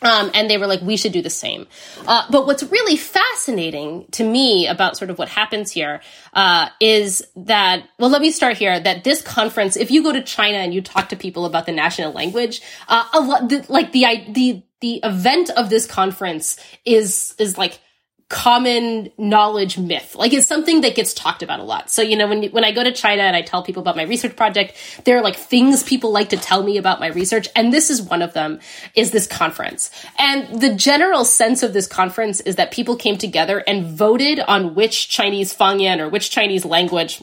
Um, 0.00 0.30
and 0.32 0.48
they 0.48 0.58
were 0.58 0.66
like, 0.66 0.80
we 0.80 0.96
should 0.96 1.12
do 1.12 1.22
the 1.22 1.30
same. 1.30 1.66
Uh, 2.06 2.24
but 2.30 2.46
what's 2.46 2.62
really 2.62 2.96
fascinating 2.96 4.06
to 4.12 4.22
me 4.22 4.68
about 4.68 4.96
sort 4.96 5.10
of 5.10 5.18
what 5.18 5.28
happens 5.28 5.72
here 5.72 6.00
uh, 6.34 6.68
is 6.80 7.26
that, 7.34 7.82
well, 7.98 8.10
let 8.10 8.22
me 8.22 8.30
start 8.30 8.56
here. 8.56 8.78
That 8.78 9.02
this 9.02 9.22
conference, 9.22 9.76
if 9.76 9.90
you 9.90 10.02
go 10.02 10.12
to 10.12 10.22
China 10.22 10.58
and 10.58 10.72
you 10.72 10.82
talk 10.82 11.08
to 11.08 11.16
people 11.16 11.46
about 11.46 11.66
the 11.66 11.72
national 11.72 12.12
language, 12.12 12.62
uh, 12.86 13.04
a 13.12 13.20
lot, 13.20 13.48
the, 13.48 13.64
like 13.68 13.92
the 13.92 14.04
the 14.28 14.62
the 14.80 15.00
event 15.02 15.50
of 15.50 15.68
this 15.70 15.86
conference 15.86 16.58
is 16.84 17.34
is 17.38 17.58
like 17.58 17.80
common 18.28 19.10
knowledge 19.16 19.78
myth. 19.78 20.14
Like 20.14 20.34
it's 20.34 20.46
something 20.46 20.82
that 20.82 20.94
gets 20.94 21.14
talked 21.14 21.42
about 21.42 21.60
a 21.60 21.62
lot. 21.62 21.90
So, 21.90 22.02
you 22.02 22.14
know, 22.14 22.28
when, 22.28 22.44
when 22.50 22.62
I 22.62 22.72
go 22.72 22.84
to 22.84 22.92
China 22.92 23.22
and 23.22 23.34
I 23.34 23.40
tell 23.40 23.62
people 23.62 23.80
about 23.80 23.96
my 23.96 24.02
research 24.02 24.36
project, 24.36 24.74
there 25.04 25.16
are 25.16 25.22
like 25.22 25.36
things 25.36 25.82
people 25.82 26.12
like 26.12 26.28
to 26.28 26.36
tell 26.36 26.62
me 26.62 26.76
about 26.76 27.00
my 27.00 27.06
research. 27.06 27.48
And 27.56 27.72
this 27.72 27.88
is 27.88 28.02
one 28.02 28.20
of 28.20 28.34
them 28.34 28.60
is 28.94 29.12
this 29.12 29.26
conference. 29.26 29.90
And 30.18 30.60
the 30.60 30.74
general 30.74 31.24
sense 31.24 31.62
of 31.62 31.72
this 31.72 31.86
conference 31.86 32.40
is 32.40 32.56
that 32.56 32.70
people 32.70 32.96
came 32.96 33.16
together 33.16 33.64
and 33.66 33.96
voted 33.96 34.40
on 34.40 34.74
which 34.74 35.08
Chinese 35.08 35.56
Fangyan 35.56 35.98
or 35.98 36.10
which 36.10 36.30
Chinese 36.30 36.66
language, 36.66 37.22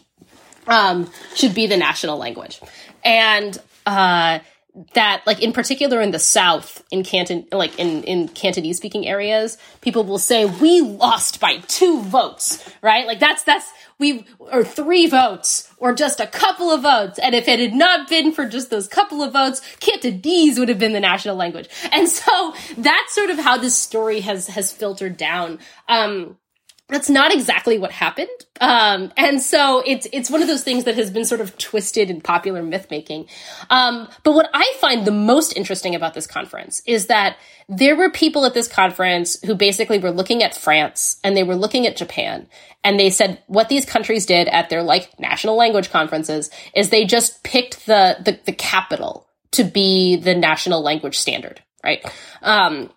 um, 0.66 1.12
should 1.36 1.54
be 1.54 1.68
the 1.68 1.78
national 1.78 2.18
language. 2.18 2.60
And, 3.04 3.56
uh, 3.86 4.40
that 4.94 5.24
like 5.26 5.42
in 5.42 5.54
particular 5.54 6.02
in 6.02 6.12
the 6.12 6.20
south 6.20 6.84
in 6.92 7.04
canton 7.04 7.46
like 7.52 7.78
in 7.80 8.04
in 8.04 8.28
cantonese 8.28 8.76
speaking 8.78 9.08
areas 9.08 9.58
people 9.80 10.04
will 10.04 10.20
say 10.20 10.46
we 10.46 10.82
lost 10.82 11.40
by 11.40 11.58
two 11.68 12.02
votes 12.02 12.64
right? 12.82 13.08
Like 13.08 13.20
that's 13.20 13.44
that's 13.44 13.72
we 13.98 14.26
or 14.40 14.64
three 14.64 15.08
votes 15.08 15.72
or 15.78 15.94
just 15.94 16.20
a 16.20 16.28
couple 16.28 16.70
of 16.70 16.84
votes. 16.84 17.18
And 17.20 17.34
if 17.34 17.48
it 17.48 17.60
had 17.60 17.74
not 17.74 18.10
been 18.10 18.32
for 18.32 18.48
just 18.48 18.70
those 18.70 18.88
couple 18.88 19.24
of 19.24 19.34
votes 19.34 19.62
cantonese 19.80 20.60
would 20.60 20.70
have 20.70 20.80
been 20.80 20.94
the 20.94 21.00
national 21.00 21.36
language. 21.36 21.68
And 21.92 22.08
so 22.08 22.54
that's 22.78 23.14
sort 23.14 23.30
of 23.30 23.40
how 23.40 23.58
this 23.58 23.78
story 23.78 24.22
has 24.22 24.48
has 24.48 24.72
filtered 24.72 25.18
down. 25.18 25.60
Um 25.88 26.38
that's 26.88 27.10
not 27.10 27.34
exactly 27.34 27.80
what 27.80 27.92
happened. 27.92 28.30
Um, 28.62 29.12
and 29.18 29.42
so 29.42 29.82
it's, 29.86 30.08
it's 30.14 30.30
one 30.30 30.44
of 30.44 30.48
those 30.48 30.64
things 30.64 30.84
that 30.84 30.96
has 30.96 31.10
been 31.10 31.26
sort 31.26 31.42
of 31.42 31.58
twisted 31.58 32.12
in 32.12 32.22
popular 32.22 32.62
myth 32.62 32.88
making. 32.92 33.28
Um, 33.72 34.08
but 34.24 34.34
what 34.34 34.50
I 34.54 34.72
find 34.80 35.04
the 35.04 35.12
most 35.12 35.58
interesting 35.58 35.96
about 35.96 36.14
this 36.14 36.28
conference 36.28 36.84
is 36.86 37.08
that 37.08 37.38
there 37.68 37.96
were 37.96 38.12
people 38.12 38.46
at 38.46 38.54
this 38.54 38.68
conference 38.68 39.42
who 39.44 39.56
basically 39.56 39.98
were 39.98 40.12
looking 40.12 40.44
at 40.44 40.56
France 40.56 41.20
and 41.24 41.36
they 41.36 41.44
were 41.44 41.56
looking 41.56 41.88
at 41.88 41.98
Japan 41.98 42.48
and 42.84 43.00
they 43.00 43.10
said 43.10 43.42
what 43.48 43.68
these 43.68 43.86
countries 43.86 44.28
did 44.28 44.48
at 44.48 44.70
their 44.70 44.84
like 44.84 45.20
national 45.20 45.56
language 45.56 45.90
conferences 45.90 46.52
is 46.76 46.92
they 46.92 47.06
just 47.06 47.44
picked 47.44 47.88
the, 47.88 48.18
the, 48.24 48.40
the 48.46 48.54
capital 48.54 49.28
to 49.54 49.64
be 49.64 50.18
the 50.18 50.36
national 50.36 50.84
language 50.84 51.18
standard, 51.18 51.64
right? 51.84 52.06
Um, 52.44 52.92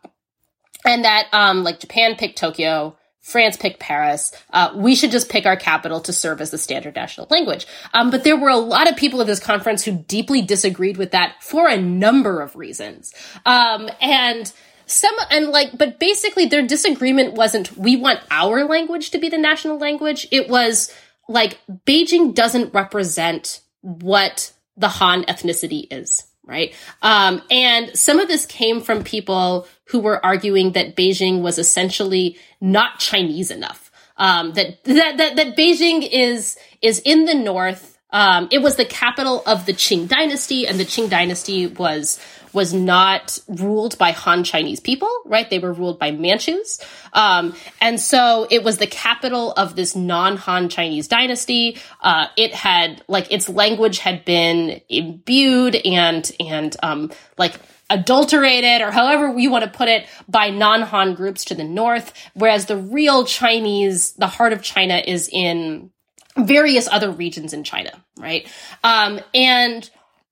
and 0.85 1.05
that, 1.07 1.29
um, 1.33 1.65
like 1.65 1.81
Japan 1.81 2.17
picked 2.17 2.37
Tokyo, 2.37 2.98
France 3.29 3.59
picked 3.59 3.79
Paris. 3.79 4.33
Uh, 4.55 4.73
we 4.75 4.95
should 4.95 5.11
just 5.11 5.29
pick 5.29 5.45
our 5.45 5.57
capital 5.57 6.01
to 6.01 6.15
serve 6.15 6.41
as 6.41 6.51
the 6.51 6.57
standard 6.57 6.97
national 6.97 7.27
language. 7.29 7.67
Um, 7.93 8.11
but 8.11 8.25
there 8.25 8.39
were 8.39 8.49
a 8.49 8.57
lot 8.57 8.91
of 8.91 8.97
people 8.97 9.21
at 9.21 9.27
this 9.27 9.39
conference 9.39 9.85
who 9.85 9.93
deeply 9.93 10.41
disagreed 10.41 10.97
with 10.97 11.11
that 11.11 11.43
for 11.43 11.69
a 11.69 11.77
number 11.77 12.41
of 12.41 12.57
reasons. 12.57 13.13
Um, 13.45 13.91
and 14.01 14.51
some, 14.87 15.15
and 15.31 15.49
like, 15.49 15.77
but 15.77 15.99
basically 15.99 16.47
their 16.47 16.67
disagreement 16.67 17.35
wasn't, 17.35 17.77
we 17.77 17.97
want 17.97 18.21
our 18.31 18.65
language 18.65 19.11
to 19.11 19.19
be 19.19 19.29
the 19.29 19.37
national 19.37 19.79
language. 19.79 20.27
It 20.31 20.49
was 20.49 20.91
like, 21.29 21.59
Beijing 21.87 22.35
doesn't 22.35 22.73
represent 22.73 23.61
what 23.83 24.53
the 24.79 24.89
Han 24.89 25.25
ethnicity 25.25 25.87
is 25.91 26.28
right? 26.49 26.75
Um, 27.03 27.43
and 27.51 27.97
some 27.97 28.19
of 28.19 28.27
this 28.27 28.47
came 28.47 28.81
from 28.81 29.05
people 29.05 29.69
who 29.85 30.01
were 30.01 30.25
arguing 30.25 30.73
that 30.73 30.97
Beijing 30.97 31.43
was 31.43 31.59
essentially 31.59 32.39
not 32.61 32.99
Chinese 32.99 33.51
enough. 33.51 33.93
Um, 34.17 34.55
that, 34.55 34.83
that, 34.85 35.19
that, 35.19 35.37
that 35.37 35.57
Beijing 35.57 36.09
is, 36.11 36.59
is 36.83 37.01
in 37.01 37.27
the 37.27 37.35
north. 37.35 37.98
Um, 38.11 38.49
it 38.51 38.63
was 38.63 38.77
the 38.77 38.85
capital 38.85 39.43
of 39.47 39.67
the 39.67 39.73
Qing 39.73 40.09
dynasty 40.09 40.67
and 40.67 40.79
the 40.79 40.85
Qing 40.85 41.11
dynasty 41.11 41.67
was, 41.67 42.19
was 42.53 42.73
not 42.73 43.39
ruled 43.49 43.99
by 43.99 44.13
Han 44.13 44.45
Chinese 44.45 44.81
people, 44.81 45.11
right? 45.27 45.49
They 45.49 45.59
were 45.59 45.73
ruled 45.73 45.99
by 45.99 46.11
Manchus. 46.11 46.81
Um, 47.13 47.55
and 47.81 48.01
so 48.01 48.47
it 48.51 48.65
was 48.65 48.79
the 48.79 48.87
capital 48.87 49.53
of 49.53 49.77
this 49.77 49.95
non-Han 49.95 50.71
Chinese 50.71 51.09
dynasty. 51.09 51.79
Uh, 52.01 52.29
it 52.37 52.55
had, 52.55 53.03
like, 53.09 53.31
its 53.31 53.49
language 53.49 53.99
had 53.99 54.25
been 54.25 54.81
imbued 54.89 55.77
and, 55.77 56.31
and, 56.41 56.77
um, 56.83 57.11
like, 57.37 57.61
adulterated 57.91 58.83
or 58.83 58.91
however 58.91 59.31
we 59.31 59.49
want 59.49 59.65
to 59.65 59.71
put 59.71 59.89
it 59.89 60.07
by 60.29 60.51
non-Han 60.51 61.15
groups 61.15 61.47
to 61.47 61.55
the 61.55 61.65
north, 61.65 62.13
whereas 62.35 62.67
the 62.67 62.77
real 62.77 63.25
Chinese, 63.25 64.13
the 64.13 64.27
heart 64.27 64.53
of 64.53 64.63
China 64.63 65.03
is 65.07 65.29
in 65.31 65.91
various 66.39 66.89
other 66.89 67.11
regions 67.11 67.53
in 67.53 67.65
China, 67.65 67.93
right? 68.17 68.47
Um, 68.85 69.21
and 69.35 69.89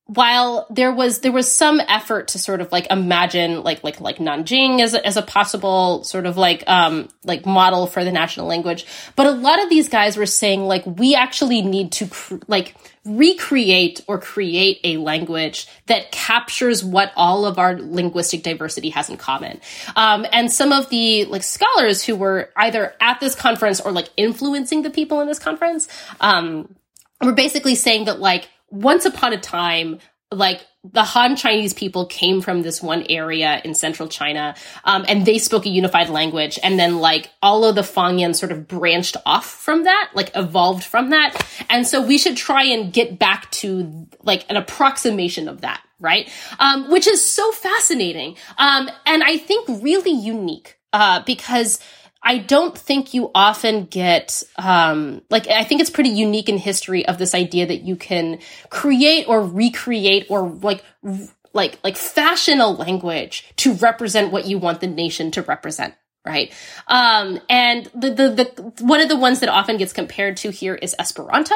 while 0.07 0.69
there 0.71 0.93
was 0.93 1.21
there 1.21 1.33
was 1.33 1.51
some 1.51 1.81
effort 1.89 2.29
to 2.29 2.39
sort 2.39 2.61
of 2.61 2.71
like 2.71 2.87
imagine 2.91 3.65
like 3.65 3.83
like 3.83 4.01
like 4.01 4.19
Nanjing 4.19 4.81
as 4.81 4.95
a, 4.95 5.05
as 5.05 5.17
a 5.17 5.23
possible 5.23 6.05
sort 6.05 6.27
of 6.27 6.37
like 6.37 6.63
um 6.69 7.09
like 7.25 7.45
model 7.45 7.89
for 7.89 8.05
the 8.05 8.13
national 8.13 8.47
language, 8.47 8.87
but 9.17 9.27
a 9.27 9.33
lot 9.33 9.61
of 9.63 9.69
these 9.69 9.89
guys 9.89 10.17
were 10.17 10.27
saying 10.27 10.63
like 10.63 10.87
we 10.87 11.17
actually 11.17 11.61
need 11.61 11.91
to 11.93 12.07
cr- 12.07 12.37
like 12.47 12.77
recreate 13.05 14.01
or 14.07 14.19
create 14.19 14.81
a 14.85 14.97
language 14.99 15.67
that 15.87 16.13
captures 16.13 16.85
what 16.85 17.13
all 17.17 17.45
of 17.45 17.59
our 17.59 17.77
linguistic 17.77 18.45
diversity 18.45 18.91
has 18.91 19.11
in 19.11 19.17
common. 19.17 19.61
Um, 19.97 20.25
and 20.33 20.53
some 20.53 20.73
of 20.73 20.89
the 20.89 21.25
like 21.25 21.43
scholars 21.43 22.05
who 22.05 22.15
were 22.15 22.51
either 22.57 22.95
at 23.01 23.19
this 23.19 23.35
conference 23.35 23.81
or 23.81 23.91
like 23.91 24.09
influencing 24.17 24.83
the 24.83 24.91
people 24.91 25.21
in 25.21 25.27
this 25.27 25.41
conference 25.41 25.89
um, 26.21 26.77
were 27.21 27.33
basically 27.33 27.75
saying 27.75 28.05
that 28.05 28.21
like 28.21 28.49
once 28.71 29.05
upon 29.05 29.33
a 29.33 29.39
time, 29.39 29.99
like 30.33 30.67
the 30.93 31.03
Han 31.03 31.37
Chinese 31.37 31.75
people 31.75 32.07
came 32.07 32.41
from 32.41 32.63
this 32.63 32.83
one 32.83 33.05
area 33.09 33.61
in 33.65 33.75
central 33.75 34.09
China, 34.09 34.55
um, 34.85 35.05
and 35.09 35.27
they 35.27 35.39
spoke 35.39 35.67
a 35.67 35.69
unified 35.69 36.09
language. 36.09 36.59
And 36.63 36.79
then, 36.79 36.99
like, 36.99 37.31
all 37.43 37.65
of 37.65 37.75
the 37.75 37.83
Fangyan 37.83 38.35
sort 38.35 38.53
of 38.53 38.69
branched 38.69 39.17
off 39.27 39.47
from 39.47 39.85
that, 39.85 40.11
like, 40.15 40.31
evolved 40.35 40.85
from 40.85 41.11
that. 41.11 41.45
And 41.69 41.87
so 41.87 42.01
we 42.03 42.19
should 42.19 42.37
try 42.37 42.65
and 42.65 42.93
get 42.93 43.19
back 43.19 43.51
to, 43.53 44.07
like, 44.23 44.47
an 44.49 44.57
approximation 44.57 45.49
of 45.49 45.63
that, 45.63 45.83
right? 45.99 46.31
Um, 46.59 46.91
which 46.91 47.07
is 47.07 47.25
so 47.25 47.51
fascinating. 47.53 48.37
Um, 48.59 48.89
and 49.07 49.23
I 49.25 49.39
think 49.39 49.69
really 49.83 50.13
unique, 50.13 50.79
uh, 50.93 51.23
because 51.25 51.81
I 52.27 52.39
don't 52.39 52.77
think 52.77 53.15
you 53.15 53.31
often 53.37 53.85
get, 53.85 54.43
um, 54.57 55.23
like, 55.31 55.47
I 55.47 55.63
think 55.63 55.81
it's 55.81 55.91
pretty 55.91 56.11
unique 56.11 56.49
in 56.49 56.59
history 56.59 57.07
of 57.07 57.19
this 57.19 57.37
idea 57.37 57.67
that 57.67 57.83
you 57.83 57.95
can 57.95 58.41
create 58.69 59.29
or 59.29 59.41
recreate 59.47 60.27
or 60.29 60.49
like, 60.49 60.83
like, 61.53 61.79
like 61.85 61.97
fashion 61.97 62.61
a 62.61 62.69
language 62.69 63.47
to 63.59 63.75
represent 63.75 64.33
what 64.33 64.45
you 64.45 64.59
want 64.59 64.81
the 64.81 64.89
nation 64.89 65.31
to 65.31 65.43
represent 65.43 65.95
right? 66.27 66.53
Um, 66.89 67.41
and 67.49 67.87
the, 67.95 68.11
the, 68.11 68.29
the, 68.31 68.85
one 68.85 69.01
of 69.01 69.09
the 69.09 69.17
ones 69.17 69.39
that 69.41 69.49
often 69.49 69.77
gets 69.77 69.93
compared 69.93 70.37
to 70.39 70.51
here 70.51 70.75
is 70.75 70.93
Esperanto, 70.99 71.55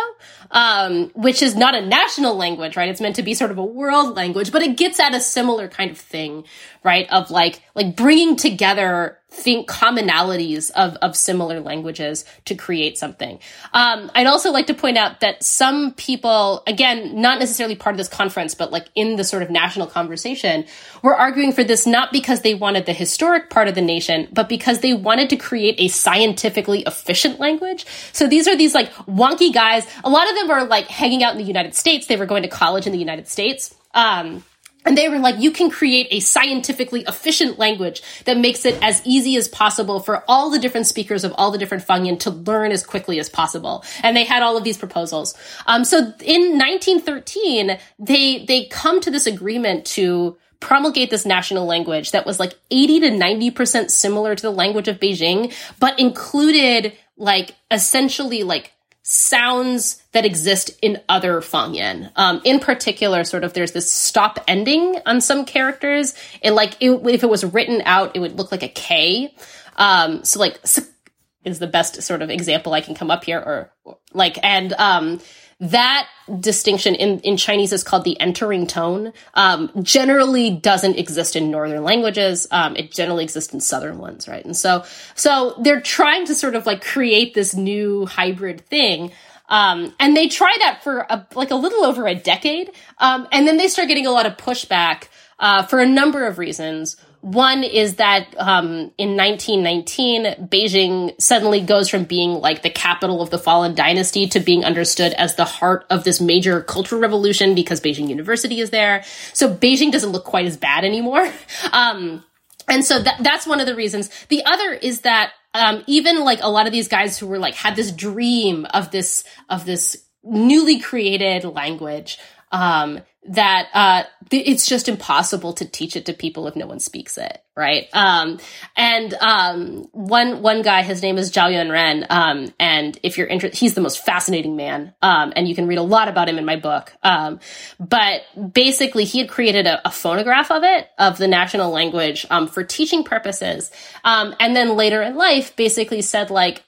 um, 0.52 1.10
which 1.14 1.42
is 1.42 1.56
not 1.56 1.74
a 1.74 1.84
national 1.84 2.36
language, 2.36 2.76
right? 2.76 2.88
It's 2.88 3.00
meant 3.00 3.16
to 3.16 3.24
be 3.24 3.34
sort 3.34 3.50
of 3.50 3.58
a 3.58 3.64
world 3.64 4.14
language, 4.14 4.52
but 4.52 4.62
it 4.62 4.76
gets 4.76 5.00
at 5.00 5.12
a 5.12 5.20
similar 5.20 5.66
kind 5.66 5.90
of 5.90 5.98
thing, 5.98 6.44
right? 6.84 7.08
Of 7.10 7.32
like, 7.32 7.60
like 7.74 7.96
bringing 7.96 8.36
together 8.36 9.18
think 9.30 9.68
commonalities 9.68 10.70
of, 10.72 10.96
of 10.96 11.16
similar 11.16 11.60
languages 11.60 12.24
to 12.46 12.54
create 12.54 12.98
something. 12.98 13.38
Um, 13.72 14.10
I'd 14.14 14.26
also 14.26 14.50
like 14.50 14.66
to 14.66 14.74
point 14.74 14.98
out 14.98 15.20
that 15.20 15.42
some 15.42 15.94
people, 15.94 16.62
again, 16.66 17.20
not 17.20 17.38
necessarily 17.38 17.76
part 17.76 17.94
of 17.94 17.98
this 17.98 18.08
conference, 18.08 18.54
but 18.54 18.72
like 18.72 18.88
in 18.94 19.16
the 19.16 19.24
sort 19.24 19.42
of 19.42 19.50
national 19.50 19.86
conversation, 19.86 20.64
were 21.02 21.14
arguing 21.14 21.52
for 21.52 21.62
this 21.62 21.86
not 21.86 22.12
because 22.12 22.40
they 22.40 22.54
wanted 22.54 22.86
the 22.86 22.92
historic 22.92 23.50
part 23.50 23.68
of 23.68 23.74
the 23.74 23.80
nation, 23.80 24.28
but 24.32 24.48
because 24.48 24.80
they 24.80 24.94
wanted 24.94 25.30
to 25.30 25.36
create 25.36 25.76
a 25.78 25.88
scientifically 25.88 26.82
efficient 26.82 27.38
language. 27.38 27.86
So 28.12 28.26
these 28.26 28.48
are 28.48 28.56
these 28.56 28.74
like 28.74 28.92
wonky 29.06 29.52
guys. 29.54 29.86
A 30.02 30.10
lot 30.10 30.28
of 30.28 30.36
them 30.36 30.50
are 30.50 30.64
like 30.64 30.88
hanging 30.88 31.22
out 31.22 31.32
in 31.32 31.38
the 31.38 31.44
United 31.44 31.74
States. 31.74 32.08
They 32.08 32.16
were 32.16 32.26
going 32.26 32.42
to 32.42 32.48
college 32.48 32.86
in 32.86 32.92
the 32.92 32.98
United 32.98 33.28
States. 33.28 33.74
Um, 33.94 34.44
and 34.84 34.96
they 34.96 35.08
were 35.08 35.18
like, 35.18 35.38
you 35.38 35.50
can 35.50 35.70
create 35.70 36.08
a 36.10 36.20
scientifically 36.20 37.04
efficient 37.06 37.58
language 37.58 38.02
that 38.24 38.38
makes 38.38 38.64
it 38.64 38.78
as 38.82 39.02
easy 39.04 39.36
as 39.36 39.48
possible 39.48 40.00
for 40.00 40.24
all 40.26 40.50
the 40.50 40.58
different 40.58 40.86
speakers 40.86 41.22
of 41.24 41.34
all 41.36 41.50
the 41.50 41.58
different 41.58 41.86
Fangyan 41.86 42.18
to 42.20 42.30
learn 42.30 42.72
as 42.72 42.84
quickly 42.84 43.18
as 43.18 43.28
possible. 43.28 43.84
And 44.02 44.16
they 44.16 44.24
had 44.24 44.42
all 44.42 44.56
of 44.56 44.64
these 44.64 44.78
proposals. 44.78 45.34
Um, 45.66 45.84
so 45.84 45.98
in 45.98 46.58
1913, 46.58 47.78
they, 47.98 48.44
they 48.46 48.64
come 48.66 49.00
to 49.02 49.10
this 49.10 49.26
agreement 49.26 49.84
to 49.86 50.38
promulgate 50.60 51.10
this 51.10 51.26
national 51.26 51.66
language 51.66 52.12
that 52.12 52.26
was 52.26 52.38
like 52.38 52.54
80 52.70 53.00
to 53.00 53.10
90% 53.10 53.90
similar 53.90 54.34
to 54.34 54.42
the 54.42 54.50
language 54.50 54.88
of 54.88 55.00
Beijing, 55.00 55.52
but 55.78 55.98
included 55.98 56.92
like 57.16 57.54
essentially 57.70 58.42
like 58.42 58.72
sounds 59.02 60.02
that 60.12 60.24
exist 60.24 60.70
in 60.82 61.00
other 61.08 61.40
Fangyan. 61.40 62.10
Um, 62.16 62.40
in 62.44 62.60
particular, 62.60 63.24
sort 63.24 63.44
of 63.44 63.52
there's 63.52 63.72
this 63.72 63.90
stop 63.90 64.38
ending 64.46 64.96
on 65.06 65.20
some 65.20 65.44
characters. 65.44 66.14
It 66.42 66.52
like 66.52 66.76
it, 66.80 66.90
if 66.90 67.22
it 67.22 67.30
was 67.30 67.44
written 67.44 67.82
out, 67.84 68.14
it 68.14 68.20
would 68.20 68.36
look 68.36 68.52
like 68.52 68.62
a 68.62 68.68
K. 68.68 69.34
Um, 69.76 70.24
so 70.24 70.40
like 70.40 70.60
is 71.44 71.58
the 71.58 71.66
best 71.66 72.02
sort 72.02 72.22
of 72.22 72.30
example 72.30 72.74
I 72.74 72.80
can 72.80 72.94
come 72.94 73.10
up 73.10 73.24
here, 73.24 73.38
or, 73.38 73.72
or 73.84 73.98
like 74.12 74.38
and 74.44 74.72
um, 74.74 75.20
that 75.60 76.08
distinction 76.38 76.94
in, 76.94 77.20
in 77.20 77.36
Chinese 77.36 77.72
is 77.72 77.84
called 77.84 78.04
the 78.04 78.18
entering 78.18 78.66
tone. 78.66 79.12
Um, 79.34 79.70
generally 79.82 80.50
doesn't 80.50 80.96
exist 80.98 81.36
in 81.36 81.50
northern 81.50 81.84
languages. 81.84 82.46
Um, 82.50 82.76
it 82.76 82.92
generally 82.92 83.24
exists 83.24 83.52
in 83.52 83.60
southern 83.60 83.98
ones, 83.98 84.26
right? 84.26 84.44
And 84.44 84.56
so, 84.56 84.84
so 85.14 85.54
they're 85.60 85.82
trying 85.82 86.26
to 86.26 86.34
sort 86.34 86.54
of 86.54 86.64
like 86.64 86.82
create 86.82 87.34
this 87.34 87.54
new 87.54 88.06
hybrid 88.06 88.62
thing. 88.66 89.12
Um, 89.48 89.94
and 89.98 90.16
they 90.16 90.28
try 90.28 90.54
that 90.60 90.82
for 90.82 91.00
a, 91.10 91.26
like 91.34 91.50
a 91.50 91.56
little 91.56 91.84
over 91.84 92.06
a 92.06 92.14
decade. 92.14 92.70
Um, 92.98 93.28
and 93.30 93.46
then 93.46 93.56
they 93.56 93.68
start 93.68 93.88
getting 93.88 94.06
a 94.06 94.12
lot 94.12 94.26
of 94.26 94.36
pushback, 94.36 95.08
uh, 95.40 95.64
for 95.64 95.80
a 95.80 95.86
number 95.86 96.26
of 96.26 96.38
reasons. 96.38 96.96
One 97.22 97.64
is 97.64 97.96
that 97.96 98.34
um, 98.38 98.92
in 98.96 99.14
1919, 99.16 100.48
Beijing 100.48 101.20
suddenly 101.20 101.60
goes 101.60 101.88
from 101.88 102.04
being 102.04 102.32
like 102.32 102.62
the 102.62 102.70
capital 102.70 103.20
of 103.20 103.28
the 103.28 103.38
fallen 103.38 103.74
dynasty 103.74 104.26
to 104.28 104.40
being 104.40 104.64
understood 104.64 105.12
as 105.12 105.34
the 105.34 105.44
heart 105.44 105.84
of 105.90 106.04
this 106.04 106.20
major 106.20 106.62
cultural 106.62 107.00
revolution 107.00 107.54
because 107.54 107.80
Beijing 107.80 108.08
University 108.08 108.60
is 108.60 108.70
there. 108.70 109.04
So 109.34 109.54
Beijing 109.54 109.92
doesn't 109.92 110.10
look 110.10 110.24
quite 110.24 110.46
as 110.46 110.56
bad 110.56 110.84
anymore. 110.84 111.30
Um, 111.72 112.24
and 112.68 112.84
so 112.84 113.00
that, 113.00 113.22
that's 113.22 113.46
one 113.46 113.60
of 113.60 113.66
the 113.66 113.74
reasons. 113.74 114.10
The 114.28 114.44
other 114.44 114.72
is 114.72 115.00
that 115.00 115.32
um, 115.54 115.82
even 115.86 116.20
like 116.20 116.40
a 116.42 116.48
lot 116.48 116.66
of 116.66 116.72
these 116.72 116.88
guys 116.88 117.18
who 117.18 117.26
were 117.26 117.38
like 117.38 117.54
had 117.54 117.76
this 117.76 117.92
dream 117.92 118.66
of 118.72 118.90
this 118.90 119.24
of 119.48 119.64
this 119.64 120.04
newly 120.22 120.78
created 120.80 121.44
language 121.44 122.18
um, 122.52 123.00
that 123.28 123.68
uh, 123.74 124.02
it's 124.30 124.66
just 124.66 124.88
impossible 124.88 125.52
to 125.54 125.64
teach 125.64 125.96
it 125.96 126.06
to 126.06 126.12
people 126.12 126.46
if 126.46 126.54
no 126.56 126.66
one 126.66 126.78
speaks 126.78 127.18
it, 127.18 127.42
right? 127.56 127.88
Um, 127.92 128.38
and 128.76 129.12
um, 129.14 129.88
one 129.92 130.42
one 130.42 130.62
guy, 130.62 130.82
his 130.82 131.02
name 131.02 131.18
is 131.18 131.30
Zhao 131.30 131.52
Yuanren, 131.52 132.06
um, 132.10 132.52
and 132.58 132.98
if 133.02 133.18
you're 133.18 133.26
interested, 133.26 133.58
he's 133.58 133.74
the 133.74 133.80
most 133.80 134.04
fascinating 134.04 134.56
man, 134.56 134.94
um, 135.02 135.32
and 135.34 135.48
you 135.48 135.54
can 135.54 135.66
read 135.66 135.78
a 135.78 135.82
lot 135.82 136.08
about 136.08 136.28
him 136.28 136.38
in 136.38 136.44
my 136.44 136.56
book. 136.56 136.92
Um, 137.02 137.40
but 137.78 138.22
basically, 138.52 139.04
he 139.04 139.18
had 139.18 139.28
created 139.28 139.66
a, 139.66 139.86
a, 139.86 139.90
phonograph 139.90 140.50
of 140.50 140.62
it, 140.64 140.88
of 140.98 141.18
the 141.18 141.28
national 141.28 141.70
language, 141.70 142.26
um, 142.30 142.46
for 142.46 142.62
teaching 142.62 143.04
purposes, 143.04 143.70
and 144.04 144.56
then 144.56 144.76
later 144.76 145.02
in 145.02 145.16
life, 145.16 145.56
basically 145.56 146.02
said 146.02 146.30
like 146.30 146.64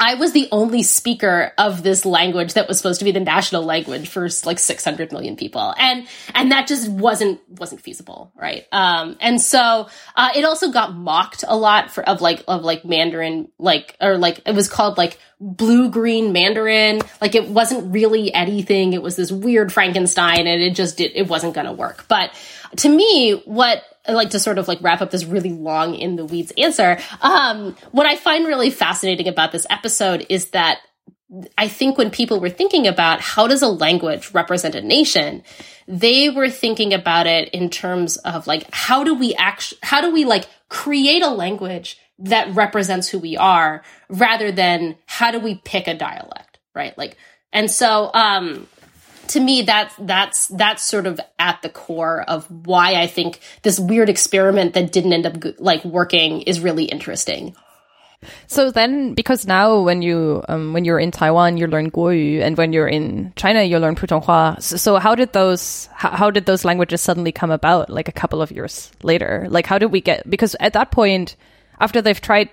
I 0.00 0.14
was 0.14 0.32
the 0.32 0.48
only 0.50 0.82
speaker 0.82 1.52
of 1.58 1.82
this 1.82 2.06
language 2.06 2.54
that 2.54 2.66
was 2.66 2.78
supposed 2.78 3.00
to 3.00 3.04
be 3.04 3.12
the 3.12 3.20
national 3.20 3.64
language 3.64 4.08
for 4.08 4.28
like 4.46 4.58
600 4.58 5.12
million 5.12 5.36
people. 5.36 5.74
And, 5.76 6.08
and 6.34 6.50
that 6.52 6.66
just 6.66 6.88
wasn't, 6.88 7.38
wasn't 7.48 7.82
feasible. 7.82 8.32
Right. 8.34 8.66
Um, 8.72 9.18
and 9.20 9.40
so, 9.40 9.88
uh, 10.16 10.30
it 10.34 10.46
also 10.46 10.72
got 10.72 10.94
mocked 10.94 11.44
a 11.46 11.54
lot 11.54 11.90
for, 11.90 12.02
of 12.02 12.22
like, 12.22 12.42
of 12.48 12.62
like 12.62 12.82
Mandarin, 12.82 13.50
like, 13.58 13.94
or 14.00 14.16
like, 14.16 14.40
it 14.46 14.54
was 14.54 14.68
called 14.68 14.96
like 14.96 15.18
blue 15.38 15.90
green 15.90 16.32
Mandarin. 16.32 17.00
Like 17.20 17.34
it 17.34 17.48
wasn't 17.48 17.92
really 17.92 18.32
anything. 18.32 18.94
It 18.94 19.02
was 19.02 19.16
this 19.16 19.30
weird 19.30 19.70
Frankenstein 19.70 20.46
and 20.46 20.62
it 20.62 20.74
just 20.74 21.00
it 21.00 21.28
wasn't 21.28 21.54
going 21.54 21.66
to 21.66 21.72
work. 21.72 22.06
But 22.08 22.32
to 22.76 22.88
me, 22.88 23.42
what 23.44 23.82
like 24.12 24.30
to 24.30 24.38
sort 24.38 24.58
of 24.58 24.68
like 24.68 24.78
wrap 24.82 25.00
up 25.00 25.10
this 25.10 25.24
really 25.24 25.52
long 25.52 25.94
in 25.94 26.16
the 26.16 26.24
weeds 26.24 26.52
answer. 26.58 26.98
Um, 27.20 27.76
what 27.90 28.06
I 28.06 28.16
find 28.16 28.46
really 28.46 28.70
fascinating 28.70 29.28
about 29.28 29.52
this 29.52 29.66
episode 29.70 30.26
is 30.28 30.50
that 30.50 30.78
I 31.56 31.68
think 31.68 31.96
when 31.96 32.10
people 32.10 32.40
were 32.40 32.50
thinking 32.50 32.86
about 32.86 33.20
how 33.20 33.46
does 33.46 33.62
a 33.62 33.68
language 33.68 34.32
represent 34.32 34.74
a 34.74 34.80
nation, 34.80 35.44
they 35.86 36.28
were 36.28 36.50
thinking 36.50 36.92
about 36.92 37.26
it 37.26 37.50
in 37.50 37.70
terms 37.70 38.16
of 38.18 38.46
like 38.46 38.66
how 38.72 39.04
do 39.04 39.14
we 39.14 39.34
act 39.34 39.74
how 39.82 40.00
do 40.00 40.10
we 40.10 40.24
like 40.24 40.46
create 40.68 41.22
a 41.22 41.30
language 41.30 41.98
that 42.18 42.54
represents 42.54 43.08
who 43.08 43.18
we 43.18 43.36
are 43.36 43.82
rather 44.08 44.50
than 44.50 44.96
how 45.06 45.30
do 45.30 45.38
we 45.38 45.54
pick 45.64 45.86
a 45.86 45.94
dialect, 45.94 46.58
right? 46.74 46.96
Like 46.98 47.16
and 47.52 47.70
so 47.70 48.10
um 48.12 48.66
to 49.30 49.40
me 49.40 49.62
that's 49.62 49.94
that's 49.96 50.48
that's 50.48 50.82
sort 50.82 51.06
of 51.06 51.20
at 51.38 51.62
the 51.62 51.68
core 51.68 52.22
of 52.22 52.50
why 52.66 53.00
I 53.00 53.06
think 53.06 53.40
this 53.62 53.78
weird 53.78 54.08
experiment 54.08 54.74
that 54.74 54.92
didn't 54.92 55.12
end 55.12 55.26
up 55.26 55.36
like 55.58 55.84
working 55.84 56.42
is 56.42 56.60
really 56.60 56.84
interesting. 56.84 57.54
So 58.48 58.70
then, 58.70 59.14
because 59.14 59.46
now 59.46 59.80
when 59.80 60.02
you 60.02 60.44
um, 60.48 60.74
when 60.74 60.84
you're 60.84 60.98
in 60.98 61.10
Taiwan, 61.10 61.56
you 61.56 61.66
learn 61.66 61.90
Guoyu, 61.90 62.42
and 62.42 62.56
when 62.58 62.74
you're 62.74 62.88
in 62.88 63.32
China, 63.34 63.62
you 63.62 63.78
learn 63.78 63.96
Putonghua. 63.96 64.60
So, 64.60 64.76
so 64.76 64.96
how 64.98 65.14
did 65.14 65.32
those 65.32 65.88
how, 65.94 66.10
how, 66.10 66.30
did 66.30 66.44
those 66.44 66.64
languages 66.64 67.00
suddenly 67.00 67.32
come 67.32 67.50
about? 67.50 67.88
Like 67.88 68.08
a 68.08 68.12
couple 68.12 68.42
of 68.42 68.50
years 68.52 68.90
later, 69.02 69.46
like 69.48 69.64
how 69.64 69.78
did 69.78 69.86
we 69.86 70.02
get? 70.02 70.28
Because 70.28 70.54
at 70.60 70.74
that 70.74 70.90
point, 70.90 71.36
after 71.78 72.02
they've 72.02 72.20
tried 72.20 72.50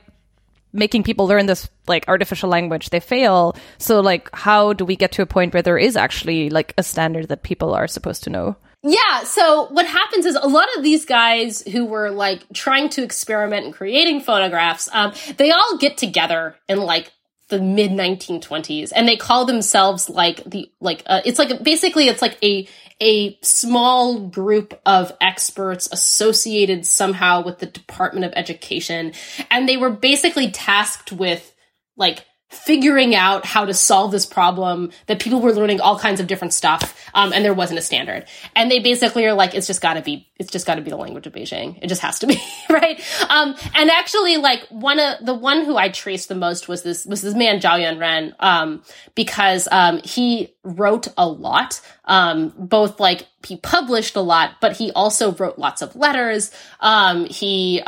making 0.74 1.04
people 1.04 1.28
learn 1.28 1.46
this 1.46 1.70
like 1.88 2.06
artificial 2.08 2.50
language 2.50 2.90
they 2.90 3.00
fail. 3.00 3.56
So 3.78 4.00
like 4.00 4.30
how 4.34 4.74
do 4.74 4.86
we 4.86 4.96
get 4.96 5.12
to 5.14 5.22
a 5.22 5.26
point 5.26 5.54
where 5.54 5.64
there 5.64 5.78
is 5.78 5.96
actually 5.96 6.50
like 6.50 6.74
a 6.78 6.84
standard 6.84 7.30
that 7.30 7.44
people 7.44 7.74
are 7.74 7.88
supposed 7.88 8.24
to 8.24 8.30
know? 8.30 8.56
Yeah 8.84 9.24
so 9.24 9.66
what 9.66 9.86
happens 9.86 10.26
is 10.26 10.36
a 10.36 10.48
lot 10.48 10.68
of 10.78 10.84
these 10.84 11.06
guys 11.06 11.62
who 11.64 11.86
were 11.86 12.12
like 12.12 12.46
trying 12.54 12.90
to 12.90 13.04
experiment 13.04 13.66
in 13.66 13.72
creating 13.72 14.22
phonographs 14.22 14.88
um, 14.94 15.14
they 15.38 15.50
all 15.50 15.78
get 15.78 15.98
together 15.98 16.56
in 16.70 16.80
like 16.80 17.12
the 17.50 17.60
mid 17.60 17.92
1920s 17.92 18.92
and 18.96 19.08
they 19.08 19.16
call 19.16 19.46
themselves 19.46 20.10
like 20.10 20.44
the 20.44 20.70
like 20.80 21.02
uh, 21.06 21.22
it's 21.26 21.40
like 21.40 21.64
basically 21.64 22.08
it's 22.08 22.22
like 22.22 22.38
a 22.44 22.68
a 23.02 23.38
small 23.42 24.20
group 24.20 24.80
of 24.86 25.12
experts 25.22 25.88
associated 25.92 26.86
somehow 26.86 27.44
with 27.44 27.60
the 27.60 27.66
Department 27.66 28.26
of 28.26 28.34
Education. 28.36 29.14
And 29.52 29.68
they 29.68 29.78
were 29.78 29.90
basically 29.90 30.50
tasked 30.50 31.12
with 31.12 31.54
like 31.96 32.26
figuring 32.50 33.14
out 33.14 33.46
how 33.46 33.66
to 33.66 33.74
solve 33.74 34.12
this 34.12 34.26
problem 34.26 34.90
that 35.08 35.20
people 35.20 35.42
were 35.42 35.52
learning 35.52 35.82
all 35.82 36.00
kinds 36.00 36.22
of 36.22 36.28
different 36.28 36.54
stuff 36.54 37.10
um, 37.14 37.34
and 37.34 37.44
there 37.44 37.54
wasn't 37.54 37.78
a 37.78 37.82
standard. 37.82 38.26
And 38.56 38.72
they 38.72 38.80
basically 38.80 39.26
are 39.26 39.34
like 39.34 39.54
it's 39.54 39.68
just 39.68 39.82
got 39.82 39.96
to 39.96 40.02
be 40.02 40.28
it's 40.38 40.52
just 40.52 40.66
got 40.66 40.76
to 40.76 40.82
be 40.82 40.90
the 40.90 40.98
language 40.98 41.28
of 41.28 41.34
beijing. 41.34 41.78
It 41.82 41.88
just 41.88 42.02
has 42.02 42.20
to 42.20 42.28
be 42.28 42.42
right? 42.70 43.02
Um, 43.30 43.56
and 43.76 43.90
actually 43.90 44.38
like 44.38 44.66
one 44.70 45.00
of 45.00 45.26
the 45.26 45.34
one 45.34 45.66
who 45.66 45.76
i 45.78 45.90
traced 45.90 46.30
the 46.30 46.36
most 46.36 46.68
was 46.68 46.84
this 46.84 47.06
was 47.06 47.22
this 47.22 47.34
man 47.34 47.60
zhao 47.60 47.80
yuanren 47.80 48.34
um, 48.40 48.82
because 49.14 49.68
um, 49.72 50.00
he 50.04 50.54
wrote 50.64 51.08
a 51.18 51.28
lot. 51.28 51.82
Um, 52.06 52.54
both 52.58 53.02
like 53.02 53.28
he 53.46 53.58
published 53.58 54.16
a 54.16 54.22
lot 54.22 54.56
but 54.62 54.78
he 54.78 54.92
also 54.94 55.34
wrote 55.34 55.60
lots 55.60 55.82
of 55.82 55.96
letters. 55.98 56.52
Um, 56.80 57.26
he 57.26 57.82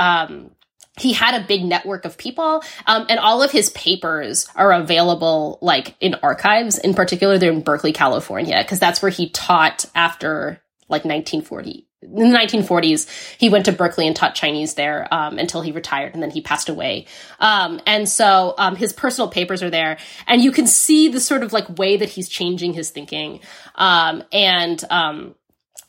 he 1.00 1.14
had 1.14 1.40
a 1.40 1.46
big 1.46 1.64
network 1.64 2.06
of 2.06 2.18
people 2.18 2.64
um, 2.86 3.06
and 3.10 3.20
all 3.20 3.42
of 3.42 3.52
his 3.52 3.70
papers 3.72 4.48
are 4.56 4.72
available 4.72 5.58
like 5.62 5.96
in 6.00 6.16
archives 6.22 6.78
in 6.78 6.94
particular 6.94 7.38
they're 7.38 7.52
in 7.52 7.62
berkeley 7.62 7.94
california 7.94 8.58
because 8.62 8.80
that's 8.80 9.02
where 9.02 9.12
he 9.12 9.30
taught 9.30 9.86
after 9.96 10.62
like 10.88 11.06
1940 11.06 11.86
in 12.02 12.32
the 12.32 12.38
1940s 12.38 13.10
he 13.38 13.50
went 13.50 13.66
to 13.66 13.72
berkeley 13.72 14.08
and 14.08 14.16
taught 14.16 14.36
chinese 14.36 14.76
there 14.76 15.08
um, 15.12 15.38
until 15.38 15.62
he 15.62 15.72
retired 15.72 16.14
and 16.14 16.24
then 16.24 16.32
he 16.32 16.42
passed 16.42 16.70
away. 16.70 17.06
Um, 17.40 17.80
and 17.86 18.08
so 18.08 18.54
um, 18.58 18.76
his 18.76 18.94
personal 18.94 19.30
papers 19.30 19.64
are 19.64 19.70
there 19.70 19.98
and 20.28 20.44
you 20.44 20.52
can 20.52 20.68
see 20.68 21.08
the 21.08 21.20
sort 21.20 21.44
of 21.44 21.54
like 21.54 21.78
way 21.78 21.98
that 21.98 22.10
he's 22.10 22.28
changing 22.28 22.74
his 22.74 22.90
thinking. 22.90 23.40
Um, 23.76 24.24
and 24.32 24.84
um, 24.90 25.36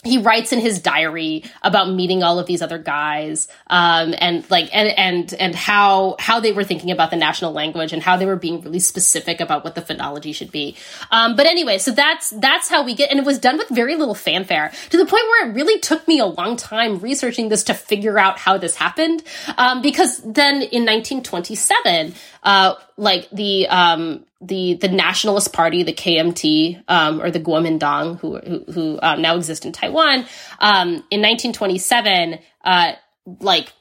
he 0.02 0.16
writes 0.18 0.52
in 0.52 0.60
his 0.60 0.80
diary 0.80 1.44
about 1.62 1.90
meeting 1.90 2.22
all 2.22 2.38
of 2.38 2.46
these 2.46 2.62
other 2.62 2.78
guys 2.78 3.48
um, 3.66 4.14
and 4.18 4.48
like 4.50 4.74
and 4.74 4.88
and 4.96 5.34
and 5.34 5.54
how 5.54 6.16
how 6.18 6.40
they 6.40 6.52
were 6.52 6.64
thinking 6.64 6.90
about 6.90 7.10
the 7.10 7.16
national 7.16 7.52
language 7.52 7.92
and 7.92 8.02
how 8.02 8.16
they 8.16 8.24
were 8.24 8.36
being 8.36 8.62
really 8.62 8.78
specific 8.78 9.40
about 9.40 9.62
what 9.62 9.74
the 9.74 9.82
phonology 9.82 10.34
should 10.34 10.50
be. 10.50 10.76
Um, 11.10 11.36
but 11.36 11.46
anyway 11.46 11.76
so 11.78 11.90
that's 11.90 12.30
that's 12.30 12.68
how 12.68 12.82
we 12.82 12.94
get 12.94 13.10
and 13.10 13.18
it 13.18 13.26
was 13.26 13.38
done 13.38 13.58
with 13.58 13.68
very 13.68 13.96
little 13.96 14.14
fanfare 14.14 14.72
to 14.88 14.96
the 14.96 15.04
point 15.04 15.24
where 15.24 15.50
it 15.50 15.54
really 15.54 15.78
took 15.80 16.06
me 16.08 16.18
a 16.18 16.26
long 16.26 16.56
time 16.56 16.98
researching 17.00 17.50
this 17.50 17.64
to 17.64 17.74
figure 17.74 18.18
out 18.18 18.38
how 18.38 18.56
this 18.56 18.76
happened. 18.76 19.22
Um, 19.58 19.82
because 19.82 20.18
then 20.18 20.62
in 20.62 20.86
1927 20.86 22.14
uh, 22.42 22.74
like 22.96 23.28
the 23.30 23.68
um, 23.68 24.24
the 24.40 24.74
the 24.74 24.88
Nationalist 24.88 25.52
Party, 25.52 25.82
the 25.82 25.92
KMT, 25.92 26.84
um, 26.88 27.20
or 27.20 27.30
the 27.30 27.40
Kuomintang, 27.40 28.18
who 28.20 28.38
who, 28.38 28.72
who 28.72 28.98
um, 29.02 29.20
now 29.20 29.36
exist 29.36 29.66
in 29.66 29.72
Taiwan, 29.72 30.26
um, 30.60 30.88
in 31.10 31.20
1927, 31.20 32.38
uh, 32.64 32.92
like 33.40 33.72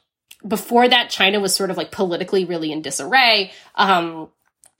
before 0.46 0.88
that, 0.88 1.10
China 1.10 1.40
was 1.40 1.54
sort 1.54 1.70
of 1.70 1.76
like 1.76 1.90
politically 1.90 2.44
really 2.44 2.72
in 2.72 2.82
disarray. 2.82 3.52
Um, 3.74 4.28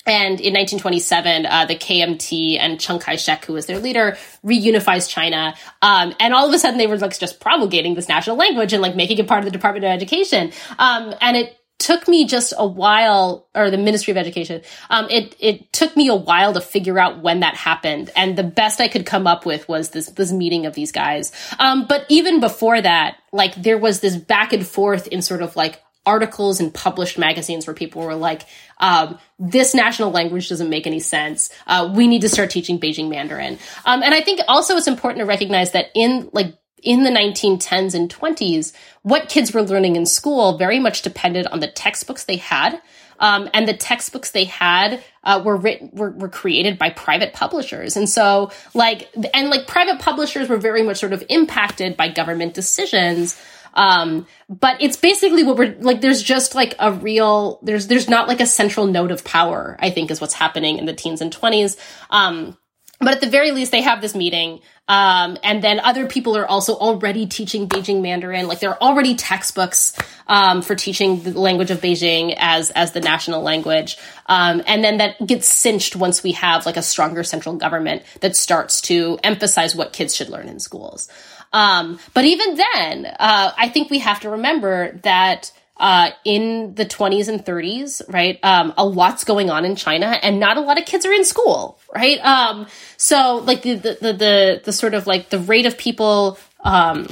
and 0.06 0.40
in 0.40 0.54
1927, 0.54 1.44
uh, 1.44 1.66
the 1.66 1.76
KMT 1.76 2.58
and 2.58 2.80
Chiang 2.80 2.98
Kai-shek, 2.98 3.44
who 3.44 3.52
was 3.52 3.66
their 3.66 3.78
leader, 3.78 4.16
reunifies 4.44 5.08
China. 5.08 5.54
Um, 5.82 6.14
and 6.18 6.32
all 6.32 6.48
of 6.48 6.54
a 6.54 6.58
sudden 6.58 6.78
they 6.78 6.86
were 6.86 6.96
like 6.96 7.18
just 7.18 7.38
promulgating 7.38 7.94
this 7.94 8.08
national 8.08 8.36
language 8.36 8.72
and 8.72 8.80
like 8.80 8.96
making 8.96 9.18
it 9.18 9.28
part 9.28 9.40
of 9.40 9.44
the 9.44 9.50
Department 9.50 9.84
of 9.84 9.90
Education. 9.90 10.52
Um, 10.78 11.14
and 11.20 11.36
it 11.36 11.59
took 11.80 12.06
me 12.06 12.26
just 12.26 12.52
a 12.56 12.66
while, 12.66 13.48
or 13.54 13.70
the 13.70 13.78
Ministry 13.78 14.12
of 14.12 14.16
Education, 14.16 14.62
um, 14.90 15.08
it, 15.10 15.34
it 15.40 15.72
took 15.72 15.96
me 15.96 16.08
a 16.08 16.14
while 16.14 16.52
to 16.52 16.60
figure 16.60 16.98
out 16.98 17.22
when 17.22 17.40
that 17.40 17.56
happened. 17.56 18.10
And 18.14 18.36
the 18.36 18.44
best 18.44 18.80
I 18.80 18.88
could 18.88 19.06
come 19.06 19.26
up 19.26 19.44
with 19.44 19.68
was 19.68 19.90
this, 19.90 20.06
this 20.10 20.30
meeting 20.30 20.66
of 20.66 20.74
these 20.74 20.92
guys. 20.92 21.32
Um, 21.58 21.86
but 21.88 22.06
even 22.08 22.38
before 22.40 22.80
that, 22.80 23.16
like 23.32 23.54
there 23.54 23.78
was 23.78 24.00
this 24.00 24.16
back 24.16 24.52
and 24.52 24.66
forth 24.66 25.08
in 25.08 25.22
sort 25.22 25.42
of 25.42 25.56
like 25.56 25.82
articles 26.06 26.60
and 26.60 26.72
published 26.72 27.18
magazines 27.18 27.66
where 27.66 27.74
people 27.74 28.02
were 28.02 28.14
like, 28.14 28.42
um, 28.78 29.18
this 29.38 29.74
national 29.74 30.10
language 30.10 30.48
doesn't 30.48 30.70
make 30.70 30.86
any 30.86 31.00
sense. 31.00 31.50
Uh, 31.66 31.92
we 31.94 32.06
need 32.06 32.22
to 32.22 32.28
start 32.28 32.50
teaching 32.50 32.80
Beijing 32.80 33.08
Mandarin. 33.08 33.58
Um, 33.84 34.02
and 34.02 34.14
I 34.14 34.20
think 34.20 34.40
also 34.48 34.76
it's 34.76 34.86
important 34.86 35.20
to 35.20 35.26
recognize 35.26 35.72
that 35.72 35.86
in 35.94 36.30
like 36.32 36.54
in 36.82 37.04
the 37.04 37.10
1910s 37.10 37.94
and 37.94 38.12
20s, 38.12 38.72
what 39.02 39.28
kids 39.28 39.52
were 39.52 39.62
learning 39.62 39.96
in 39.96 40.06
school 40.06 40.58
very 40.58 40.78
much 40.78 41.02
depended 41.02 41.46
on 41.46 41.60
the 41.60 41.68
textbooks 41.68 42.24
they 42.24 42.36
had. 42.36 42.80
Um, 43.18 43.50
and 43.52 43.68
the 43.68 43.76
textbooks 43.76 44.30
they 44.30 44.44
had 44.44 45.04
uh, 45.24 45.42
were 45.44 45.56
written 45.56 45.90
were, 45.92 46.10
were 46.10 46.30
created 46.30 46.78
by 46.78 46.88
private 46.88 47.34
publishers, 47.34 47.98
and 47.98 48.08
so 48.08 48.50
like 48.72 49.10
and 49.34 49.50
like 49.50 49.66
private 49.66 49.98
publishers 49.98 50.48
were 50.48 50.56
very 50.56 50.82
much 50.82 50.96
sort 50.96 51.12
of 51.12 51.22
impacted 51.28 51.98
by 51.98 52.08
government 52.08 52.54
decisions. 52.54 53.38
Um, 53.74 54.26
but 54.48 54.80
it's 54.80 54.96
basically 54.96 55.44
what 55.44 55.58
we're 55.58 55.76
like. 55.80 56.00
There's 56.00 56.22
just 56.22 56.54
like 56.54 56.74
a 56.78 56.92
real 56.92 57.60
there's 57.62 57.88
there's 57.88 58.08
not 58.08 58.26
like 58.26 58.40
a 58.40 58.46
central 58.46 58.86
node 58.86 59.10
of 59.10 59.22
power. 59.22 59.76
I 59.80 59.90
think 59.90 60.10
is 60.10 60.20
what's 60.20 60.32
happening 60.32 60.78
in 60.78 60.86
the 60.86 60.94
teens 60.94 61.20
and 61.20 61.30
twenties. 61.30 61.76
Um, 62.08 62.56
but 63.00 63.14
at 63.14 63.20
the 63.20 63.28
very 63.28 63.50
least, 63.50 63.72
they 63.72 63.80
have 63.80 64.00
this 64.00 64.14
meeting. 64.14 64.60
Um, 64.86 65.38
and 65.42 65.62
then 65.62 65.80
other 65.80 66.06
people 66.06 66.36
are 66.36 66.46
also 66.46 66.74
already 66.74 67.26
teaching 67.26 67.68
Beijing 67.68 68.02
Mandarin. 68.02 68.46
Like 68.46 68.60
there 68.60 68.70
are 68.70 68.80
already 68.80 69.14
textbooks 69.14 69.96
um, 70.26 70.62
for 70.62 70.74
teaching 70.74 71.22
the 71.22 71.38
language 71.38 71.70
of 71.70 71.80
Beijing 71.80 72.34
as 72.36 72.70
as 72.70 72.92
the 72.92 73.00
national 73.00 73.40
language. 73.40 73.96
Um, 74.26 74.62
and 74.66 74.84
then 74.84 74.98
that 74.98 75.24
gets 75.24 75.48
cinched 75.48 75.96
once 75.96 76.22
we 76.22 76.32
have 76.32 76.66
like 76.66 76.76
a 76.76 76.82
stronger 76.82 77.22
central 77.22 77.56
government 77.56 78.02
that 78.20 78.36
starts 78.36 78.80
to 78.82 79.18
emphasize 79.24 79.74
what 79.74 79.92
kids 79.92 80.14
should 80.14 80.28
learn 80.28 80.48
in 80.48 80.60
schools. 80.60 81.08
Um, 81.52 81.98
but 82.12 82.24
even 82.24 82.56
then, 82.56 83.06
uh, 83.06 83.52
I 83.56 83.68
think 83.70 83.90
we 83.90 84.00
have 84.00 84.20
to 84.20 84.30
remember 84.30 84.98
that 85.02 85.52
uh, 85.80 86.10
in 86.24 86.74
the 86.74 86.84
20s 86.84 87.28
and 87.28 87.44
30s, 87.44 88.02
right? 88.12 88.38
Um, 88.42 88.74
a 88.76 88.84
lot's 88.84 89.24
going 89.24 89.50
on 89.50 89.64
in 89.64 89.74
China, 89.74 90.06
and 90.22 90.38
not 90.38 90.58
a 90.58 90.60
lot 90.60 90.78
of 90.78 90.84
kids 90.84 91.06
are 91.06 91.12
in 91.12 91.24
school, 91.24 91.80
right? 91.92 92.18
Um, 92.24 92.66
so 92.96 93.42
like 93.44 93.62
the, 93.62 93.74
the 93.74 94.12
the 94.12 94.60
the 94.64 94.72
sort 94.72 94.94
of 94.94 95.06
like 95.06 95.30
the 95.30 95.38
rate 95.38 95.66
of 95.66 95.78
people 95.78 96.38
um, 96.64 97.08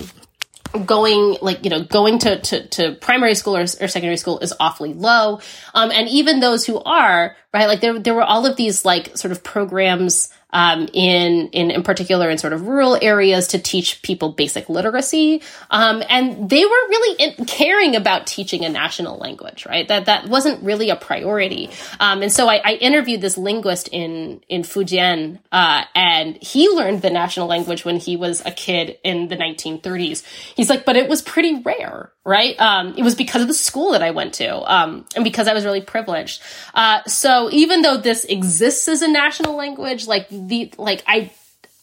going 0.85 1.39
like 1.41 1.65
you 1.65 1.71
know 1.71 1.83
going 1.83 2.19
to, 2.21 2.39
to, 2.41 2.67
to 2.69 2.93
primary 2.97 3.35
school 3.35 3.57
or, 3.57 3.63
or 3.63 3.89
secondary 3.89 4.19
school 4.19 4.39
is 4.41 4.53
awfully 4.61 4.93
low 4.93 5.41
um, 5.75 5.91
and 5.91 6.09
even 6.09 6.41
those 6.41 6.67
who 6.67 6.79
are 6.81 7.35
right 7.55 7.67
like 7.67 7.81
there, 7.81 7.99
there 7.99 8.15
were 8.15 8.23
all 8.23 8.45
of 8.45 8.57
these 8.57 8.85
like 8.85 9.17
sort 9.17 9.33
of 9.33 9.43
programs 9.43 10.29
um, 10.51 10.89
in, 10.93 11.49
in 11.49 11.71
in 11.71 11.83
particular 11.83 12.31
in 12.31 12.39
sort 12.39 12.53
of 12.53 12.67
rural 12.67 12.99
areas 13.01 13.49
to 13.49 13.59
teach 13.59 14.01
people 14.03 14.33
basic 14.33 14.69
literacy, 14.69 15.43
um, 15.71 16.03
and 16.09 16.49
they 16.49 16.65
weren't 16.65 16.91
really 16.91 17.25
in, 17.25 17.45
caring 17.45 17.97
about 17.97 18.27
teaching 18.27 18.65
a 18.65 18.69
national 18.69 19.19
language. 19.19 19.67
Right, 19.67 19.87
that 19.89 20.07
that 20.07 20.29
wasn't 20.29 20.63
really 20.63 20.91
a 20.91 20.97
priority. 20.97 21.71
Um, 22.01 22.23
and 22.23 22.33
so 22.33 22.49
I, 22.49 22.61
I, 22.65 22.73
interviewed 22.75 23.21
this 23.21 23.37
linguist 23.37 23.89
in 23.89 24.43
in 24.49 24.63
Fujian, 24.63 25.39
uh, 25.53 25.85
and 25.95 26.39
he 26.43 26.69
learned 26.69 27.03
the 27.03 27.11
national 27.11 27.47
language 27.47 27.85
when 27.85 27.97
he 27.99 28.17
was 28.17 28.45
a 28.47 28.51
kid 28.51 28.99
in 29.05 29.29
the 29.29 29.37
1930s. 29.37 30.23
He's 30.55 30.71
like, 30.71 30.85
but 30.85 30.97
it 30.97 31.09
was 31.09 31.21
pretty 31.21 31.61
rare, 31.63 32.11
right? 32.25 32.59
Um, 32.61 32.95
it 32.97 33.03
was 33.03 33.15
because 33.15 33.43
of 33.43 33.49
the 33.49 33.55
school 33.55 33.93
that 33.93 34.03
I 34.03 34.13
went 34.13 34.35
to, 34.35 34.73
um, 34.73 35.05
and 35.15 35.25
because 35.25 35.49
I 35.49 35.53
was 35.53 35.65
really 35.65 35.83
privileged. 35.83 36.43
Uh, 36.73 37.03
so 37.07 37.51
even 37.53 37.83
though 37.83 37.99
this 37.99 38.25
exists 38.25 38.89
as 38.89 39.03
a 39.03 39.09
national 39.09 39.55
language, 39.57 40.07
like 40.07 40.29
the 40.47 40.73
like 40.79 41.03
I 41.07 41.31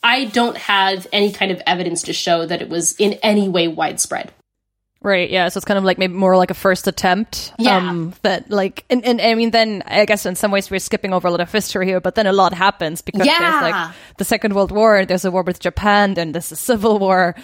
I 0.04 0.26
don't 0.26 0.58
have 0.58 1.08
any 1.12 1.32
kind 1.32 1.52
of 1.52 1.62
evidence 1.66 2.04
to 2.04 2.14
show 2.14 2.46
that 2.46 2.62
it 2.62 2.70
was 2.70 2.96
in 3.00 3.14
any 3.24 3.50
way 3.50 3.68
widespread. 3.68 4.32
Right. 5.02 5.30
Yeah. 5.30 5.50
So 5.50 5.60
it's 5.60 5.66
kind 5.66 5.78
of 5.78 5.84
like 5.84 6.00
maybe 6.00 6.16
more 6.16 6.36
like 6.36 6.50
a 6.50 6.56
first 6.56 6.88
attempt. 6.88 7.54
Yeah. 7.60 7.78
Um, 7.78 8.14
that 8.24 8.50
like, 8.50 8.86
and, 8.90 9.06
and 9.06 9.22
I 9.22 9.36
mean, 9.36 9.52
then 9.52 9.84
I 9.86 10.06
guess 10.06 10.26
in 10.26 10.36
some 10.36 10.50
ways 10.50 10.72
we're 10.72 10.80
skipping 10.80 11.14
over 11.14 11.28
a 11.28 11.32
lot 11.32 11.42
of 11.42 11.52
history 11.52 11.86
here, 11.86 12.00
but 12.00 12.16
then 12.16 12.26
a 12.26 12.34
lot 12.34 12.54
happens 12.54 13.04
because 13.04 13.26
yeah. 13.26 13.38
there's 13.38 13.62
like 13.72 13.96
the 14.18 14.26
Second 14.26 14.56
World 14.56 14.72
War, 14.72 15.06
there's 15.06 15.24
a 15.24 15.30
war 15.30 15.44
with 15.44 15.60
Japan, 15.60 16.16
then 16.16 16.32
there's 16.32 16.52
a 16.52 16.56
civil 16.56 16.98
war. 16.98 17.36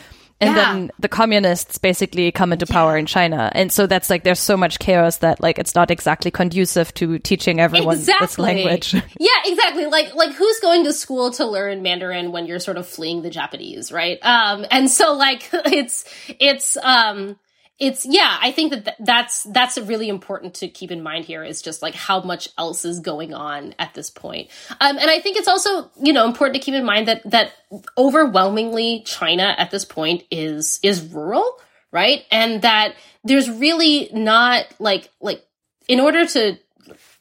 And 0.41 0.55
yeah. 0.55 0.73
then 0.73 0.91
the 0.97 1.07
communists 1.07 1.77
basically 1.77 2.31
come 2.31 2.51
into 2.51 2.65
power 2.65 2.93
yeah. 2.93 2.99
in 2.99 3.05
China. 3.05 3.51
And 3.53 3.71
so 3.71 3.85
that's 3.85 4.09
like, 4.09 4.23
there's 4.23 4.39
so 4.39 4.57
much 4.57 4.79
chaos 4.79 5.17
that 5.17 5.39
like, 5.39 5.59
it's 5.59 5.75
not 5.75 5.91
exactly 5.91 6.31
conducive 6.31 6.91
to 6.95 7.19
teaching 7.19 7.59
everyone 7.59 7.97
exactly. 7.97 8.25
this 8.25 8.39
language. 8.39 8.93
yeah, 9.19 9.29
exactly. 9.45 9.85
Like, 9.85 10.15
like 10.15 10.31
who's 10.33 10.59
going 10.59 10.83
to 10.85 10.93
school 10.93 11.29
to 11.33 11.45
learn 11.45 11.83
Mandarin 11.83 12.31
when 12.31 12.47
you're 12.47 12.59
sort 12.59 12.77
of 12.77 12.87
fleeing 12.87 13.21
the 13.21 13.29
Japanese, 13.29 13.91
right? 13.91 14.17
Um, 14.25 14.65
and 14.71 14.89
so 14.89 15.13
like, 15.13 15.47
it's, 15.53 16.05
it's, 16.39 16.75
um, 16.77 17.37
it's 17.82 18.05
yeah 18.05 18.38
i 18.41 18.51
think 18.51 18.71
that 18.71 18.86
th- 18.86 18.97
that's 18.99 19.43
that's 19.43 19.77
really 19.77 20.07
important 20.07 20.53
to 20.53 20.67
keep 20.69 20.91
in 20.91 21.03
mind 21.03 21.25
here 21.25 21.43
is 21.43 21.61
just 21.61 21.82
like 21.82 21.95
how 21.95 22.21
much 22.21 22.47
else 22.57 22.86
is 22.86 22.99
going 23.01 23.34
on 23.34 23.73
at 23.79 23.93
this 23.93 24.09
point. 24.09 24.49
Um, 24.79 24.97
and 24.97 25.09
i 25.09 25.19
think 25.19 25.36
it's 25.36 25.47
also 25.49 25.91
you 26.01 26.13
know 26.13 26.25
important 26.25 26.55
to 26.55 26.65
keep 26.65 26.75
in 26.75 26.86
mind 26.86 27.07
that 27.09 27.29
that 27.29 27.51
overwhelmingly 27.97 29.01
china 29.05 29.55
at 29.57 29.71
this 29.71 29.84
point 29.84 30.23
is 30.32 30.79
is 30.84 31.01
rural 31.01 31.59
right? 31.91 32.23
And 32.32 32.61
that 32.61 32.95
there's 33.23 33.49
really 33.49 34.09
not 34.13 34.65
like 34.79 35.09
like 35.19 35.45
in 35.88 35.99
order 35.99 36.25
to 36.25 36.57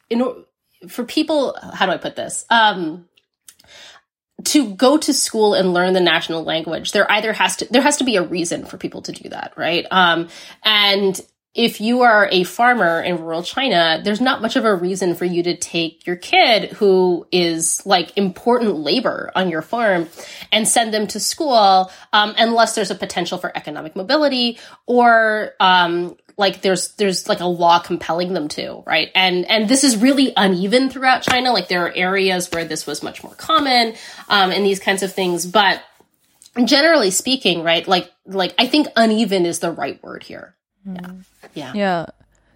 in 0.09 0.45
for 0.89 1.05
people 1.05 1.57
how 1.75 1.87
do 1.87 1.93
i 1.93 1.99
put 1.99 2.17
this? 2.17 2.45
Um 2.49 3.07
to 4.45 4.75
go 4.75 4.97
to 4.99 5.13
school 5.13 5.55
and 5.55 5.75
learn 5.75 5.93
the 5.93 6.01
national 6.01 6.43
language, 6.43 6.93
there 6.93 7.11
either 7.11 7.33
has 7.33 7.57
to 7.57 7.67
there 7.71 7.83
has 7.83 7.99
to 7.99 8.05
be 8.05 8.17
a 8.17 8.23
reason 8.23 8.65
for 8.65 8.77
people 8.77 9.03
to 9.03 9.13
do 9.13 9.29
that, 9.29 9.53
right? 9.57 9.87
Um, 9.91 10.29
and 10.65 11.21
if 11.55 11.81
you 11.81 12.03
are 12.03 12.29
a 12.31 12.45
farmer 12.45 13.03
in 13.03 13.19
rural 13.21 13.43
China, 13.43 14.01
there's 14.05 14.21
not 14.21 14.41
much 14.41 14.55
of 14.55 14.65
a 14.65 14.73
reason 14.73 15.17
for 15.17 15.25
you 15.25 15.43
to 15.43 15.57
take 15.57 16.07
your 16.07 16.15
kid 16.15 16.71
who 16.73 17.27
is 17.33 17.85
like 17.85 18.17
important 18.17 18.77
labor 18.77 19.33
on 19.35 19.51
your 19.51 19.63
farm 19.63 20.09
and 20.53 20.69
send 20.69 20.95
them 20.95 21.09
to 21.09 21.19
school 21.19 21.91
um, 22.13 22.35
unless 22.39 22.77
there's 22.77 22.93
a 22.93 22.95
potential 22.95 23.37
for 23.37 23.51
economic 23.57 23.97
mobility 23.97 24.61
or 24.87 25.55
um, 25.59 26.17
like 26.39 26.63
there's 26.63 26.93
there's 26.93 27.29
like 27.29 27.41
a 27.41 27.47
law 27.47 27.81
compelling 27.81 28.33
them 28.33 28.47
to 28.47 28.85
right? 28.87 29.11
And 29.17 29.45
and 29.51 29.69
this 29.69 29.83
is 29.83 29.97
really 29.97 30.33
uneven 30.37 30.89
throughout 30.89 31.23
china. 31.23 31.53
Like 31.53 31.67
there 31.67 31.85
are 31.85 31.93
areas 31.93 32.49
where 32.53 32.65
this 32.65 32.87
was 32.87 33.03
much 33.03 33.25
more 33.25 33.35
common 33.35 33.95
um, 34.29 34.53
and 34.53 34.65
these 34.65 34.79
kinds 34.79 35.03
of 35.03 35.13
things. 35.13 35.47
But 35.47 35.83
generally 36.65 37.13
speaking 37.13 37.63
right 37.63 37.87
like 37.87 38.11
like 38.27 38.53
i 38.59 38.67
think 38.67 38.89
uneven 38.97 39.47
is 39.47 39.61
the 39.61 39.71
right 39.71 40.03
word 40.03 40.23
here. 40.23 40.57
Yeah 40.85 41.11
yeah. 41.55 41.73
Yeah 41.75 42.07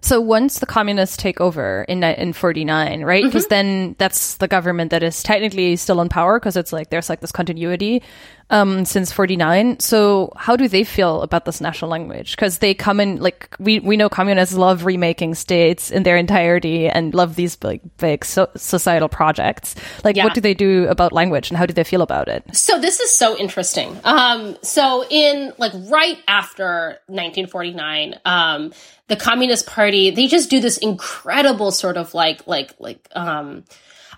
so 0.04 0.20
once 0.20 0.58
the 0.58 0.66
communists 0.66 1.16
take 1.16 1.40
over 1.40 1.84
in 1.88 2.04
in 2.04 2.34
49, 2.34 3.04
right? 3.04 3.24
Because 3.24 3.44
mm-hmm. 3.44 3.48
then 3.48 3.96
that's 3.96 4.36
the 4.36 4.46
government 4.46 4.90
that 4.90 5.02
is 5.02 5.22
technically 5.22 5.76
still 5.76 6.02
in 6.02 6.10
power 6.10 6.38
because 6.38 6.58
it's 6.58 6.74
like 6.74 6.90
there's 6.90 7.08
like 7.08 7.20
this 7.20 7.32
continuity 7.32 8.02
um, 8.50 8.84
since 8.84 9.10
49. 9.12 9.80
So 9.80 10.32
how 10.36 10.56
do 10.56 10.68
they 10.68 10.84
feel 10.84 11.22
about 11.22 11.44
this 11.44 11.60
national 11.60 11.90
language? 11.90 12.32
Because 12.32 12.58
they 12.58 12.74
come 12.74 13.00
in, 13.00 13.18
like, 13.20 13.54
we, 13.58 13.80
we 13.80 13.96
know 13.96 14.08
communists 14.08 14.54
love 14.54 14.84
remaking 14.84 15.34
states 15.34 15.90
in 15.90 16.02
their 16.02 16.16
entirety 16.16 16.88
and 16.88 17.14
love 17.14 17.36
these 17.36 17.56
like 17.62 17.80
big 17.98 18.24
so- 18.24 18.50
societal 18.56 19.08
projects. 19.08 19.74
Like, 20.04 20.16
yeah. 20.16 20.24
what 20.24 20.34
do 20.34 20.40
they 20.40 20.54
do 20.54 20.86
about 20.88 21.12
language 21.12 21.50
and 21.50 21.58
how 21.58 21.66
do 21.66 21.74
they 21.74 21.84
feel 21.84 22.02
about 22.02 22.28
it? 22.28 22.44
So 22.54 22.78
this 22.78 23.00
is 23.00 23.10
so 23.10 23.36
interesting. 23.36 23.98
Um, 24.04 24.56
so 24.62 25.04
in 25.08 25.52
like 25.58 25.72
right 25.90 26.18
after 26.28 26.98
1949, 27.06 28.20
um, 28.24 28.72
the 29.08 29.16
Communist 29.16 29.66
Party, 29.66 30.10
they 30.10 30.26
just 30.26 30.50
do 30.50 30.60
this 30.60 30.78
incredible 30.78 31.70
sort 31.70 31.96
of 31.96 32.14
like, 32.14 32.46
like, 32.46 32.74
like, 32.78 33.06
um, 33.14 33.64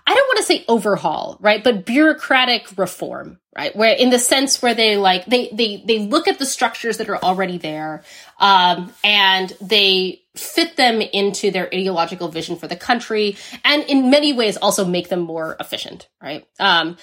I 0.05 0.15
don't 0.15 0.27
want 0.27 0.37
to 0.37 0.43
say 0.43 0.63
overhaul, 0.69 1.37
right? 1.41 1.61
But 1.61 1.85
bureaucratic 1.85 2.77
reform, 2.77 3.39
right? 3.53 3.75
Where 3.75 3.93
in 3.93 4.09
the 4.09 4.19
sense 4.19 4.61
where 4.61 4.73
they 4.73 4.95
like, 4.95 5.25
they, 5.25 5.49
they, 5.51 5.83
they 5.85 5.99
look 5.99 6.29
at 6.29 6.39
the 6.39 6.45
structures 6.45 6.97
that 6.97 7.09
are 7.09 7.21
already 7.21 7.57
there, 7.57 8.03
um, 8.39 8.93
and 9.03 9.49
they 9.59 10.21
fit 10.35 10.77
them 10.77 11.01
into 11.01 11.51
their 11.51 11.65
ideological 11.65 12.29
vision 12.29 12.55
for 12.55 12.67
the 12.67 12.77
country. 12.77 13.35
And 13.65 13.83
in 13.83 14.09
many 14.09 14.31
ways 14.31 14.55
also 14.55 14.85
make 14.85 15.09
them 15.09 15.19
more 15.19 15.57
efficient, 15.59 16.07
right? 16.21 16.47
Um, 16.57 16.95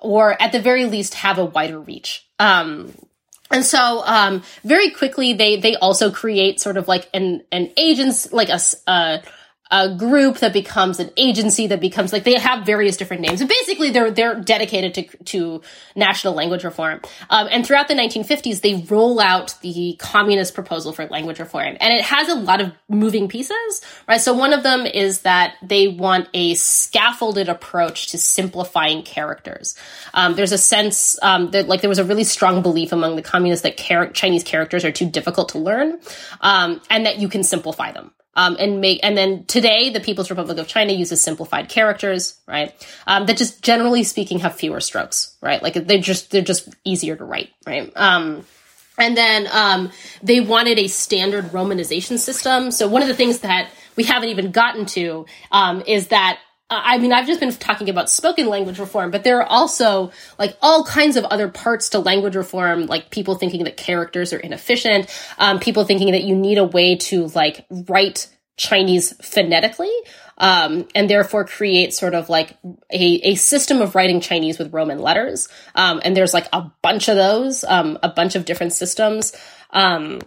or 0.00 0.40
at 0.40 0.52
the 0.52 0.60
very 0.60 0.84
least 0.84 1.14
have 1.14 1.38
a 1.38 1.44
wider 1.44 1.80
reach. 1.80 2.28
Um, 2.38 2.92
and 3.52 3.64
so, 3.64 4.02
um, 4.04 4.42
very 4.64 4.90
quickly, 4.90 5.34
they, 5.34 5.60
they 5.60 5.76
also 5.76 6.10
create 6.10 6.60
sort 6.60 6.76
of 6.76 6.88
like 6.88 7.08
an, 7.14 7.42
an 7.52 7.70
agents, 7.76 8.32
like 8.32 8.48
a, 8.48 8.60
uh, 8.86 9.18
a 9.72 9.94
group 9.96 10.38
that 10.38 10.52
becomes 10.52 11.00
an 11.00 11.10
agency 11.16 11.66
that 11.66 11.80
becomes 11.80 12.12
like 12.12 12.24
they 12.24 12.38
have 12.38 12.64
various 12.64 12.96
different 12.96 13.22
names. 13.22 13.40
And 13.40 13.48
basically 13.48 13.90
they're 13.90 14.10
they're 14.10 14.38
dedicated 14.38 14.94
to 14.94 15.24
to 15.24 15.62
national 15.96 16.34
language 16.34 16.62
reform. 16.62 17.00
Um, 17.30 17.48
and 17.50 17.66
throughout 17.66 17.88
the 17.88 17.94
1950s 17.94 18.60
they 18.60 18.86
roll 18.88 19.18
out 19.18 19.56
the 19.62 19.96
communist 19.98 20.54
proposal 20.54 20.92
for 20.92 21.06
language 21.06 21.40
reform. 21.40 21.76
And 21.80 21.92
it 21.92 22.04
has 22.04 22.28
a 22.28 22.34
lot 22.34 22.60
of 22.60 22.72
moving 22.88 23.28
pieces 23.28 23.80
right? 24.08 24.20
So 24.20 24.34
one 24.34 24.52
of 24.52 24.62
them 24.62 24.86
is 24.86 25.22
that 25.22 25.54
they 25.62 25.88
want 25.88 26.28
a 26.34 26.54
scaffolded 26.54 27.48
approach 27.48 28.08
to 28.08 28.18
simplifying 28.18 29.02
characters. 29.02 29.74
Um, 30.14 30.34
there's 30.34 30.52
a 30.52 30.58
sense 30.58 31.18
um, 31.22 31.50
that 31.52 31.68
like 31.68 31.80
there 31.80 31.88
was 31.88 31.98
a 31.98 32.04
really 32.04 32.24
strong 32.24 32.62
belief 32.62 32.92
among 32.92 33.16
the 33.16 33.22
communists 33.22 33.62
that 33.62 33.76
char- 33.76 34.10
chinese 34.10 34.44
characters 34.44 34.84
are 34.84 34.92
too 34.92 35.08
difficult 35.08 35.50
to 35.50 35.58
learn 35.58 35.98
um, 36.40 36.80
and 36.90 37.06
that 37.06 37.18
you 37.18 37.28
can 37.28 37.42
simplify 37.42 37.92
them 37.92 38.12
um, 38.34 38.56
and 38.58 38.80
make 38.80 39.00
and 39.02 39.16
then 39.16 39.44
today 39.44 39.90
the 39.90 40.00
People's 40.00 40.30
Republic 40.30 40.58
of 40.58 40.66
China 40.66 40.92
uses 40.92 41.20
simplified 41.20 41.68
characters, 41.68 42.40
right? 42.46 42.74
Um, 43.06 43.26
that 43.26 43.36
just 43.36 43.62
generally 43.62 44.04
speaking 44.04 44.40
have 44.40 44.54
fewer 44.54 44.80
strokes, 44.80 45.36
right? 45.40 45.62
Like 45.62 45.74
they're 45.74 45.98
just 45.98 46.30
they're 46.30 46.42
just 46.42 46.68
easier 46.84 47.16
to 47.16 47.24
write, 47.24 47.50
right? 47.66 47.92
Um, 47.94 48.44
and 48.98 49.16
then 49.16 49.48
um, 49.50 49.90
they 50.22 50.40
wanted 50.40 50.78
a 50.78 50.86
standard 50.88 51.46
romanization 51.46 52.18
system. 52.18 52.70
So 52.70 52.88
one 52.88 53.02
of 53.02 53.08
the 53.08 53.14
things 53.14 53.40
that 53.40 53.70
we 53.96 54.04
haven't 54.04 54.28
even 54.28 54.50
gotten 54.50 54.86
to 54.86 55.26
um, 55.50 55.82
is 55.86 56.08
that 56.08 56.38
I 56.74 56.98
mean, 56.98 57.12
I've 57.12 57.26
just 57.26 57.40
been 57.40 57.52
talking 57.52 57.90
about 57.90 58.08
spoken 58.08 58.46
language 58.46 58.78
reform, 58.78 59.10
but 59.10 59.24
there 59.24 59.38
are 59.40 59.46
also 59.46 60.10
like 60.38 60.56
all 60.62 60.84
kinds 60.84 61.16
of 61.16 61.24
other 61.24 61.48
parts 61.48 61.90
to 61.90 61.98
language 61.98 62.34
reform, 62.34 62.86
like 62.86 63.10
people 63.10 63.34
thinking 63.34 63.64
that 63.64 63.76
characters 63.76 64.32
are 64.32 64.38
inefficient, 64.38 65.10
um, 65.38 65.60
people 65.60 65.84
thinking 65.84 66.12
that 66.12 66.24
you 66.24 66.34
need 66.34 66.58
a 66.58 66.64
way 66.64 66.96
to 66.96 67.26
like 67.28 67.66
write 67.88 68.28
Chinese 68.56 69.12
phonetically, 69.22 69.92
um, 70.38 70.86
and 70.94 71.10
therefore 71.10 71.44
create 71.44 71.92
sort 71.92 72.14
of 72.14 72.28
like 72.28 72.56
a, 72.90 73.20
a 73.22 73.34
system 73.34 73.80
of 73.82 73.94
writing 73.94 74.20
Chinese 74.20 74.58
with 74.58 74.72
Roman 74.72 74.98
letters. 74.98 75.48
Um, 75.74 76.00
and 76.04 76.16
there's 76.16 76.34
like 76.34 76.48
a 76.52 76.70
bunch 76.80 77.08
of 77.08 77.16
those, 77.16 77.64
um, 77.64 77.98
a 78.02 78.08
bunch 78.08 78.34
of 78.34 78.44
different 78.44 78.72
systems. 78.72 79.34
Um, 79.70 80.20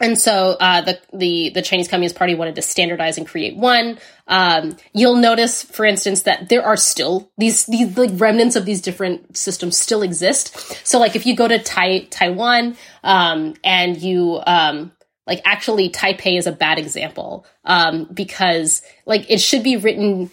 and 0.00 0.18
so 0.18 0.56
uh, 0.60 0.80
the 0.82 1.00
the 1.12 1.50
the 1.50 1.62
Chinese 1.62 1.88
Communist 1.88 2.16
Party 2.16 2.34
wanted 2.34 2.54
to 2.56 2.62
standardize 2.62 3.18
and 3.18 3.26
create 3.26 3.56
one. 3.56 3.98
Um, 4.26 4.76
you'll 4.92 5.16
notice, 5.16 5.62
for 5.62 5.84
instance, 5.84 6.22
that 6.22 6.48
there 6.48 6.64
are 6.64 6.76
still 6.76 7.30
these 7.36 7.66
these 7.66 7.96
like 7.96 8.10
remnants 8.14 8.56
of 8.56 8.64
these 8.64 8.80
different 8.80 9.36
systems 9.36 9.76
still 9.76 10.02
exist. 10.02 10.56
So, 10.86 10.98
like 10.98 11.16
if 11.16 11.26
you 11.26 11.34
go 11.34 11.48
to 11.48 11.58
tai- 11.58 12.06
Taiwan 12.10 12.76
um, 13.02 13.54
and 13.64 14.00
you 14.00 14.40
um, 14.46 14.92
like 15.26 15.42
actually 15.44 15.90
Taipei 15.90 16.38
is 16.38 16.46
a 16.46 16.52
bad 16.52 16.78
example 16.78 17.44
um, 17.64 18.08
because 18.12 18.82
like 19.04 19.30
it 19.30 19.40
should 19.40 19.64
be 19.64 19.76
written 19.76 20.30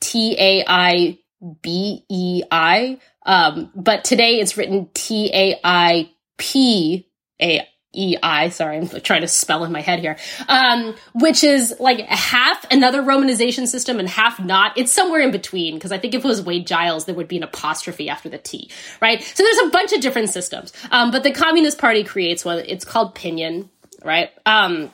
T 0.00 0.36
A 0.38 0.64
I 0.66 1.18
B 1.62 2.04
E 2.08 2.42
I, 2.50 2.98
um, 3.26 3.72
but 3.74 4.04
today 4.04 4.38
it's 4.38 4.56
written 4.56 4.88
T 4.94 5.30
A 5.34 5.58
I 5.64 6.10
P 6.38 7.08
A 7.42 7.66
EI, 7.96 8.50
sorry, 8.50 8.76
I'm 8.76 8.88
trying 8.88 9.22
to 9.22 9.28
spell 9.28 9.64
in 9.64 9.72
my 9.72 9.80
head 9.80 9.98
here, 9.98 10.16
um, 10.48 10.94
which 11.14 11.42
is 11.42 11.74
like 11.80 12.00
half 12.00 12.64
another 12.70 13.02
romanization 13.02 13.66
system 13.66 13.98
and 13.98 14.08
half 14.08 14.38
not. 14.38 14.78
It's 14.78 14.92
somewhere 14.92 15.20
in 15.20 15.32
between 15.32 15.74
because 15.74 15.90
I 15.90 15.98
think 15.98 16.14
if 16.14 16.24
it 16.24 16.28
was 16.28 16.40
Wade 16.40 16.66
Giles, 16.66 17.06
there 17.06 17.14
would 17.16 17.26
be 17.26 17.36
an 17.36 17.42
apostrophe 17.42 18.08
after 18.08 18.28
the 18.28 18.38
T, 18.38 18.70
right? 19.02 19.20
So 19.22 19.42
there's 19.42 19.58
a 19.66 19.70
bunch 19.70 19.92
of 19.92 20.00
different 20.00 20.30
systems. 20.30 20.72
Um, 20.92 21.10
but 21.10 21.24
the 21.24 21.32
Communist 21.32 21.78
Party 21.78 22.04
creates 22.04 22.44
one. 22.44 22.62
It's 22.66 22.84
called 22.84 23.16
Pinyin, 23.16 23.68
right? 24.04 24.30
Um, 24.46 24.92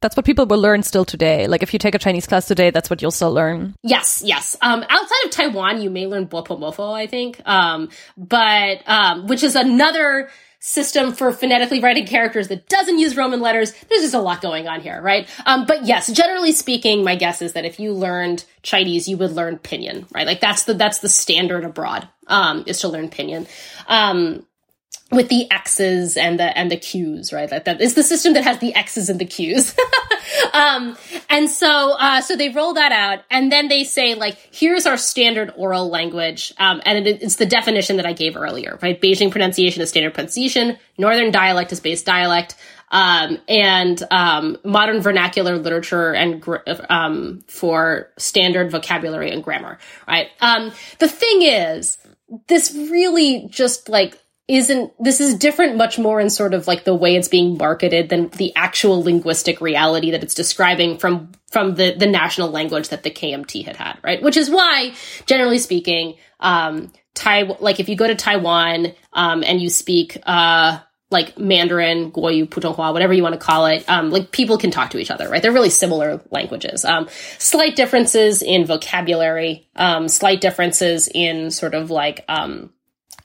that's 0.00 0.16
what 0.16 0.24
people 0.24 0.46
will 0.46 0.60
learn 0.60 0.82
still 0.82 1.04
today. 1.04 1.46
Like 1.46 1.62
if 1.62 1.72
you 1.72 1.78
take 1.78 1.94
a 1.94 1.98
Chinese 1.98 2.26
class 2.26 2.46
today, 2.46 2.70
that's 2.70 2.88
what 2.88 3.02
you'll 3.02 3.10
still 3.10 3.32
learn. 3.32 3.74
Yes, 3.82 4.22
yes. 4.24 4.56
Um, 4.62 4.82
outside 4.88 5.24
of 5.26 5.30
Taiwan, 5.30 5.82
you 5.82 5.90
may 5.90 6.06
learn 6.06 6.26
Bopomofo, 6.26 6.94
I 6.94 7.06
think. 7.06 7.40
Um, 7.44 7.90
but, 8.16 8.82
um, 8.86 9.26
which 9.26 9.42
is 9.42 9.56
another, 9.56 10.30
system 10.60 11.12
for 11.12 11.32
phonetically 11.32 11.80
writing 11.80 12.06
characters 12.06 12.48
that 12.48 12.68
doesn't 12.68 12.98
use 12.98 13.16
Roman 13.16 13.40
letters. 13.40 13.72
There's 13.72 14.02
just 14.02 14.14
a 14.14 14.20
lot 14.20 14.42
going 14.42 14.68
on 14.68 14.80
here, 14.80 15.00
right? 15.00 15.26
Um, 15.46 15.64
but 15.66 15.86
yes, 15.86 16.12
generally 16.12 16.52
speaking, 16.52 17.02
my 17.02 17.16
guess 17.16 17.42
is 17.42 17.54
that 17.54 17.64
if 17.64 17.80
you 17.80 17.92
learned 17.92 18.44
Chinese, 18.62 19.08
you 19.08 19.16
would 19.16 19.32
learn 19.32 19.58
Pinyin, 19.58 20.06
right? 20.14 20.26
Like 20.26 20.40
that's 20.40 20.64
the 20.64 20.74
that's 20.74 20.98
the 20.98 21.08
standard 21.08 21.64
abroad 21.64 22.06
um, 22.26 22.64
is 22.66 22.80
to 22.80 22.88
learn 22.88 23.08
Pinyin. 23.08 23.48
Um, 23.88 24.46
with 25.10 25.28
the 25.28 25.50
X's 25.50 26.16
and 26.16 26.38
the 26.38 26.56
and 26.56 26.70
the 26.70 26.76
Q's, 26.76 27.32
right? 27.32 27.48
That 27.48 27.64
that 27.64 27.80
is 27.80 27.94
the 27.94 28.02
system 28.02 28.34
that 28.34 28.44
has 28.44 28.58
the 28.58 28.74
X's 28.74 29.08
and 29.10 29.18
the 29.18 29.24
Q's. 29.24 29.74
um, 30.52 30.96
and 31.28 31.50
so 31.50 31.96
uh, 31.98 32.20
so 32.20 32.36
they 32.36 32.48
roll 32.48 32.74
that 32.74 32.92
out, 32.92 33.24
and 33.30 33.50
then 33.50 33.68
they 33.68 33.84
say 33.84 34.14
like, 34.14 34.38
here's 34.52 34.86
our 34.86 34.96
standard 34.96 35.52
oral 35.56 35.88
language, 35.88 36.54
um, 36.58 36.80
and 36.84 37.06
it, 37.06 37.22
it's 37.22 37.36
the 37.36 37.46
definition 37.46 37.96
that 37.96 38.06
I 38.06 38.12
gave 38.12 38.36
earlier, 38.36 38.78
right? 38.82 39.00
Beijing 39.00 39.30
pronunciation 39.30 39.82
is 39.82 39.88
standard 39.88 40.14
pronunciation. 40.14 40.78
Northern 40.96 41.30
dialect 41.30 41.72
is 41.72 41.80
base 41.80 42.02
dialect. 42.02 42.56
Um, 42.92 43.38
and 43.48 44.02
um, 44.10 44.56
modern 44.64 45.00
vernacular 45.00 45.58
literature 45.58 46.12
and 46.12 46.42
gr- 46.42 46.56
um, 46.88 47.44
for 47.46 48.10
standard 48.18 48.72
vocabulary 48.72 49.30
and 49.30 49.44
grammar, 49.44 49.78
right? 50.08 50.26
Um, 50.40 50.72
the 50.98 51.06
thing 51.06 51.42
is, 51.42 51.98
this 52.48 52.74
really 52.74 53.46
just 53.48 53.88
like 53.88 54.18
isn't 54.50 54.92
this 55.02 55.20
is 55.20 55.34
different 55.34 55.76
much 55.76 55.98
more 55.98 56.20
in 56.20 56.28
sort 56.28 56.54
of 56.54 56.66
like 56.66 56.82
the 56.84 56.94
way 56.94 57.14
it's 57.14 57.28
being 57.28 57.56
marketed 57.56 58.08
than 58.08 58.28
the 58.30 58.52
actual 58.56 59.02
linguistic 59.02 59.60
reality 59.60 60.10
that 60.10 60.24
it's 60.24 60.34
describing 60.34 60.98
from 60.98 61.30
from 61.50 61.76
the 61.76 61.94
the 61.96 62.06
national 62.06 62.50
language 62.50 62.88
that 62.88 63.04
the 63.04 63.10
KMT 63.10 63.64
had 63.64 63.76
had, 63.76 63.98
right? 64.02 64.20
Which 64.20 64.36
is 64.36 64.50
why, 64.50 64.92
generally 65.26 65.58
speaking, 65.58 66.16
um, 66.40 66.92
Tai 67.14 67.56
like 67.60 67.78
if 67.78 67.88
you 67.88 67.94
go 67.94 68.08
to 68.08 68.16
Taiwan 68.16 68.92
um, 69.12 69.44
and 69.44 69.60
you 69.62 69.70
speak 69.70 70.18
uh, 70.26 70.80
like 71.12 71.38
Mandarin, 71.38 72.10
Guoyu, 72.10 72.48
Putonghua, 72.48 72.92
whatever 72.92 73.12
you 73.12 73.22
want 73.22 73.34
to 73.34 73.40
call 73.40 73.66
it, 73.66 73.88
um, 73.88 74.10
like 74.10 74.32
people 74.32 74.58
can 74.58 74.72
talk 74.72 74.90
to 74.90 74.98
each 74.98 75.12
other, 75.12 75.28
right? 75.28 75.42
They're 75.42 75.52
really 75.52 75.70
similar 75.70 76.20
languages. 76.30 76.84
Um, 76.84 77.08
slight 77.38 77.76
differences 77.76 78.42
in 78.42 78.66
vocabulary, 78.66 79.68
um, 79.76 80.08
slight 80.08 80.40
differences 80.40 81.08
in 81.12 81.52
sort 81.52 81.74
of 81.74 81.90
like 81.90 82.24
um, 82.28 82.72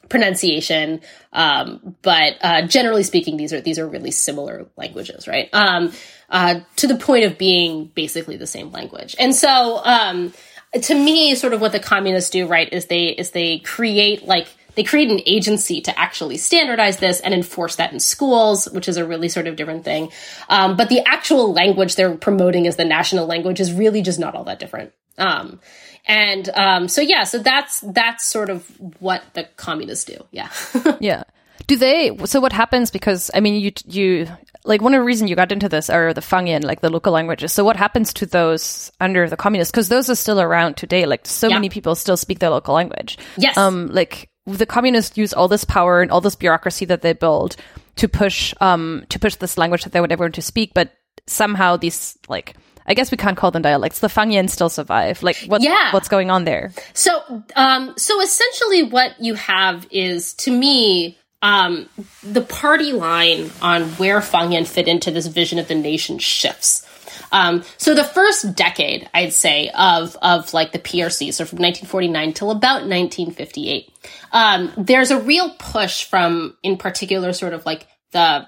pronunciation. 0.09 1.01
Um, 1.33 1.95
but 2.01 2.35
uh, 2.41 2.61
generally 2.63 3.03
speaking, 3.03 3.37
these 3.37 3.53
are 3.53 3.61
these 3.61 3.79
are 3.79 3.87
really 3.87 4.11
similar 4.11 4.67
languages, 4.77 5.27
right? 5.27 5.49
Um, 5.53 5.91
uh, 6.29 6.61
to 6.77 6.87
the 6.87 6.95
point 6.95 7.25
of 7.25 7.37
being 7.37 7.91
basically 7.95 8.37
the 8.37 8.47
same 8.47 8.71
language. 8.71 9.15
And 9.19 9.35
so, 9.35 9.81
um, 9.83 10.33
to 10.81 10.95
me, 10.95 11.35
sort 11.35 11.53
of 11.53 11.61
what 11.61 11.71
the 11.71 11.79
communists 11.79 12.29
do, 12.29 12.47
right, 12.47 12.71
is 12.71 12.85
they 12.87 13.07
is 13.07 13.31
they 13.31 13.59
create 13.59 14.25
like 14.25 14.47
they 14.75 14.83
create 14.83 15.09
an 15.09 15.21
agency 15.25 15.81
to 15.81 15.97
actually 15.97 16.37
standardize 16.37 16.97
this 16.97 17.21
and 17.21 17.33
enforce 17.33 17.77
that 17.77 17.93
in 17.93 17.99
schools, 17.99 18.65
which 18.71 18.87
is 18.89 18.97
a 18.97 19.05
really 19.05 19.29
sort 19.29 19.47
of 19.47 19.55
different 19.55 19.85
thing. 19.85 20.11
Um, 20.49 20.75
but 20.75 20.89
the 20.89 21.01
actual 21.07 21.53
language 21.53 21.95
they're 21.95 22.15
promoting 22.15 22.67
as 22.67 22.75
the 22.75 22.85
national 22.85 23.25
language 23.25 23.59
is 23.59 23.71
really 23.71 24.01
just 24.01 24.19
not 24.19 24.35
all 24.35 24.43
that 24.45 24.59
different. 24.59 24.91
Um, 25.17 25.61
and 26.07 26.49
um, 26.49 26.87
so 26.87 27.01
yeah, 27.01 27.23
so 27.23 27.39
that's 27.39 27.81
that's 27.81 28.25
sort 28.25 28.49
of 28.49 28.65
what 28.99 29.23
the 29.33 29.43
communists 29.57 30.05
do. 30.05 30.23
Yeah. 30.31 30.49
yeah. 30.99 31.23
Do 31.67 31.75
they? 31.77 32.15
So 32.25 32.39
what 32.39 32.53
happens? 32.53 32.91
Because 32.91 33.31
I 33.33 33.39
mean, 33.39 33.55
you 33.55 33.71
you 33.85 34.27
like 34.65 34.81
one 34.81 34.93
of 34.93 34.99
the 34.99 35.03
reasons 35.03 35.29
you 35.29 35.35
got 35.35 35.51
into 35.51 35.69
this 35.69 35.89
are 35.89 36.13
the 36.13 36.21
Fangyan, 36.21 36.63
like 36.63 36.81
the 36.81 36.89
local 36.89 37.11
languages. 37.11 37.53
So 37.53 37.63
what 37.63 37.75
happens 37.75 38.13
to 38.15 38.25
those 38.25 38.91
under 38.99 39.27
the 39.29 39.37
communists? 39.37 39.71
Because 39.71 39.89
those 39.89 40.09
are 40.09 40.15
still 40.15 40.39
around 40.39 40.77
today. 40.77 41.05
Like 41.05 41.25
so 41.25 41.47
yeah. 41.47 41.55
many 41.55 41.69
people 41.69 41.95
still 41.95 42.17
speak 42.17 42.39
their 42.39 42.51
local 42.51 42.75
language. 42.75 43.17
Yes. 43.37 43.57
Um, 43.57 43.87
like 43.87 44.29
the 44.45 44.65
communists 44.65 45.17
use 45.17 45.33
all 45.33 45.47
this 45.47 45.65
power 45.65 46.01
and 46.01 46.11
all 46.11 46.21
this 46.21 46.35
bureaucracy 46.35 46.85
that 46.85 47.01
they 47.01 47.13
build 47.13 47.55
to 47.95 48.07
push 48.07 48.53
um 48.59 49.05
to 49.09 49.17
push 49.17 49.35
this 49.35 49.57
language 49.57 49.83
that 49.85 49.93
they 49.93 49.99
want 49.99 50.11
everyone 50.11 50.33
to 50.33 50.41
speak, 50.41 50.73
but 50.73 50.91
somehow 51.25 51.77
these 51.77 52.17
like 52.27 52.55
I 52.87 52.93
guess 52.93 53.11
we 53.11 53.17
can't 53.17 53.37
call 53.37 53.51
them 53.51 53.61
dialects. 53.61 53.99
The 53.99 54.07
Fangyan 54.07 54.49
still 54.49 54.69
survive. 54.69 55.23
Like, 55.23 55.37
what, 55.47 55.61
yeah. 55.61 55.91
what's 55.91 56.07
going 56.07 56.29
on 56.29 56.43
there? 56.43 56.71
So, 56.93 57.43
um, 57.55 57.93
so 57.97 58.21
essentially, 58.21 58.83
what 58.83 59.19
you 59.19 59.33
have 59.35 59.87
is, 59.91 60.33
to 60.35 60.51
me, 60.51 61.17
um, 61.41 61.89
the 62.23 62.41
party 62.41 62.93
line 62.93 63.51
on 63.61 63.83
where 63.93 64.19
Fangyan 64.19 64.67
fit 64.67 64.87
into 64.87 65.11
this 65.11 65.27
vision 65.27 65.59
of 65.59 65.67
the 65.67 65.75
nation 65.75 66.17
shifts. 66.19 66.85
Um, 67.31 67.63
so 67.77 67.93
the 67.93 68.03
first 68.03 68.55
decade, 68.55 69.09
I'd 69.13 69.33
say, 69.33 69.69
of 69.69 70.15
of 70.21 70.53
like 70.53 70.71
the 70.71 70.79
PRC, 70.79 71.33
so 71.33 71.45
from 71.45 71.59
1949 71.59 72.33
till 72.33 72.51
about 72.51 72.87
1958, 72.87 73.91
um, 74.31 74.71
there's 74.77 75.11
a 75.11 75.19
real 75.19 75.49
push 75.51 76.05
from, 76.05 76.55
in 76.63 76.77
particular, 76.77 77.33
sort 77.33 77.53
of 77.53 77.65
like 77.65 77.87
the 78.11 78.47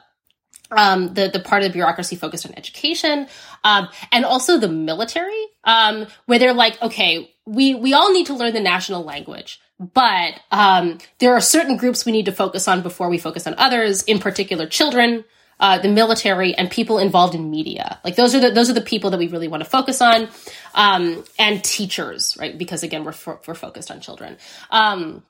um, 0.72 1.14
the 1.14 1.30
the 1.30 1.40
part 1.40 1.64
of 1.64 1.70
the 1.70 1.74
bureaucracy 1.74 2.16
focused 2.16 2.46
on 2.46 2.54
education, 2.56 3.28
um, 3.68 3.84
and 4.12 4.24
also 4.26 4.52
the 4.60 4.70
military, 4.92 5.44
um, 5.64 5.96
where 6.28 6.40
they're 6.40 6.60
like, 6.66 6.76
okay, 6.82 7.12
we 7.46 7.66
we 7.86 7.92
all 7.98 8.12
need 8.14 8.28
to 8.28 8.36
learn 8.40 8.54
the 8.54 8.66
national 8.74 9.04
language, 9.14 9.60
but 9.80 10.32
um, 10.52 10.98
there 11.20 11.34
are 11.34 11.42
certain 11.42 11.78
groups 11.78 12.06
we 12.06 12.12
need 12.12 12.26
to 12.26 12.36
focus 12.44 12.68
on 12.68 12.82
before 12.84 13.10
we 13.10 13.20
focus 13.20 13.48
on 13.48 13.54
others. 13.58 14.04
In 14.04 14.20
particular, 14.20 14.68
children. 14.68 15.24
uh, 15.60 15.80
the 15.80 15.90
military, 15.90 16.54
and 16.56 16.70
people 16.70 17.00
involved 17.00 17.34
in 17.36 17.50
media. 17.50 18.00
Like 18.04 18.16
those 18.16 18.36
are 18.36 18.40
the 18.40 18.52
those 18.52 18.70
are 18.70 18.74
the 18.74 18.82
people 18.82 19.10
that 19.12 19.18
we 19.18 19.28
really 19.28 19.48
want 19.48 19.64
to 19.64 19.70
focus 19.70 20.02
on, 20.02 20.30
um, 20.76 21.24
and 21.40 21.64
teachers, 21.64 22.38
right? 22.40 22.58
Because 22.58 22.84
again, 22.84 23.04
we're 23.04 23.16
we're 23.48 23.56
focused 23.56 23.90
on 23.92 24.00
children. 24.00 24.38
Um, 24.70 25.24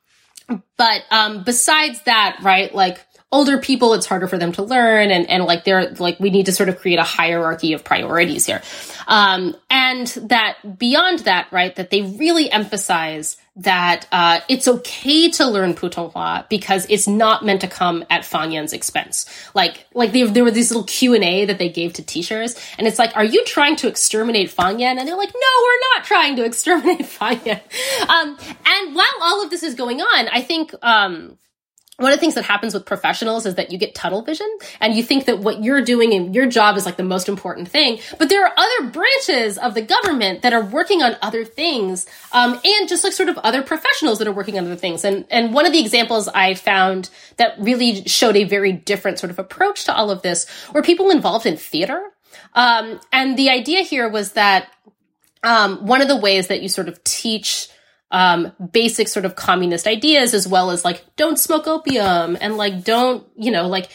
but 0.78 1.02
um, 1.12 1.44
besides 1.44 2.02
that, 2.04 2.40
right, 2.42 2.74
like 2.74 3.00
older 3.32 3.58
people, 3.58 3.94
it's 3.94 4.06
harder 4.06 4.28
for 4.28 4.38
them 4.38 4.52
to 4.54 4.64
learn, 4.64 5.12
and 5.12 5.30
and 5.30 5.44
like 5.46 5.64
they're 5.64 5.92
like 5.92 6.20
we 6.20 6.30
need 6.30 6.46
to 6.46 6.52
sort 6.52 6.70
of 6.70 6.80
create 6.80 7.00
a 7.00 7.04
hierarchy 7.04 7.74
of 7.74 7.84
priorities 7.84 8.46
here, 8.46 8.62
um, 9.08 9.56
and 9.70 10.08
that 10.24 10.78
beyond 10.78 11.20
that, 11.20 11.48
right, 11.52 11.76
that 11.76 11.90
they 11.90 12.02
really 12.02 12.50
emphasize 12.52 13.38
that 13.58 14.08
uh, 14.12 14.40
it's 14.48 14.68
okay 14.68 15.32
to 15.32 15.48
learn 15.48 15.74
Putonghua 15.74 16.48
because 16.48 16.86
it's 16.90 17.08
not 17.08 17.44
meant 17.44 17.62
to 17.62 17.68
come 17.68 18.06
at 18.10 18.22
Fangyan's 18.22 18.72
expense. 18.72 19.26
Like, 19.56 19.88
like 19.96 20.12
they, 20.12 20.24
there 20.24 20.44
were 20.44 20.52
these 20.52 20.70
little 20.70 20.84
Q 20.84 21.16
and 21.16 21.24
A 21.24 21.46
that 21.46 21.58
they 21.58 21.70
gave 21.70 21.94
to 21.94 22.04
teachers, 22.04 22.56
and 22.78 22.88
it's 22.88 23.00
like, 23.00 23.18
are 23.18 23.26
you 23.26 23.44
trying 23.46 23.76
to 23.78 23.88
exterminate 23.88 24.56
Fangyan? 24.56 24.98
And 24.98 25.08
they're 25.08 25.18
like, 25.18 25.34
no, 25.34 25.64
we're 25.64 25.80
not 25.96 26.06
trying 26.06 26.36
to 26.36 26.46
exterminate 26.46 27.02
Fangyan. 27.02 27.60
Um, 28.08 28.38
and 28.66 28.96
while 28.96 29.06
all 29.22 29.44
of 29.44 29.50
this 29.50 29.64
is 29.64 29.76
going 29.76 30.02
on, 30.02 30.28
I 30.30 30.42
think. 30.42 30.74
Um, 30.82 31.38
one 31.98 32.12
of 32.12 32.18
the 32.18 32.20
things 32.20 32.36
that 32.36 32.46
happens 32.46 32.74
with 32.74 32.86
professionals 32.86 33.46
is 33.46 33.56
that 33.56 33.72
you 33.72 33.78
get 33.78 33.96
tunnel 33.96 34.22
vision 34.22 34.48
and 34.80 34.94
you 34.94 35.02
think 35.02 35.26
that 35.26 35.40
what 35.40 35.64
you're 35.64 35.82
doing 35.82 36.14
and 36.14 36.34
your 36.34 36.46
job 36.46 36.78
is 36.78 36.86
like 36.86 36.96
the 36.96 37.04
most 37.04 37.28
important 37.28 37.68
thing. 37.68 38.00
But 38.20 38.30
there 38.30 38.46
are 38.46 38.54
other 38.56 38.90
branches 38.92 39.58
of 39.58 39.74
the 39.74 39.82
government 39.82 40.44
that 40.44 40.54
are 40.54 40.64
working 40.64 41.02
on 41.02 41.16
other 41.22 41.44
things, 41.44 42.06
um, 42.32 42.60
and 42.64 42.88
just 42.88 43.04
like 43.04 43.14
sort 43.14 43.30
of 43.30 43.38
other 43.40 43.64
professionals 43.64 44.20
that 44.20 44.28
are 44.28 44.32
working 44.32 44.58
on 44.58 44.66
other 44.66 44.76
things. 44.76 45.04
And 45.04 45.26
and 45.32 45.54
one 45.54 45.66
of 45.66 45.72
the 45.72 45.80
examples 45.80 46.28
I 46.28 46.54
found 46.54 47.10
that 47.38 47.56
really 47.60 48.04
showed 48.06 48.36
a 48.36 48.44
very 48.44 48.72
different 48.72 49.20
sort 49.20 49.32
of 49.32 49.40
approach 49.40 49.86
to 49.86 49.96
all 49.96 50.12
of 50.12 50.22
this 50.22 50.46
were 50.74 50.84
people 50.84 51.10
involved 51.10 51.46
in 51.46 51.58
theater. 51.58 52.02
Um, 52.54 53.00
and 53.12 53.38
the 53.38 53.50
idea 53.50 53.82
here 53.82 54.08
was 54.08 54.34
that 54.34 54.72
um, 55.44 55.86
one 55.86 56.02
of 56.02 56.08
the 56.08 56.18
ways 56.18 56.48
that 56.48 56.62
you 56.62 56.70
sort 56.70 56.90
of 56.90 57.04
teach 57.04 57.70
um, 58.12 58.52
basic 58.72 59.08
sort 59.08 59.26
of 59.26 59.36
communist 59.36 59.88
ideas 59.88 60.34
as 60.34 60.48
well 60.48 60.72
as 60.72 60.86
like 60.86 61.04
don't 61.16 61.38
smoke 61.38 61.68
opium 61.68 62.38
and 62.40 62.56
like 62.58 62.84
don't 62.84 63.28
you 63.36 63.52
know 63.52 63.68
like 63.68 63.90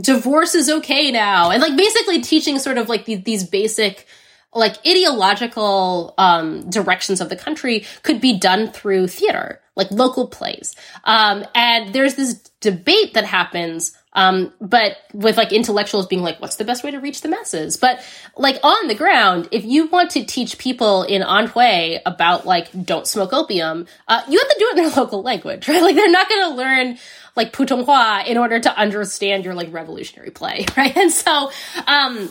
divorce 0.00 0.54
is 0.54 0.70
okay 0.70 1.10
now. 1.10 1.50
And 1.50 1.60
like 1.60 1.76
basically 1.76 2.20
teaching 2.20 2.58
sort 2.58 2.78
of 2.78 2.88
like 2.88 3.04
these, 3.04 3.22
these 3.22 3.44
basic 3.44 4.06
like 4.52 4.76
ideological 4.86 6.14
um, 6.16 6.68
directions 6.70 7.20
of 7.20 7.28
the 7.28 7.36
country 7.36 7.84
could 8.02 8.20
be 8.20 8.38
done 8.38 8.70
through 8.70 9.08
theater 9.08 9.60
like 9.76 9.90
local 9.90 10.28
plays. 10.28 10.76
Um, 11.02 11.44
and 11.54 11.92
there's 11.92 12.14
this 12.14 12.34
debate 12.60 13.14
that 13.14 13.24
happens 13.24 13.96
um, 14.14 14.52
but 14.60 14.96
with 15.12 15.36
like 15.36 15.52
intellectuals 15.52 16.06
being 16.06 16.22
like, 16.22 16.40
what's 16.40 16.56
the 16.56 16.64
best 16.64 16.84
way 16.84 16.92
to 16.92 17.00
reach 17.00 17.20
the 17.20 17.28
masses? 17.28 17.76
But 17.76 18.00
like 18.36 18.58
on 18.62 18.86
the 18.86 18.94
ground, 18.94 19.48
if 19.50 19.64
you 19.64 19.86
want 19.86 20.10
to 20.12 20.24
teach 20.24 20.58
people 20.58 21.02
in 21.02 21.22
Anhui 21.22 22.00
about 22.06 22.46
like 22.46 22.68
don't 22.84 23.06
smoke 23.06 23.32
opium, 23.32 23.86
uh, 24.06 24.22
you 24.28 24.38
have 24.38 24.48
to 24.48 24.56
do 24.58 24.66
it 24.66 24.78
in 24.78 24.84
their 24.84 24.94
local 24.96 25.22
language, 25.22 25.68
right? 25.68 25.82
Like 25.82 25.96
they're 25.96 26.10
not 26.10 26.28
going 26.28 26.50
to 26.50 26.56
learn 26.56 26.98
like 27.36 27.52
Putonghua 27.52 28.26
in 28.26 28.36
order 28.36 28.60
to 28.60 28.78
understand 28.78 29.44
your 29.44 29.54
like 29.54 29.72
revolutionary 29.72 30.30
play, 30.30 30.64
right? 30.76 30.96
And 30.96 31.10
so, 31.10 31.50
um, 31.86 32.30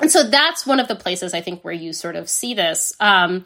and 0.00 0.10
so 0.10 0.28
that's 0.28 0.66
one 0.66 0.80
of 0.80 0.88
the 0.88 0.96
places 0.96 1.34
I 1.34 1.40
think 1.40 1.64
where 1.64 1.74
you 1.74 1.92
sort 1.92 2.16
of 2.16 2.28
see 2.28 2.54
this. 2.54 2.92
Um, 3.00 3.44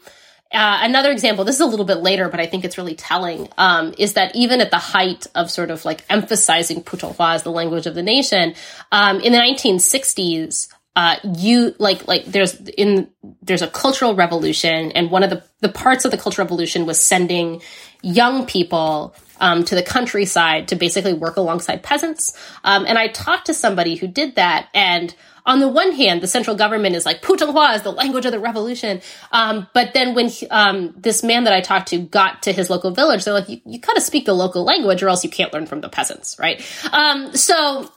uh, 0.51 0.79
another 0.81 1.11
example, 1.11 1.45
this 1.45 1.55
is 1.55 1.61
a 1.61 1.65
little 1.65 1.85
bit 1.85 1.97
later, 1.97 2.27
but 2.27 2.39
I 2.39 2.47
think 2.47 2.65
it's 2.65 2.77
really 2.77 2.95
telling, 2.95 3.49
um, 3.57 3.93
is 3.99 4.13
that 4.13 4.35
even 4.35 4.61
at 4.61 4.71
the 4.71 4.79
height 4.79 5.27
of 5.35 5.51
sort 5.51 5.69
of 5.69 5.85
like 5.85 6.03
emphasizing 6.09 6.83
Putonghua 6.83 7.35
as 7.35 7.43
the 7.43 7.51
language 7.51 7.85
of 7.85 7.93
the 7.93 8.01
nation, 8.01 8.55
um, 8.91 9.19
in 9.19 9.31
the 9.31 9.37
1960s, 9.37 10.69
uh, 10.95 11.17
you 11.37 11.75
like 11.77 12.07
like 12.07 12.25
there's 12.25 12.55
in 12.55 13.09
there's 13.43 13.61
a 13.61 13.67
cultural 13.67 14.15
revolution, 14.15 14.91
and 14.93 15.11
one 15.11 15.23
of 15.23 15.29
the 15.29 15.43
the 15.61 15.69
parts 15.69 16.03
of 16.03 16.11
the 16.11 16.17
cultural 16.17 16.45
revolution 16.45 16.85
was 16.85 16.99
sending 16.99 17.61
young 18.01 18.45
people 18.45 19.15
um, 19.39 19.63
to 19.65 19.75
the 19.75 19.83
countryside 19.83 20.67
to 20.69 20.75
basically 20.75 21.13
work 21.13 21.37
alongside 21.37 21.83
peasants. 21.83 22.33
Um, 22.63 22.85
and 22.85 22.97
I 22.97 23.07
talked 23.07 23.47
to 23.47 23.53
somebody 23.53 23.95
who 23.95 24.07
did 24.07 24.35
that, 24.35 24.69
and 24.73 25.15
on 25.45 25.59
the 25.59 25.67
one 25.67 25.91
hand, 25.93 26.21
the 26.21 26.27
central 26.27 26.55
government 26.55 26.95
is 26.95 27.05
like 27.05 27.21
Putonghua 27.23 27.75
is 27.75 27.81
the 27.81 27.91
language 27.91 28.25
of 28.25 28.31
the 28.31 28.39
revolution. 28.39 29.01
Um, 29.31 29.67
but 29.73 29.93
then 29.93 30.13
when 30.13 30.27
he, 30.27 30.47
um, 30.49 30.93
this 30.95 31.23
man 31.23 31.45
that 31.45 31.53
I 31.53 31.61
talked 31.61 31.87
to 31.89 31.97
got 31.97 32.43
to 32.43 32.53
his 32.53 32.69
local 32.69 32.91
village, 32.91 33.25
they're 33.25 33.33
like, 33.33 33.49
you, 33.49 33.59
you 33.65 33.79
gotta 33.79 34.01
speak 34.01 34.25
the 34.25 34.33
local 34.33 34.63
language 34.63 35.01
or 35.01 35.09
else 35.09 35.23
you 35.23 35.29
can't 35.29 35.51
learn 35.51 35.65
from 35.65 35.81
the 35.81 35.89
peasants, 35.89 36.37
right? 36.37 36.61
Um, 36.93 37.33
so, 37.33 37.91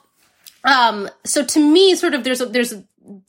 um, 0.65 1.11
so 1.25 1.45
to 1.45 1.61
me, 1.61 1.95
sort 1.95 2.15
of, 2.15 2.25
there's 2.25 2.41
a, 2.41 2.47
there's 2.47 2.73
a, 2.73 2.85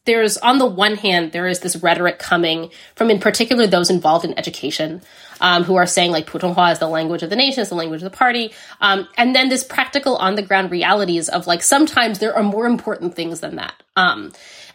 there's 0.05 0.38
on 0.38 0.57
the 0.57 0.65
one 0.65 0.95
hand 0.95 1.32
there 1.32 1.47
is 1.47 1.61
this 1.61 1.76
rhetoric 1.78 2.19
coming 2.19 2.69
from 2.95 3.09
in 3.09 3.19
particular 3.19 3.65
those 3.65 3.89
involved 3.89 4.26
in 4.26 4.38
education 4.38 5.01
um, 5.41 5.63
who 5.63 5.76
are 5.76 5.86
saying 5.86 6.11
like 6.11 6.26
Putonghua 6.26 6.71
is 6.71 6.80
the 6.80 6.88
language 6.88 7.21
of 7.21 7.30
the 7.30 7.36
nation, 7.36 7.61
it's 7.61 7.69
the 7.69 7.76
language 7.76 8.01
of 8.01 8.09
the 8.09 8.17
party, 8.17 8.53
um, 8.82 9.07
and 9.17 9.36
then 9.36 9.49
this 9.49 9.63
practical 9.63 10.15
on 10.17 10.36
the 10.36 10.41
ground 10.41 10.71
realities 10.71 11.30
of 11.30 11.47
like 11.47 11.61
sometimes 11.61 12.19
there 12.19 12.36
are 12.36 12.43
more 12.43 12.65
important 12.65 13.15
things 13.15 13.41
than 13.41 13.57
that. 13.57 13.74
Um, 13.95 14.32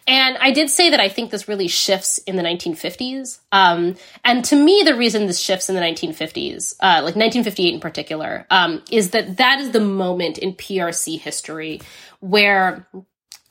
and 0.07 0.37
I 0.39 0.51
did 0.51 0.71
say 0.71 0.89
that 0.89 0.99
I 0.99 1.07
think 1.07 1.29
this 1.29 1.47
really 1.47 1.67
shifts 1.67 2.17
in 2.19 2.35
the 2.35 2.41
1950s. 2.41 3.39
Um, 3.51 3.95
and 4.23 4.43
to 4.45 4.55
me, 4.55 4.81
the 4.83 4.95
reason 4.95 5.27
this 5.27 5.39
shifts 5.39 5.69
in 5.69 5.75
the 5.75 5.81
1950s, 5.81 6.75
uh, 6.79 7.01
like 7.03 7.15
1958 7.15 7.73
in 7.75 7.79
particular, 7.79 8.47
um, 8.49 8.81
is 8.89 9.11
that 9.11 9.37
that 9.37 9.59
is 9.59 9.69
the 9.69 9.81
moment 9.81 10.39
in 10.39 10.53
PRC 10.53 11.19
history 11.19 11.81
where 12.21 12.87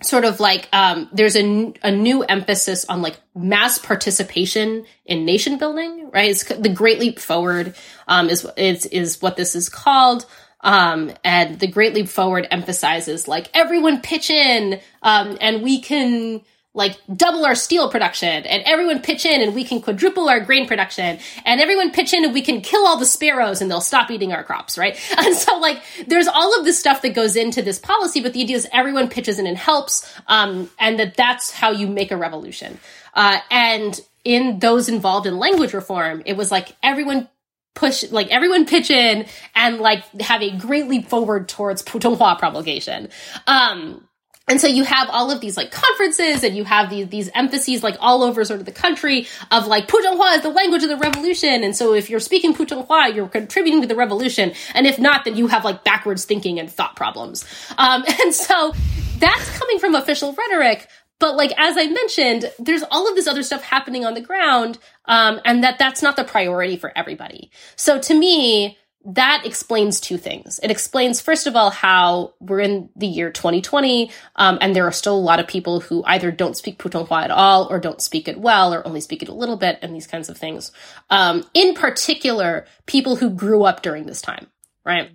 sort 0.03 0.25
of 0.25 0.41
like 0.41 0.69
um, 0.73 1.09
there's 1.13 1.37
a, 1.37 1.75
a 1.83 1.91
new 1.91 2.23
emphasis 2.23 2.85
on 2.85 3.03
like 3.03 3.19
mass 3.35 3.79
participation 3.79 4.87
in 5.05 5.25
nation 5.25 5.59
building 5.59 5.99
right? 6.13 6.31
It's 6.31 6.45
the 6.45 6.69
great 6.69 6.99
leap 6.99 7.19
forward 7.19 7.75
um, 8.07 8.29
is, 8.29 8.47
is 8.57 8.87
is 8.87 9.23
what 9.23 9.37
this 9.37 9.55
is 9.55 9.69
called. 9.69 10.27
Um, 10.61 11.13
and 11.25 11.61
the 11.61 11.69
great 11.69 11.95
leap 11.95 12.09
forward 12.09 12.49
emphasizes 12.51 13.29
like 13.29 13.49
everyone 13.55 14.01
pitch 14.01 14.29
in 14.29 14.81
um, 15.03 15.39
and 15.41 15.63
we 15.63 15.81
can 15.81 16.41
like 16.79 16.97
double 17.15 17.45
our 17.45 17.57
steel 17.57 17.91
production 17.91 18.47
and 18.47 18.63
everyone 18.65 19.03
pitch 19.03 19.27
in 19.27 19.43
and 19.43 19.55
we 19.55 19.65
can 19.65 19.83
quadruple 19.83 20.29
our 20.29 20.39
grain 20.39 20.67
production 20.67 21.19
and 21.45 21.61
everyone 21.61 21.91
pitch 21.91 22.15
in 22.15 22.25
and 22.25 22.33
we 22.33 22.41
can 22.41 22.61
kill 22.61 22.87
all 22.87 22.97
the 22.97 23.05
sparrows 23.05 23.61
and 23.61 23.69
they'll 23.69 23.81
stop 23.81 24.11
eating 24.11 24.33
our 24.33 24.45
crops, 24.45 24.79
right? 24.79 24.99
And 25.19 25.35
so 25.35 25.59
like 25.59 25.83
there's 26.07 26.29
all 26.29 26.59
of 26.59 26.65
this 26.65 26.79
stuff 26.79 27.03
that 27.03 27.11
goes 27.11 27.35
into 27.35 27.61
this 27.61 27.79
policy, 27.79 28.21
but 28.21 28.33
the 28.33 28.43
idea 28.43 28.57
is 28.57 28.69
everyone 28.73 29.09
pitches 29.09 29.39
in 29.39 29.47
and 29.47 29.59
helps, 29.59 30.09
um, 30.29 30.71
and 30.79 30.99
that 31.01 31.17
that's 31.17 31.51
how 31.51 31.73
you 31.73 31.89
make 31.89 32.13
a 32.13 32.17
revolution. 32.17 32.79
Uh, 33.13 33.41
and 33.51 34.01
in 34.25 34.61
those 34.61 34.89
involved 34.89 35.27
in 35.27 35.39
language 35.39 35.75
reform, 35.75 36.23
it 36.25 36.37
was 36.37 36.53
like 36.53 36.77
everyone 36.83 37.29
push 37.75 38.05
like 38.11 38.29
everyone 38.29 38.67
pitch 38.67 38.91
in 38.91 39.27
and 39.55 39.79
like 39.79 40.05
have 40.21 40.43
a 40.43 40.57
great 40.57 40.87
leap 40.89 41.09
forward 41.09 41.49
towards 41.49 41.83
Putonghua 41.83 42.39
promulgation. 42.39 43.09
Um, 43.47 44.08
and 44.49 44.61
so 44.61 44.67
you 44.67 44.85
have 44.85 45.09
all 45.11 45.31
of 45.31 45.41
these 45.41 45.57
like 45.57 45.71
conferences 45.71 46.43
and 46.45 46.57
you 46.57 46.65
have 46.65 46.91
these 46.91 47.09
these 47.09 47.31
emphases 47.35 47.83
like 47.83 47.97
all 48.01 48.23
over 48.23 48.45
sort 48.45 48.61
of 48.61 48.67
the 48.67 48.73
country 48.73 49.27
of 49.51 49.67
like 49.67 49.89
Putonghua 49.89 50.37
is 50.37 50.43
the 50.43 50.51
language 50.51 50.83
of 50.83 50.89
the 50.89 50.97
revolution. 50.97 51.65
And 51.65 51.77
so 51.77 51.95
if 51.95 52.11
you're 52.11 52.21
speaking 52.21 52.55
Putonghua, 52.55 53.15
you're 53.15 53.29
contributing 53.29 53.83
to 53.83 53.89
the 53.89 53.97
revolution. 53.97 54.53
And 54.75 54.87
if 54.87 54.99
not, 54.99 55.25
then 55.25 55.37
you 55.37 55.49
have 55.49 55.65
like 55.65 55.85
backwards 55.85 56.25
thinking 56.25 56.59
and 56.59 56.71
thought 56.71 56.97
problems. 56.97 57.45
Um, 57.77 58.05
and 58.23 58.35
so 58.35 58.73
that's 59.19 59.59
coming 59.59 59.79
from 59.79 59.95
official 59.95 60.33
rhetoric. 60.33 60.89
But 61.19 61.37
like 61.37 61.53
as 61.59 61.77
I 61.77 61.87
mentioned, 61.89 62.51
there's 62.59 62.85
all 62.91 63.09
of 63.09 63.17
this 63.17 63.27
other 63.27 63.43
stuff 63.43 63.63
happening 63.63 64.05
on 64.05 64.15
the 64.15 64.21
ground, 64.21 64.79
um, 65.07 65.41
and 65.45 65.65
that 65.65 65.79
that's 65.79 66.01
not 66.01 66.17
the 66.17 66.25
priority 66.25 66.77
for 66.77 66.93
everybody. 66.97 67.51
So 67.75 67.99
to 67.99 68.15
me, 68.15 68.79
that 69.05 69.47
explains 69.47 70.01
two 70.01 70.19
things. 70.19 70.59
It 70.63 70.71
explains, 70.71 71.21
first 71.21 71.47
of 71.47 71.57
all, 71.57 71.71
how 71.71 72.35
we're 72.41 72.61
in 72.61 72.91
the 72.97 73.07
year 73.07 73.31
2020, 73.31 74.11
um, 74.37 74.59
and 74.61 74.75
there 74.75 74.87
are 74.87 74.93
still 74.93 75.17
a 75.17 75.19
lot 75.19 75.41
of 75.41 75.47
people 75.47 75.81
who 75.81 76.03
either 76.05 76.31
don't 76.31 76.57
speak 76.57 76.79
Putonghua 76.79 77.25
at 77.25 77.31
all, 77.31 77.69
or 77.71 77.79
don't 77.79 78.03
speak 78.03 78.29
it 78.29 78.39
well, 78.39 78.75
or 78.75 78.87
only 78.87 79.01
speak 79.01 79.23
it 79.23 79.29
a 79.29 79.35
little 79.35 79.57
bit, 79.57 79.79
and 79.83 79.95
these 79.95 80.07
kinds 80.07 80.29
of 80.29 80.37
things. 80.37 80.73
Um, 81.11 81.45
in 81.55 81.75
particular, 81.75 82.67
people 82.87 83.17
who 83.17 83.31
grew 83.31 83.65
up 83.65 83.83
during 83.83 84.07
this 84.07 84.21
time, 84.21 84.49
right? 84.85 85.11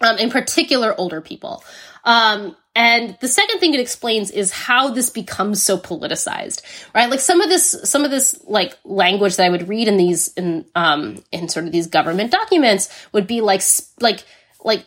Um, 0.00 0.16
in 0.18 0.30
particular, 0.30 0.94
older 0.96 1.20
people. 1.20 1.62
Um, 2.04 2.56
and 2.74 3.16
the 3.20 3.28
second 3.28 3.58
thing 3.58 3.74
it 3.74 3.80
explains 3.80 4.30
is 4.30 4.52
how 4.52 4.90
this 4.90 5.10
becomes 5.10 5.62
so 5.62 5.76
politicized, 5.76 6.62
right? 6.94 7.10
Like 7.10 7.20
some 7.20 7.40
of 7.40 7.48
this, 7.48 7.76
some 7.84 8.04
of 8.04 8.10
this 8.10 8.40
like 8.44 8.76
language 8.84 9.36
that 9.36 9.46
I 9.46 9.50
would 9.50 9.68
read 9.68 9.88
in 9.88 9.96
these, 9.96 10.28
in, 10.34 10.64
um, 10.74 11.22
in 11.32 11.48
sort 11.48 11.66
of 11.66 11.72
these 11.72 11.88
government 11.88 12.30
documents 12.30 12.88
would 13.12 13.26
be 13.26 13.40
like, 13.40 13.62
like, 14.00 14.22
like, 14.62 14.86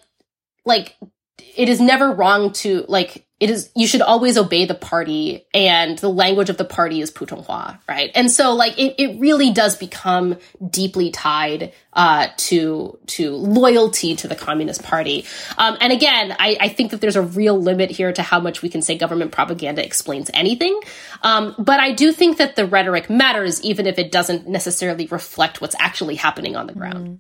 like, 0.65 0.95
it 1.57 1.67
is 1.67 1.81
never 1.81 2.11
wrong 2.11 2.53
to, 2.53 2.86
like, 2.88 3.25
it 3.44 3.50
is 3.50 3.70
you 3.76 3.88
should 3.88 4.02
always 4.02 4.38
obey 4.38 4.64
the 4.64 4.74
party 4.74 5.46
and 5.54 5.98
the 6.00 6.08
language 6.08 6.50
of 6.50 6.56
the 6.56 6.64
party 6.64 7.02
is 7.02 7.12
putonghua 7.12 7.78
right? 7.89 8.10
And 8.16 8.32
so 8.32 8.56
like 8.56 8.80
it, 8.80 8.96
it 8.98 9.20
really 9.20 9.52
does 9.52 9.76
become 9.76 10.38
deeply 10.68 11.12
tied 11.12 11.74
uh, 11.91 12.28
to 12.38 12.98
to 13.08 13.36
loyalty 13.36 14.16
to 14.16 14.28
the 14.30 14.36
communist 14.36 14.82
party. 14.84 15.26
Um, 15.58 15.78
and 15.82 15.91
again 15.91 16.34
I, 16.39 16.58
I 16.60 16.70
think 16.70 16.91
that 16.91 17.02
there's 17.02 17.18
a 17.18 17.22
real 17.22 17.60
limit 17.60 17.91
here 17.91 18.14
to 18.14 18.22
how 18.22 18.39
much 18.39 18.62
we 18.62 18.70
can 18.70 18.82
say 18.82 18.98
government 18.98 19.34
propaganda 19.34 19.86
explains 19.86 20.32
anything. 20.34 20.80
Um, 21.22 21.54
but 21.60 21.80
i 21.82 21.91
do 21.91 22.14
think 22.14 22.38
that 22.38 22.56
the 22.56 22.66
rhetoric 22.66 23.10
matters 23.10 23.62
even 23.62 23.88
if 23.88 24.00
it 24.00 24.10
doesn't 24.12 24.48
necessarily 24.48 25.08
reflect 25.08 25.60
what's 25.60 25.76
actually 25.80 26.16
happening 26.16 26.56
on 26.56 26.68
the 26.68 26.74
ground. 26.74 27.08
Mm. 27.08 27.20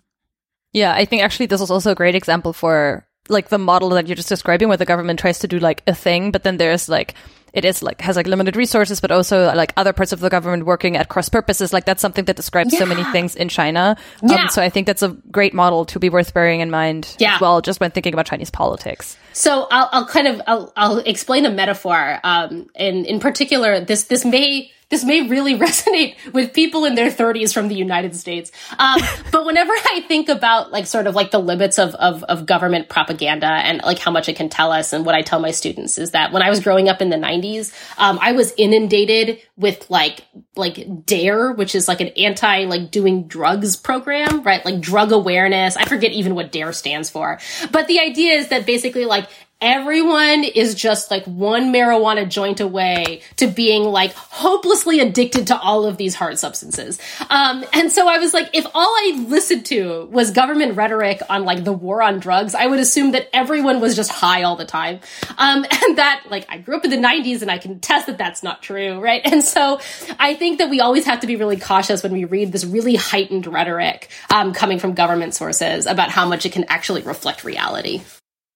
yeah 0.71 0.93
i 0.93 1.03
think 1.05 1.21
actually 1.21 1.47
this 1.47 1.61
is 1.61 1.69
also 1.69 1.91
a 1.91 1.95
great 1.95 2.15
example 2.15 2.53
for 2.53 3.05
like 3.29 3.49
the 3.49 3.57
model 3.57 3.89
that 3.89 4.07
you're 4.07 4.15
just 4.15 4.29
describing 4.29 4.67
where 4.67 4.77
the 4.77 4.85
government 4.85 5.19
tries 5.19 5.39
to 5.39 5.47
do 5.47 5.59
like 5.59 5.81
a 5.87 5.95
thing 5.95 6.31
but 6.31 6.43
then 6.43 6.57
there's 6.57 6.89
like 6.89 7.15
it 7.53 7.63
is 7.63 7.83
like 7.83 8.01
has 8.01 8.15
like 8.15 8.27
limited 8.27 8.55
resources 8.55 8.99
but 8.99 9.11
also 9.11 9.53
like 9.53 9.71
other 9.77 9.93
parts 9.93 10.11
of 10.11 10.19
the 10.19 10.29
government 10.29 10.65
working 10.65 10.97
at 10.97 11.07
cross 11.07 11.29
purposes 11.29 11.71
like 11.71 11.85
that's 11.85 12.01
something 12.01 12.25
that 12.25 12.35
describes 12.35 12.73
yeah. 12.73 12.79
so 12.79 12.85
many 12.85 13.03
things 13.05 13.35
in 13.35 13.47
china 13.47 13.95
um, 14.23 14.29
yeah. 14.29 14.47
so 14.47 14.61
i 14.61 14.69
think 14.69 14.87
that's 14.87 15.03
a 15.03 15.09
great 15.31 15.53
model 15.53 15.85
to 15.85 15.99
be 15.99 16.09
worth 16.09 16.33
bearing 16.33 16.59
in 16.59 16.69
mind 16.69 17.15
yeah. 17.19 17.35
as 17.35 17.41
well 17.41 17.61
just 17.61 17.79
when 17.79 17.91
thinking 17.91 18.13
about 18.13 18.25
chinese 18.25 18.49
politics 18.49 19.17
so 19.31 19.67
i'll, 19.71 19.89
I'll 19.91 20.07
kind 20.07 20.27
of 20.27 20.41
I'll, 20.47 20.73
I'll 20.75 20.97
explain 20.99 21.45
a 21.45 21.51
metaphor 21.51 22.19
um 22.23 22.67
in 22.75 23.05
in 23.05 23.19
particular 23.19 23.79
this 23.79 24.05
this 24.05 24.25
may 24.25 24.71
this 24.93 25.03
may 25.03 25.27
really 25.27 25.57
resonate 25.65 26.15
with 26.33 26.53
people 26.53 26.85
in 26.85 26.93
their 26.93 27.09
30s 27.09 27.51
from 27.51 27.67
the 27.67 27.73
United 27.73 28.15
States. 28.15 28.51
Um, 28.77 29.01
but 29.31 29.43
whenever 29.43 29.73
I 29.73 30.05
think 30.07 30.29
about 30.29 30.71
like 30.71 30.85
sort 30.85 31.07
of 31.07 31.15
like 31.15 31.31
the 31.31 31.39
limits 31.39 31.79
of, 31.79 31.95
of, 31.95 32.23
of 32.25 32.45
government 32.45 32.89
propaganda 32.89 33.47
and 33.47 33.81
like 33.81 33.97
how 33.97 34.11
much 34.11 34.29
it 34.29 34.35
can 34.35 34.49
tell 34.49 34.71
us, 34.71 34.93
and 34.93 35.03
what 35.03 35.15
I 35.15 35.23
tell 35.23 35.39
my 35.39 35.49
students 35.49 35.97
is 35.97 36.11
that 36.11 36.31
when 36.31 36.43
I 36.43 36.51
was 36.51 36.59
growing 36.59 36.89
up 36.89 37.01
in 37.01 37.09
the 37.09 37.17
90s, 37.17 37.73
um, 37.97 38.19
I 38.21 38.33
was 38.33 38.53
inundated 38.55 39.39
with 39.57 39.89
like 39.89 40.25
like 40.55 41.05
Dare, 41.05 41.51
which 41.51 41.73
is 41.73 41.87
like 41.87 41.99
an 41.99 42.09
anti 42.09 42.65
like 42.65 42.91
doing 42.91 43.27
drugs 43.27 43.75
program, 43.75 44.43
right? 44.43 44.63
Like 44.63 44.79
drug 44.79 45.11
awareness. 45.11 45.75
I 45.75 45.85
forget 45.85 46.11
even 46.11 46.35
what 46.35 46.51
Dare 46.51 46.71
stands 46.71 47.09
for, 47.09 47.39
but 47.71 47.87
the 47.87 47.99
idea 47.99 48.33
is 48.33 48.49
that 48.49 48.67
basically 48.67 49.05
like 49.05 49.27
everyone 49.63 50.43
is 50.43 50.75
just 50.75 51.09
like 51.09 51.23
one 51.25 51.71
marijuana 51.73 52.27
joint 52.27 52.59
away 52.59 53.21
to 53.37 53.47
being 53.47 53.83
like 53.83 54.11
hopelessly 54.13 54.99
addicted 54.99 55.47
to 55.47 55.57
all 55.57 55.85
of 55.85 55.95
these 55.95 56.13
hard 56.13 56.37
substances. 56.37 56.99
Um, 57.29 57.63
and 57.71 57.89
so 57.89 58.07
I 58.07 58.17
was 58.17 58.33
like, 58.33 58.49
if 58.53 58.65
all 58.75 58.89
I 58.89 59.25
listened 59.25 59.65
to 59.67 60.05
was 60.11 60.31
government 60.31 60.75
rhetoric 60.75 61.21
on 61.29 61.45
like 61.45 61.63
the 61.63 61.71
war 61.71 62.01
on 62.01 62.19
drugs, 62.19 62.53
I 62.55 62.67
would 62.67 62.79
assume 62.79 63.13
that 63.13 63.29
everyone 63.31 63.79
was 63.79 63.95
just 63.95 64.11
high 64.11 64.43
all 64.43 64.57
the 64.57 64.65
time. 64.65 64.99
Um, 65.37 65.65
and 65.71 65.97
that 65.97 66.25
like 66.29 66.45
I 66.49 66.57
grew 66.57 66.75
up 66.75 66.83
in 66.83 66.91
the 66.91 66.97
90s 66.97 67.41
and 67.41 67.49
I 67.49 67.57
can 67.57 67.79
test 67.79 68.07
that 68.07 68.17
that's 68.17 68.43
not 68.43 68.61
true, 68.61 68.99
right? 68.99 69.21
And 69.33 69.43
so 69.43 69.79
I 70.19 70.35
think 70.35 70.59
that 70.59 70.69
we 70.69 70.79
always 70.79 71.05
have 71.05 71.21
to 71.21 71.27
be 71.27 71.37
really 71.37 71.57
cautious 71.57 72.03
when 72.03 72.11
we 72.11 72.25
read 72.25 72.51
this 72.51 72.65
really 72.65 72.95
heightened 72.95 73.47
rhetoric 73.47 74.09
um, 74.29 74.53
coming 74.53 74.77
from 74.77 74.93
government 74.93 75.33
sources 75.33 75.87
about 75.87 76.11
how 76.11 76.27
much 76.27 76.45
it 76.45 76.51
can 76.51 76.65
actually 76.65 77.01
reflect 77.01 77.43
reality. 77.43 78.03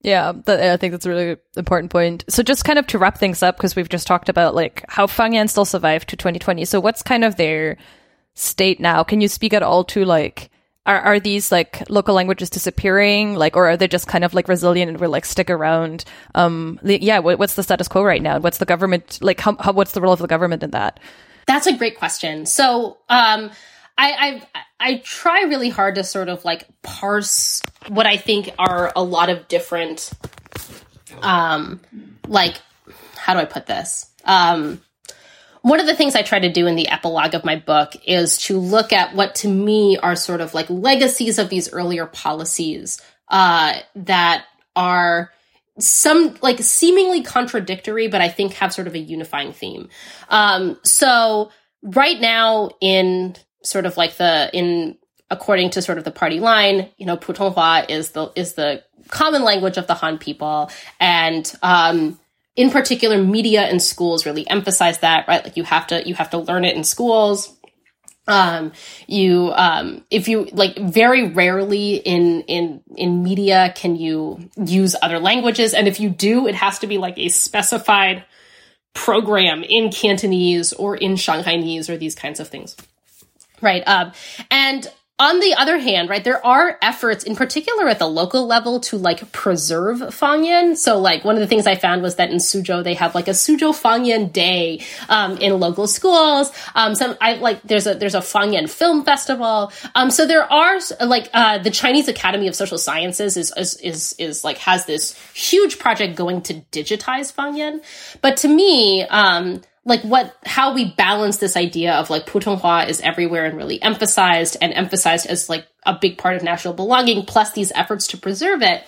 Yeah, 0.08 0.32
I 0.48 0.78
think 0.78 0.94
that's 0.94 1.06
a 1.06 1.10
really 1.10 1.36
important 1.58 1.92
point. 1.92 2.24
So 2.30 2.42
just 2.42 2.64
kind 2.64 2.80
of 2.80 2.88
to 2.88 2.98
wrap 2.98 3.18
things 3.18 3.44
up, 3.44 3.58
because 3.58 3.76
we've 3.76 3.90
just 3.90 4.08
talked 4.08 4.30
about 4.30 4.56
like 4.56 4.86
how 4.88 5.06
Fangyan 5.06 5.50
still 5.50 5.66
survived 5.66 6.08
to 6.08 6.16
2020. 6.16 6.64
So 6.64 6.80
what's 6.80 7.02
kind 7.02 7.26
of 7.26 7.36
their 7.36 7.76
state 8.34 8.80
now? 8.80 9.04
Can 9.04 9.20
you 9.20 9.28
speak 9.28 9.52
at 9.52 9.64
all 9.64 9.84
to 9.84 10.06
like, 10.06 10.50
are, 10.86 11.02
are 11.02 11.20
these 11.20 11.52
like 11.52 11.90
local 11.90 12.16
languages 12.16 12.50
disappearing? 12.50 13.36
Like, 13.36 13.58
or 13.58 13.68
are 13.68 13.76
they 13.76 13.90
just 13.90 14.08
kind 14.08 14.24
of 14.24 14.34
like 14.34 14.48
resilient 14.48 14.90
and 14.90 14.98
will 14.98 15.10
like 15.10 15.26
stick 15.26 15.50
around? 15.50 16.06
Um, 16.36 16.80
yeah, 16.84 17.20
what, 17.20 17.38
what's 17.38 17.56
the 17.56 17.64
status 17.64 17.90
quo 17.90 18.02
right 18.02 18.22
now? 18.22 18.40
What's 18.40 18.60
the 18.60 18.66
government, 18.66 19.20
like, 19.22 19.42
how, 19.42 19.58
how, 19.60 19.74
what's 19.74 19.92
the 19.92 20.00
role 20.00 20.14
of 20.14 20.20
the 20.20 20.28
government 20.28 20.64
in 20.64 20.72
that? 20.72 21.02
That's 21.48 21.68
a 21.68 21.76
great 21.76 22.00
question. 22.00 22.46
So, 22.46 23.00
um, 23.10 23.52
I, 23.98 24.42
I 24.56 24.62
I 24.80 24.98
try 24.98 25.42
really 25.42 25.70
hard 25.70 25.96
to 25.96 26.04
sort 26.04 26.30
of 26.30 26.46
like 26.46 26.68
parse 26.82 27.62
what 27.88 28.06
I 28.06 28.18
think 28.18 28.52
are 28.60 28.92
a 28.96 29.04
lot 29.04 29.30
of 29.30 29.48
different, 29.48 30.12
um, 31.22 31.80
like 32.28 32.56
how 33.16 33.34
do 33.34 33.40
I 33.40 33.46
put 33.46 33.66
this? 33.66 34.06
Um, 34.24 34.82
one 35.62 35.80
of 35.80 35.86
the 35.86 35.96
things 35.96 36.16
I 36.16 36.22
try 36.22 36.40
to 36.40 36.52
do 36.52 36.68
in 36.68 36.76
the 36.76 36.88
epilogue 36.88 37.34
of 37.34 37.44
my 37.44 37.58
book 37.58 37.94
is 38.06 38.38
to 38.44 38.58
look 38.58 38.94
at 38.94 39.16
what 39.16 39.36
to 39.36 39.50
me 39.50 39.98
are 39.98 40.16
sort 40.16 40.42
of 40.42 40.54
like 40.54 40.70
legacies 40.70 41.40
of 41.40 41.50
these 41.50 41.74
earlier 41.74 42.06
policies 42.06 43.02
uh, 43.28 43.74
that 43.96 44.46
are 44.76 45.32
some 45.80 46.38
like 46.42 46.60
seemingly 46.60 47.22
contradictory, 47.22 48.08
but 48.08 48.22
I 48.22 48.30
think 48.30 48.54
have 48.54 48.74
sort 48.74 48.88
of 48.88 48.96
a 48.96 49.00
unifying 49.00 49.54
theme. 49.54 49.90
Um, 50.30 50.80
so 50.84 51.52
right 51.84 52.20
now 52.20 52.70
in 52.80 53.36
sort 53.68 53.86
of 53.86 53.98
like 53.98 54.18
the 54.18 54.50
in 54.54 54.98
according 55.30 55.70
to 55.72 55.82
sort 55.82 55.98
of 55.98 56.04
the 56.04 56.12
party 56.12 56.40
line, 56.40 56.90
you 56.98 57.06
know, 57.06 57.18
Putonghua 57.18 57.90
is 57.90 58.12
the 58.12 58.32
is 58.36 58.54
the 58.54 58.84
common 59.10 59.44
language 59.44 59.78
of 59.78 59.88
the 59.88 59.94
Han 59.96 60.18
people, 60.18 60.72
and 61.00 61.52
um, 61.62 62.20
in 62.56 62.72
particular, 62.72 63.22
media 63.22 63.62
and 63.62 63.82
schools 63.82 64.26
really 64.26 64.50
emphasize 64.50 65.00
that, 65.00 65.28
right? 65.28 65.44
Like 65.44 65.58
you 65.58 65.64
have 65.64 65.88
to 65.88 66.08
you 66.08 66.16
have 66.16 66.30
to 66.32 66.38
learn 66.38 66.66
it 66.66 66.76
in 66.76 66.84
schools. 66.84 67.54
Um, 68.30 68.74
you 69.08 69.52
um, 69.56 70.04
if 70.12 70.28
you 70.28 70.46
like 70.52 70.78
very 70.78 71.30
rarely 71.30 71.96
in 71.96 72.42
in 72.44 72.82
in 72.96 73.24
media 73.24 73.74
can 73.76 73.96
you 73.96 74.50
use 74.58 74.96
other 75.02 75.20
languages, 75.20 75.74
and 75.74 75.88
if 75.88 76.00
you 76.00 76.10
do, 76.10 76.48
it 76.48 76.56
has 76.56 76.80
to 76.80 76.88
be 76.88 76.98
like 76.98 77.18
a 77.18 77.30
specified 77.30 78.26
program 78.94 79.64
in 79.64 79.92
Cantonese 79.92 80.74
or 80.74 80.96
in 80.96 81.14
Shanghainese 81.14 81.88
or 81.90 81.98
these 81.98 82.16
kinds 82.16 82.40
of 82.40 82.48
things. 82.48 82.76
Right. 83.62 83.84
Um, 83.88 84.12
and 84.52 84.88
on 85.20 85.40
the 85.40 85.56
other 85.56 85.80
hand, 85.80 86.12
right, 86.12 86.24
there 86.24 86.46
are 86.46 86.78
efforts 86.80 87.24
in 87.24 87.36
particular 87.36 87.88
at 87.88 87.98
the 87.98 88.06
local 88.06 88.46
level 88.46 88.80
to 88.82 88.98
like 88.98 89.32
preserve 89.32 89.98
Fangyan. 89.98 90.78
So 90.78 91.00
like 91.00 91.26
one 91.26 91.34
of 91.34 91.42
the 91.42 91.48
things 91.48 91.66
I 91.66 91.74
found 91.74 92.04
was 92.04 92.18
that 92.18 92.30
in 92.30 92.38
Suzhou, 92.38 92.84
they 92.84 92.94
have 92.94 93.16
like 93.16 93.28
a 93.28 93.32
Suzhou 93.32 93.74
Fangyan 93.74 94.32
day, 94.32 94.86
um, 95.10 95.38
in 95.38 95.60
local 95.60 95.88
schools. 95.88 96.52
Um, 96.76 96.94
some, 96.94 97.18
I 97.20 97.34
like, 97.38 97.64
there's 97.64 97.88
a, 97.88 97.96
there's 97.96 98.14
a 98.14 98.20
Fangyan 98.20 98.70
film 98.70 99.04
festival. 99.04 99.72
Um, 99.96 100.12
so 100.12 100.28
there 100.28 100.44
are 100.54 100.78
like, 101.04 101.32
uh, 101.34 101.58
the 101.58 101.72
Chinese 101.72 102.08
Academy 102.08 102.48
of 102.48 102.54
Social 102.56 102.78
Sciences 102.78 103.38
is, 103.38 103.52
is, 103.58 103.76
is, 103.78 104.16
is 104.20 104.44
like, 104.44 104.60
has 104.60 104.86
this 104.86 105.20
huge 105.34 105.80
project 105.80 106.16
going 106.16 106.44
to 106.44 106.62
digitize 106.72 107.34
Fangyan. 107.34 107.84
But 108.22 108.38
to 108.38 108.48
me, 108.48 109.02
um, 109.06 109.62
like 109.88 110.02
what 110.02 110.36
how 110.46 110.74
we 110.74 110.92
balance 110.92 111.38
this 111.38 111.56
idea 111.56 111.94
of 111.94 112.10
like 112.10 112.26
Putonghua 112.28 112.88
is 112.90 113.02
everywhere 113.02 113.46
and 113.46 113.58
really 113.58 113.82
emphasized 113.82 114.58
and 114.62 114.74
emphasized 114.74 115.26
as 115.26 115.50
like 115.50 115.66
a 115.86 115.98
big 116.00 116.18
part 116.18 116.36
of 116.36 116.44
national 116.44 116.74
belonging 116.74 117.26
plus 117.26 117.54
these 117.54 117.72
efforts 117.74 118.08
to 118.08 118.18
preserve 118.18 118.62
it 118.62 118.84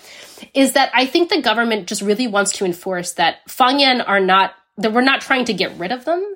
is 0.54 0.74
that 0.74 0.91
I 0.93 1.06
think 1.06 1.30
the 1.30 1.41
government 1.41 1.88
just 1.88 2.02
really 2.02 2.28
wants 2.28 2.52
to 2.54 2.66
enforce 2.66 3.14
that 3.14 3.38
Fangyan 3.47 4.04
are 4.06 4.20
not 4.20 4.54
that 4.78 4.93
we're 4.93 5.02
not 5.02 5.22
trying 5.22 5.45
to 5.45 5.54
get 5.54 5.78
rid 5.78 5.91
of 5.91 6.06
them 6.06 6.36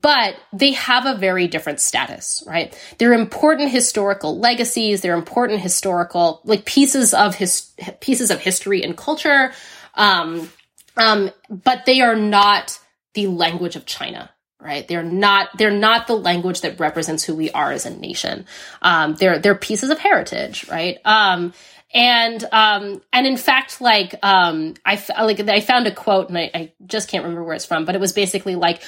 but 0.00 0.36
they 0.52 0.72
have 0.72 1.06
a 1.06 1.16
very 1.16 1.48
different 1.48 1.80
status, 1.80 2.44
right? 2.46 2.78
They're 2.98 3.12
important 3.12 3.72
historical 3.72 4.38
legacies. 4.38 5.00
They're 5.00 5.16
important 5.16 5.60
historical, 5.60 6.40
like 6.44 6.64
pieces 6.64 7.12
of 7.12 7.34
his 7.34 7.72
pieces 7.98 8.30
of 8.30 8.38
history 8.38 8.84
and 8.84 8.96
culture. 8.96 9.52
Um, 9.94 10.48
um, 10.96 11.32
but 11.50 11.84
they 11.84 12.00
are 12.00 12.14
not 12.14 12.78
the 13.14 13.26
language 13.26 13.76
of 13.76 13.86
China 13.86 14.30
right? 14.62 14.86
They're 14.86 15.02
not 15.02 15.48
they're 15.58 15.70
not 15.70 16.06
the 16.06 16.14
language 16.16 16.60
that 16.60 16.78
represents 16.78 17.24
who 17.24 17.34
we 17.34 17.50
are 17.50 17.72
as 17.72 17.84
a 17.84 17.90
nation. 17.90 18.46
Um, 18.80 19.14
they're 19.14 19.38
they're 19.38 19.56
pieces 19.56 19.90
of 19.90 19.98
heritage 19.98 20.68
right? 20.68 20.98
Um, 21.04 21.52
and 21.92 22.42
um, 22.52 23.02
and 23.12 23.26
in 23.26 23.36
fact 23.36 23.80
like 23.80 24.14
um, 24.22 24.74
I 24.84 25.02
like 25.20 25.40
I 25.40 25.60
found 25.60 25.86
a 25.86 25.94
quote 25.94 26.28
and 26.28 26.38
I, 26.38 26.50
I 26.54 26.72
just 26.86 27.08
can't 27.08 27.24
remember 27.24 27.44
where 27.44 27.54
it's 27.54 27.66
from 27.66 27.84
but 27.84 27.94
it 27.94 28.00
was 28.00 28.12
basically 28.12 28.54
like 28.54 28.82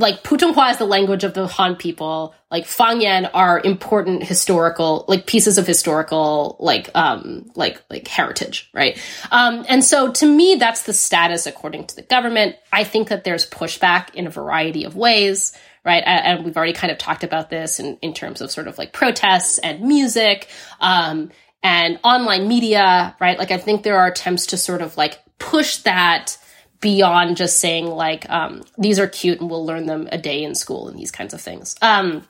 like 0.00 0.22
Putonghua 0.22 0.72
is 0.72 0.78
the 0.78 0.86
language 0.86 1.24
of 1.24 1.34
the 1.34 1.46
Han 1.46 1.76
people. 1.76 2.34
Like 2.50 2.64
Fangyan 2.64 3.30
are 3.32 3.60
important 3.62 4.24
historical, 4.24 5.04
like 5.06 5.26
pieces 5.26 5.58
of 5.58 5.66
historical, 5.66 6.56
like 6.58 6.90
um, 6.94 7.50
like 7.54 7.82
like 7.90 8.08
heritage, 8.08 8.70
right? 8.72 9.00
Um, 9.30 9.64
and 9.68 9.84
so 9.84 10.10
to 10.10 10.26
me, 10.26 10.56
that's 10.56 10.82
the 10.84 10.92
status 10.92 11.46
according 11.46 11.86
to 11.88 11.96
the 11.96 12.02
government. 12.02 12.56
I 12.72 12.84
think 12.84 13.08
that 13.08 13.24
there's 13.24 13.48
pushback 13.48 14.14
in 14.14 14.26
a 14.26 14.30
variety 14.30 14.84
of 14.84 14.96
ways, 14.96 15.56
right? 15.84 16.02
And, 16.04 16.44
we've 16.44 16.56
already 16.56 16.72
kind 16.72 16.90
of 16.90 16.98
talked 16.98 17.22
about 17.22 17.50
this 17.50 17.78
in 17.78 17.98
in 18.00 18.14
terms 18.14 18.40
of 18.40 18.50
sort 18.50 18.68
of 18.68 18.78
like 18.78 18.92
protests 18.92 19.58
and 19.58 19.82
music, 19.82 20.48
um, 20.80 21.30
and 21.62 22.00
online 22.02 22.48
media, 22.48 23.14
right? 23.20 23.38
Like 23.38 23.50
I 23.50 23.58
think 23.58 23.82
there 23.82 23.98
are 23.98 24.08
attempts 24.08 24.46
to 24.46 24.56
sort 24.56 24.80
of 24.80 24.96
like 24.96 25.18
push 25.38 25.78
that 25.78 26.38
beyond 26.80 27.36
just 27.36 27.58
saying 27.58 27.86
like 27.86 28.28
um, 28.30 28.62
these 28.78 28.98
are 28.98 29.06
cute 29.06 29.40
and 29.40 29.50
we'll 29.50 29.64
learn 29.64 29.86
them 29.86 30.08
a 30.12 30.18
day 30.18 30.42
in 30.42 30.54
school 30.54 30.88
and 30.88 30.98
these 30.98 31.10
kinds 31.10 31.34
of 31.34 31.40
things. 31.40 31.76
Um, 31.82 32.26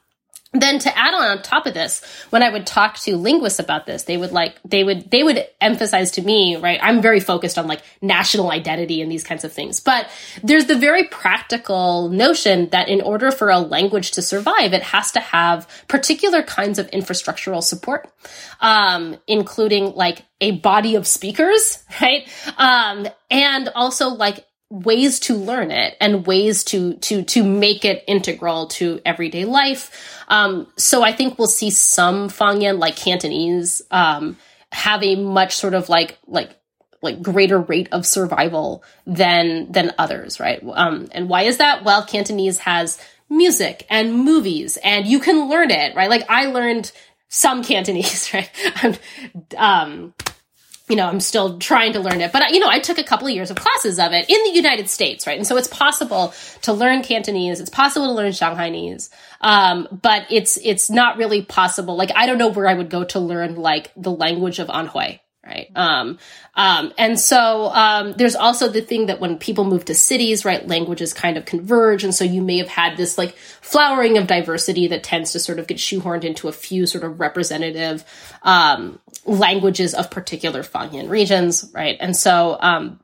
then 0.52 0.78
to 0.78 0.96
add 0.98 1.14
on 1.14 1.22
on 1.22 1.42
top 1.42 1.66
of 1.66 1.74
this 1.74 2.02
when 2.30 2.42
i 2.42 2.50
would 2.50 2.66
talk 2.66 2.96
to 2.96 3.16
linguists 3.16 3.58
about 3.58 3.86
this 3.86 4.04
they 4.04 4.16
would 4.16 4.32
like 4.32 4.56
they 4.64 4.82
would 4.82 5.10
they 5.10 5.22
would 5.22 5.46
emphasize 5.60 6.10
to 6.10 6.22
me 6.22 6.56
right 6.56 6.80
i'm 6.82 7.00
very 7.00 7.20
focused 7.20 7.58
on 7.58 7.66
like 7.66 7.82
national 8.02 8.50
identity 8.50 9.02
and 9.02 9.10
these 9.10 9.24
kinds 9.24 9.44
of 9.44 9.52
things. 9.52 9.80
But 9.80 10.08
there's 10.42 10.66
the 10.66 10.76
very 10.76 11.04
practical 11.04 12.08
notion 12.08 12.68
that 12.70 12.88
in 12.88 13.00
order 13.00 13.30
for 13.30 13.50
a 13.50 13.58
language 13.58 14.12
to 14.12 14.22
survive 14.22 14.72
it 14.72 14.82
has 14.82 15.12
to 15.12 15.20
have 15.20 15.68
particular 15.88 16.42
kinds 16.42 16.78
of 16.78 16.90
infrastructural 16.90 17.62
support 17.62 18.10
um, 18.60 19.16
including 19.26 19.94
like 19.94 20.24
a 20.40 20.52
body 20.52 20.94
of 20.94 21.06
speakers 21.06 21.84
right 22.00 22.28
um, 22.56 23.06
and 23.30 23.68
also 23.74 24.08
like 24.08 24.46
ways 24.70 25.18
to 25.18 25.34
learn 25.34 25.72
it 25.72 25.96
and 26.00 26.24
ways 26.24 26.62
to 26.62 26.94
to 26.94 27.22
to 27.24 27.42
make 27.42 27.84
it 27.84 28.04
integral 28.06 28.68
to 28.68 29.00
everyday 29.04 29.44
life. 29.44 30.22
Um, 30.28 30.68
so 30.76 31.02
I 31.02 31.12
think 31.12 31.38
we'll 31.38 31.48
see 31.48 31.70
some 31.70 32.28
Fangyan 32.28 32.78
like 32.78 32.96
Cantonese 32.96 33.82
um, 33.90 34.36
have 34.70 35.02
a 35.02 35.16
much 35.16 35.56
sort 35.56 35.74
of 35.74 35.88
like 35.88 36.18
like 36.26 36.56
like 37.02 37.20
greater 37.20 37.58
rate 37.58 37.88
of 37.92 38.06
survival 38.06 38.84
than 39.06 39.70
than 39.72 39.92
others, 39.98 40.38
right? 40.38 40.62
Um, 40.64 41.08
and 41.12 41.28
why 41.28 41.42
is 41.42 41.56
that? 41.58 41.84
Well, 41.84 42.04
Cantonese 42.04 42.58
has 42.58 43.02
music 43.28 43.86
and 43.90 44.24
movies, 44.24 44.78
and 44.84 45.06
you 45.06 45.18
can 45.18 45.48
learn 45.48 45.70
it, 45.70 45.96
right? 45.96 46.10
Like 46.10 46.30
I 46.30 46.46
learned 46.46 46.92
some 47.28 47.64
Cantonese, 47.64 48.32
right? 48.34 49.00
um, 49.56 50.14
you 50.90 50.96
know, 50.96 51.06
I'm 51.06 51.20
still 51.20 51.58
trying 51.58 51.92
to 51.92 52.00
learn 52.00 52.20
it, 52.20 52.32
but 52.32 52.50
you 52.50 52.58
know, 52.58 52.68
I 52.68 52.80
took 52.80 52.98
a 52.98 53.04
couple 53.04 53.28
of 53.28 53.32
years 53.32 53.50
of 53.50 53.56
classes 53.56 54.00
of 54.00 54.12
it 54.12 54.28
in 54.28 54.42
the 54.42 54.50
United 54.50 54.90
States, 54.90 55.26
right? 55.26 55.38
And 55.38 55.46
so 55.46 55.56
it's 55.56 55.68
possible 55.68 56.34
to 56.62 56.72
learn 56.72 57.02
Cantonese. 57.02 57.60
It's 57.60 57.70
possible 57.70 58.08
to 58.08 58.12
learn 58.12 58.32
Shanghainese. 58.32 59.08
Um, 59.40 59.86
but 59.90 60.26
it's, 60.30 60.58
it's 60.58 60.90
not 60.90 61.16
really 61.16 61.42
possible. 61.42 61.96
Like, 61.96 62.10
I 62.16 62.26
don't 62.26 62.38
know 62.38 62.48
where 62.48 62.66
I 62.66 62.74
would 62.74 62.90
go 62.90 63.04
to 63.04 63.20
learn 63.20 63.54
like 63.54 63.92
the 63.96 64.10
language 64.10 64.58
of 64.58 64.66
Anhui, 64.66 65.20
right? 65.50 65.70
Um, 65.74 66.18
um, 66.54 66.92
and 66.96 67.18
so 67.18 67.66
um, 67.66 68.12
there's 68.12 68.36
also 68.36 68.68
the 68.68 68.80
thing 68.80 69.06
that 69.06 69.20
when 69.20 69.38
people 69.38 69.64
move 69.64 69.84
to 69.86 69.94
cities, 69.94 70.44
right, 70.44 70.66
languages 70.66 71.12
kind 71.12 71.36
of 71.36 71.44
converge, 71.44 72.04
and 72.04 72.14
so 72.14 72.24
you 72.24 72.42
may 72.42 72.58
have 72.58 72.68
had 72.68 72.96
this 72.96 73.18
like 73.18 73.34
flowering 73.36 74.16
of 74.16 74.26
diversity 74.26 74.86
that 74.88 75.02
tends 75.02 75.32
to 75.32 75.40
sort 75.40 75.58
of 75.58 75.66
get 75.66 75.78
shoehorned 75.78 76.24
into 76.24 76.48
a 76.48 76.52
few 76.52 76.86
sort 76.86 77.04
of 77.04 77.18
representative 77.18 78.04
um, 78.42 78.98
languages 79.24 79.94
of 79.94 80.10
particular 80.10 80.62
Fangyan 80.62 81.08
regions, 81.08 81.70
right? 81.74 81.96
And 82.00 82.16
so 82.16 82.56
um, 82.60 83.00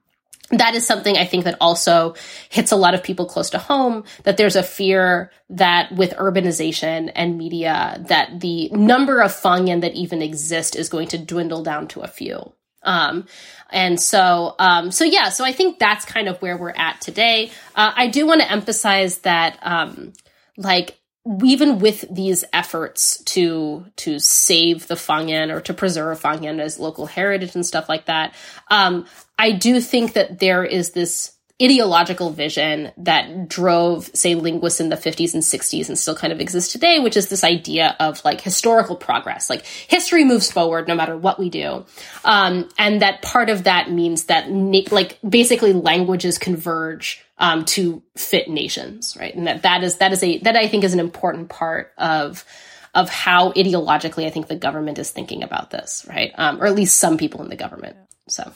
that 0.51 0.75
is 0.75 0.87
something 0.87 1.17
I 1.17 1.25
think 1.25 1.45
that 1.45 1.57
also 1.61 2.15
hits 2.49 2.71
a 2.71 2.77
lot 2.77 2.95
of 2.95 3.03
people 3.03 3.27
close 3.27 3.51
to 3.51 3.59
home 3.59 4.05
that 4.23 4.37
there's 4.37 4.57
a 4.57 4.63
fear 4.63 5.33
that 5.51 5.93
with 5.93 6.13
urbanization 6.13 7.11
and 7.15 7.37
media 7.37 8.03
that 8.09 8.41
the 8.41 8.69
number 8.71 9.21
of 9.21 9.33
Fangyan 9.33 9.81
that 9.81 9.95
even 9.95 10.23
exist 10.23 10.77
is 10.77 10.89
going 10.89 11.09
to 11.09 11.19
dwindle 11.19 11.63
down 11.63 11.89
to 11.89 12.01
a 12.01 12.09
few. 12.09 12.53
Um, 12.83 13.27
and 13.71 14.01
so, 14.01 14.55
um, 14.61 14.93
so 14.93 15.05
yeah, 15.05 15.31
so 15.31 15.45
I 15.45 15.53
think 15.53 15.81
that's 15.81 16.05
kind 16.05 16.29
of 16.29 16.41
where 16.41 16.57
we're 16.57 16.71
at 16.71 17.01
today. 17.01 17.51
Uh, 17.75 17.93
I 17.95 18.07
do 18.07 18.27
want 18.27 18.41
to 18.41 18.51
emphasize 18.51 19.19
that, 19.19 19.59
um, 19.63 20.13
like, 20.57 20.97
even 21.43 21.79
with 21.79 22.05
these 22.11 22.45
efforts 22.53 23.23
to 23.25 23.85
to 23.97 24.19
save 24.19 24.87
the 24.87 24.95
Fangyan 24.95 25.53
or 25.53 25.61
to 25.63 25.75
preserve 25.75 26.21
Fangyan 26.21 26.61
as 26.61 26.79
local 26.79 27.07
heritage 27.07 27.55
and 27.55 27.67
stuff 27.67 27.89
like 27.89 28.07
that, 28.07 28.35
um, 28.71 29.07
I 29.39 29.53
do 29.53 29.81
think 29.81 30.15
that 30.15 30.39
there 30.39 30.65
is 30.65 30.91
this 30.93 31.36
ideological 31.63 32.31
vision 32.31 32.93
that 32.99 33.49
drove, 33.49 34.11
say, 34.13 34.35
linguists 34.35 34.79
in 34.79 34.91
the 34.91 34.97
50s 34.97 35.33
and 35.33 35.43
60s 35.43 35.89
and 35.89 35.99
still 35.99 36.15
kind 36.15 36.31
of 36.33 36.41
exists 36.41 36.71
today, 36.71 36.99
which 36.99 37.17
is 37.17 37.31
this 37.31 37.45
idea 37.45 37.97
of 37.99 38.23
like 38.27 38.43
historical 38.43 38.95
progress. 38.95 39.49
Like 39.49 39.65
history 39.65 40.25
moves 40.25 40.51
forward 40.51 40.87
no 40.87 40.95
matter 40.95 41.17
what 41.17 41.39
we 41.39 41.49
do. 41.49 41.87
Um, 42.25 42.69
and 42.79 43.01
that 43.01 43.23
part 43.23 43.49
of 43.49 43.65
that 43.65 43.91
means 43.91 44.25
that 44.25 44.51
na- 44.51 44.83
like 44.91 45.19
basically 45.27 45.73
languages 45.73 46.37
converge 46.37 47.25
um, 47.39 47.65
to 47.67 48.03
fit 48.17 48.51
nations, 48.51 49.17
right? 49.19 49.35
And 49.35 49.47
that 49.47 49.63
that 49.63 49.83
is 49.83 49.97
that 49.97 50.13
is 50.13 50.23
a 50.23 50.39
that 50.39 50.57
I 50.57 50.69
think 50.69 50.85
is 50.85 50.93
an 50.95 51.01
important 51.01 51.49
part 51.49 51.93
of 51.97 52.45
of 52.95 53.09
how 53.11 53.53
ideologically 53.53 54.27
I 54.27 54.31
think 54.31 54.49
the 54.49 54.57
government 54.57 54.99
is 54.99 55.11
thinking 55.11 55.43
about 55.43 55.71
this, 55.71 56.07
right? 56.09 56.33
Um, 56.37 56.63
or 56.63 56.67
at 56.67 56.75
least 56.75 56.97
some 56.97 57.19
people 57.19 57.43
in 57.43 57.51
the 57.51 57.57
government. 57.57 57.97
So, 58.29 58.51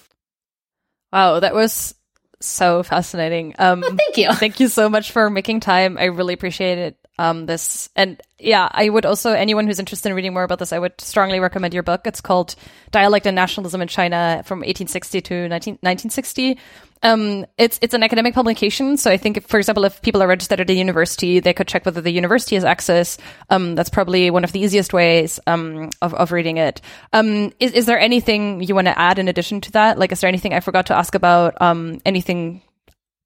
wow, 1.13 1.41
that 1.41 1.55
was 1.55 1.95
so 2.41 2.82
fascinating. 2.82 3.55
Um, 3.59 3.80
well, 3.80 3.97
thank 3.97 4.16
you. 4.16 4.32
Thank 4.32 4.61
you 4.61 4.68
so 4.68 4.88
much 4.88 5.12
for 5.12 5.30
making 5.30 5.61
time. 5.61 5.99
I 5.99 6.05
really 6.05 6.34
appreciate 6.34 6.78
it. 6.78 7.00
Um, 7.21 7.45
this 7.45 7.91
and 7.97 8.18
yeah, 8.39 8.66
I 8.73 8.89
would 8.89 9.05
also 9.05 9.35
anyone 9.35 9.66
who's 9.66 9.79
interested 9.79 10.09
in 10.09 10.14
reading 10.14 10.33
more 10.33 10.43
about 10.43 10.59
this, 10.59 10.73
I 10.73 10.79
would 10.79 10.99
strongly 10.99 11.39
recommend 11.39 11.75
your 11.75 11.83
book. 11.83 12.07
It's 12.07 12.23
called 12.23 12.55
Dialect 12.93 13.27
and 13.27 13.35
Nationalism 13.35 13.83
in 13.83 13.89
China 13.89 14.43
from 14.47 14.61
1860 14.61 15.21
to 15.21 15.35
19, 15.49 15.75
1960. 15.83 16.57
Um, 17.03 17.45
it's 17.59 17.79
it's 17.83 17.93
an 17.93 18.03
academic 18.03 18.33
publication, 18.33 18.97
so 18.97 19.11
I 19.11 19.18
think, 19.18 19.37
if, 19.37 19.45
for 19.45 19.59
example, 19.59 19.85
if 19.85 20.01
people 20.01 20.23
are 20.23 20.27
registered 20.27 20.61
at 20.61 20.71
a 20.71 20.73
university, 20.73 21.41
they 21.41 21.53
could 21.53 21.68
check 21.68 21.85
whether 21.85 22.01
the 22.01 22.11
university 22.11 22.57
has 22.57 22.64
access. 22.64 23.18
Um, 23.51 23.75
that's 23.75 23.91
probably 23.91 24.31
one 24.31 24.45
of 24.45 24.53
the 24.53 24.61
easiest 24.61 24.95
ways 24.95 25.39
um, 25.47 25.91
of 26.01 26.14
of 26.14 26.33
reading 26.33 26.57
it. 26.57 26.81
Um, 27.12 27.53
is 27.61 27.73
is 27.73 27.85
there 27.85 28.01
anything 28.01 28.62
you 28.62 28.75
want 28.75 28.87
to 28.87 28.99
add 28.99 29.18
in 29.18 29.29
addition 29.29 29.61
to 29.61 29.73
that? 29.73 29.99
Like, 29.99 30.11
is 30.11 30.23
there 30.23 30.29
anything 30.29 30.55
I 30.55 30.61
forgot 30.61 30.87
to 30.87 30.97
ask 30.97 31.14
about? 31.14 31.61
Um, 31.61 32.01
anything 32.07 32.62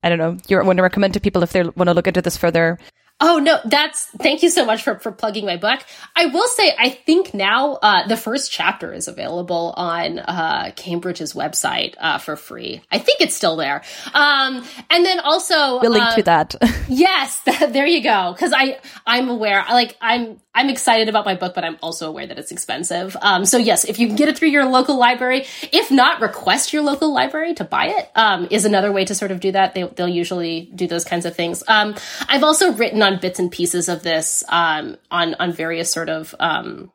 I 0.02 0.08
don't 0.08 0.18
know 0.18 0.36
you 0.48 0.56
want 0.64 0.78
to 0.78 0.82
recommend 0.82 1.14
to 1.14 1.20
people 1.20 1.44
if 1.44 1.52
they 1.52 1.62
want 1.62 1.86
to 1.86 1.94
look 1.94 2.08
into 2.08 2.22
this 2.22 2.36
further? 2.36 2.80
Oh 3.20 3.38
no, 3.38 3.60
that's 3.64 4.06
thank 4.18 4.42
you 4.42 4.50
so 4.50 4.64
much 4.64 4.82
for 4.82 4.98
for 4.98 5.12
plugging 5.12 5.46
my 5.46 5.56
book. 5.56 5.80
I 6.16 6.26
will 6.26 6.48
say 6.48 6.74
I 6.76 6.90
think 6.90 7.32
now 7.32 7.74
uh, 7.74 8.08
the 8.08 8.16
first 8.16 8.50
chapter 8.50 8.92
is 8.92 9.06
available 9.06 9.72
on 9.76 10.18
uh, 10.18 10.72
Cambridge's 10.74 11.32
website 11.32 11.94
uh, 11.98 12.18
for 12.18 12.34
free. 12.34 12.82
I 12.90 12.98
think 12.98 13.20
it's 13.20 13.36
still 13.36 13.54
there. 13.54 13.82
Um, 14.12 14.64
and 14.90 15.04
then 15.06 15.20
also 15.20 15.80
we'll 15.80 15.92
link 15.92 16.10
to 16.14 16.20
uh, 16.20 16.24
that. 16.24 16.54
yes, 16.88 17.40
there 17.44 17.86
you 17.86 18.02
go. 18.02 18.32
Because 18.32 18.52
I 18.52 18.78
I'm 19.06 19.28
aware, 19.28 19.60
I 19.60 19.74
like 19.74 19.96
I'm 20.00 20.40
I'm 20.54 20.68
excited 20.68 21.08
about 21.08 21.24
my 21.24 21.34
book, 21.34 21.54
but 21.54 21.64
I'm 21.64 21.76
also 21.82 22.08
aware 22.08 22.26
that 22.26 22.38
it's 22.38 22.52
expensive. 22.52 23.16
Um, 23.20 23.44
so 23.44 23.58
yes, 23.58 23.84
if 23.84 23.98
you 23.98 24.06
can 24.06 24.16
get 24.16 24.28
it 24.28 24.38
through 24.38 24.48
your 24.48 24.66
local 24.66 24.96
library, 24.96 25.46
if 25.72 25.90
not, 25.90 26.20
request 26.20 26.72
your 26.72 26.82
local 26.82 27.12
library 27.12 27.54
to 27.54 27.64
buy 27.64 27.86
it. 27.88 28.10
Um, 28.14 28.46
is 28.50 28.64
another 28.64 28.92
way 28.92 29.04
to 29.04 29.14
sort 29.14 29.30
of 29.30 29.40
do 29.40 29.52
that. 29.52 29.74
They, 29.74 29.84
will 29.84 30.08
usually 30.08 30.70
do 30.74 30.86
those 30.86 31.04
kinds 31.04 31.26
of 31.26 31.34
things. 31.34 31.62
Um, 31.66 31.94
I've 32.28 32.44
also 32.44 32.72
written 32.72 33.02
on 33.02 33.18
bits 33.18 33.38
and 33.38 33.50
pieces 33.50 33.88
of 33.88 34.02
this 34.02 34.44
um, 34.48 34.96
on 35.10 35.34
on 35.34 35.52
various 35.52 35.90
sort 35.90 36.08
of 36.08 36.34
um, 36.38 36.92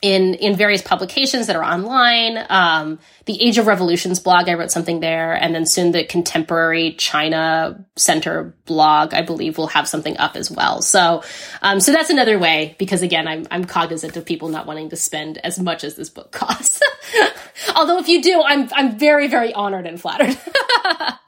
in 0.00 0.34
in 0.34 0.54
various 0.56 0.82
publications 0.82 1.48
that 1.48 1.56
are 1.56 1.64
online. 1.64 2.38
Um, 2.48 2.98
the 3.24 3.42
Age 3.42 3.58
of 3.58 3.66
Revolutions 3.66 4.20
blog, 4.20 4.48
I 4.48 4.54
wrote 4.54 4.70
something 4.70 5.00
there, 5.00 5.34
and 5.34 5.54
then 5.54 5.66
soon 5.66 5.92
the 5.92 6.04
Contemporary 6.04 6.92
China 6.92 7.84
Center 7.96 8.54
blog, 8.64 9.12
I 9.12 9.22
believe, 9.22 9.58
will 9.58 9.66
have 9.68 9.88
something 9.88 10.16
up 10.18 10.36
as 10.36 10.50
well. 10.50 10.82
So, 10.82 11.24
um, 11.62 11.80
so 11.80 11.92
that's 11.92 12.10
another 12.10 12.38
way 12.38 12.76
because 12.78 13.02
again, 13.02 13.26
I'm 13.26 13.46
I'm 13.50 13.64
cognizant 13.64 14.16
of 14.16 14.24
people 14.24 14.48
not 14.48 14.66
wanting 14.66 14.90
to 14.90 14.96
spend 14.96 15.38
as 15.38 15.58
much 15.58 15.84
as 15.84 15.96
this 15.96 16.10
book 16.10 16.30
costs. 16.32 16.80
Although 17.74 17.98
if 17.98 18.08
you 18.08 18.22
do, 18.22 18.42
I'm 18.44 18.68
I'm 18.72 18.98
very 18.98 19.26
very 19.28 19.52
honored 19.52 19.86
and 19.86 20.00
flattered. 20.00 20.38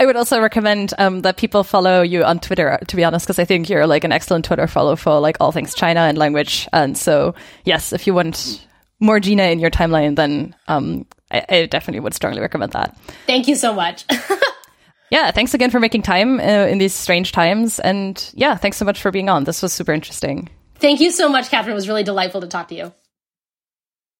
I 0.00 0.06
would 0.06 0.16
also 0.16 0.40
recommend 0.40 0.94
um, 0.98 1.22
that 1.22 1.36
people 1.36 1.64
follow 1.64 2.02
you 2.02 2.22
on 2.22 2.38
Twitter, 2.38 2.78
to 2.86 2.96
be 2.96 3.02
honest, 3.02 3.26
because 3.26 3.38
I 3.38 3.44
think 3.44 3.68
you're 3.68 3.86
like 3.86 4.04
an 4.04 4.12
excellent 4.12 4.44
Twitter 4.44 4.68
follow 4.68 4.94
for 4.94 5.18
like 5.18 5.36
all 5.40 5.50
things 5.50 5.74
China 5.74 6.00
and 6.00 6.16
language. 6.16 6.68
And 6.72 6.96
so, 6.96 7.34
yes, 7.64 7.92
if 7.92 8.06
you 8.06 8.14
want 8.14 8.64
more 9.00 9.18
Gina 9.18 9.44
in 9.44 9.58
your 9.58 9.70
timeline, 9.70 10.14
then 10.14 10.54
um, 10.68 11.04
I, 11.32 11.44
I, 11.48 11.66
definitely 11.66 12.00
would 12.00 12.14
strongly 12.14 12.40
recommend 12.40 12.72
that. 12.72 12.96
Thank 13.26 13.48
you 13.48 13.56
so 13.56 13.74
much. 13.74 14.04
yeah, 15.10 15.30
thanks 15.32 15.54
again 15.54 15.70
for 15.70 15.80
making 15.80 16.02
time 16.02 16.38
uh, 16.38 16.66
in 16.66 16.78
these 16.78 16.94
strange 16.94 17.32
times. 17.32 17.80
And 17.80 18.30
yeah, 18.34 18.56
thanks 18.56 18.76
so 18.76 18.84
much 18.84 19.00
for 19.00 19.10
being 19.10 19.28
on. 19.28 19.44
This 19.44 19.62
was 19.62 19.72
super 19.72 19.92
interesting. 19.92 20.48
Thank 20.76 21.00
you 21.00 21.10
so 21.10 21.28
much, 21.28 21.50
Catherine. 21.50 21.72
It 21.72 21.74
was 21.74 21.88
really 21.88 22.04
delightful 22.04 22.40
to 22.40 22.46
talk 22.46 22.68
to 22.68 22.74
you. 22.74 22.92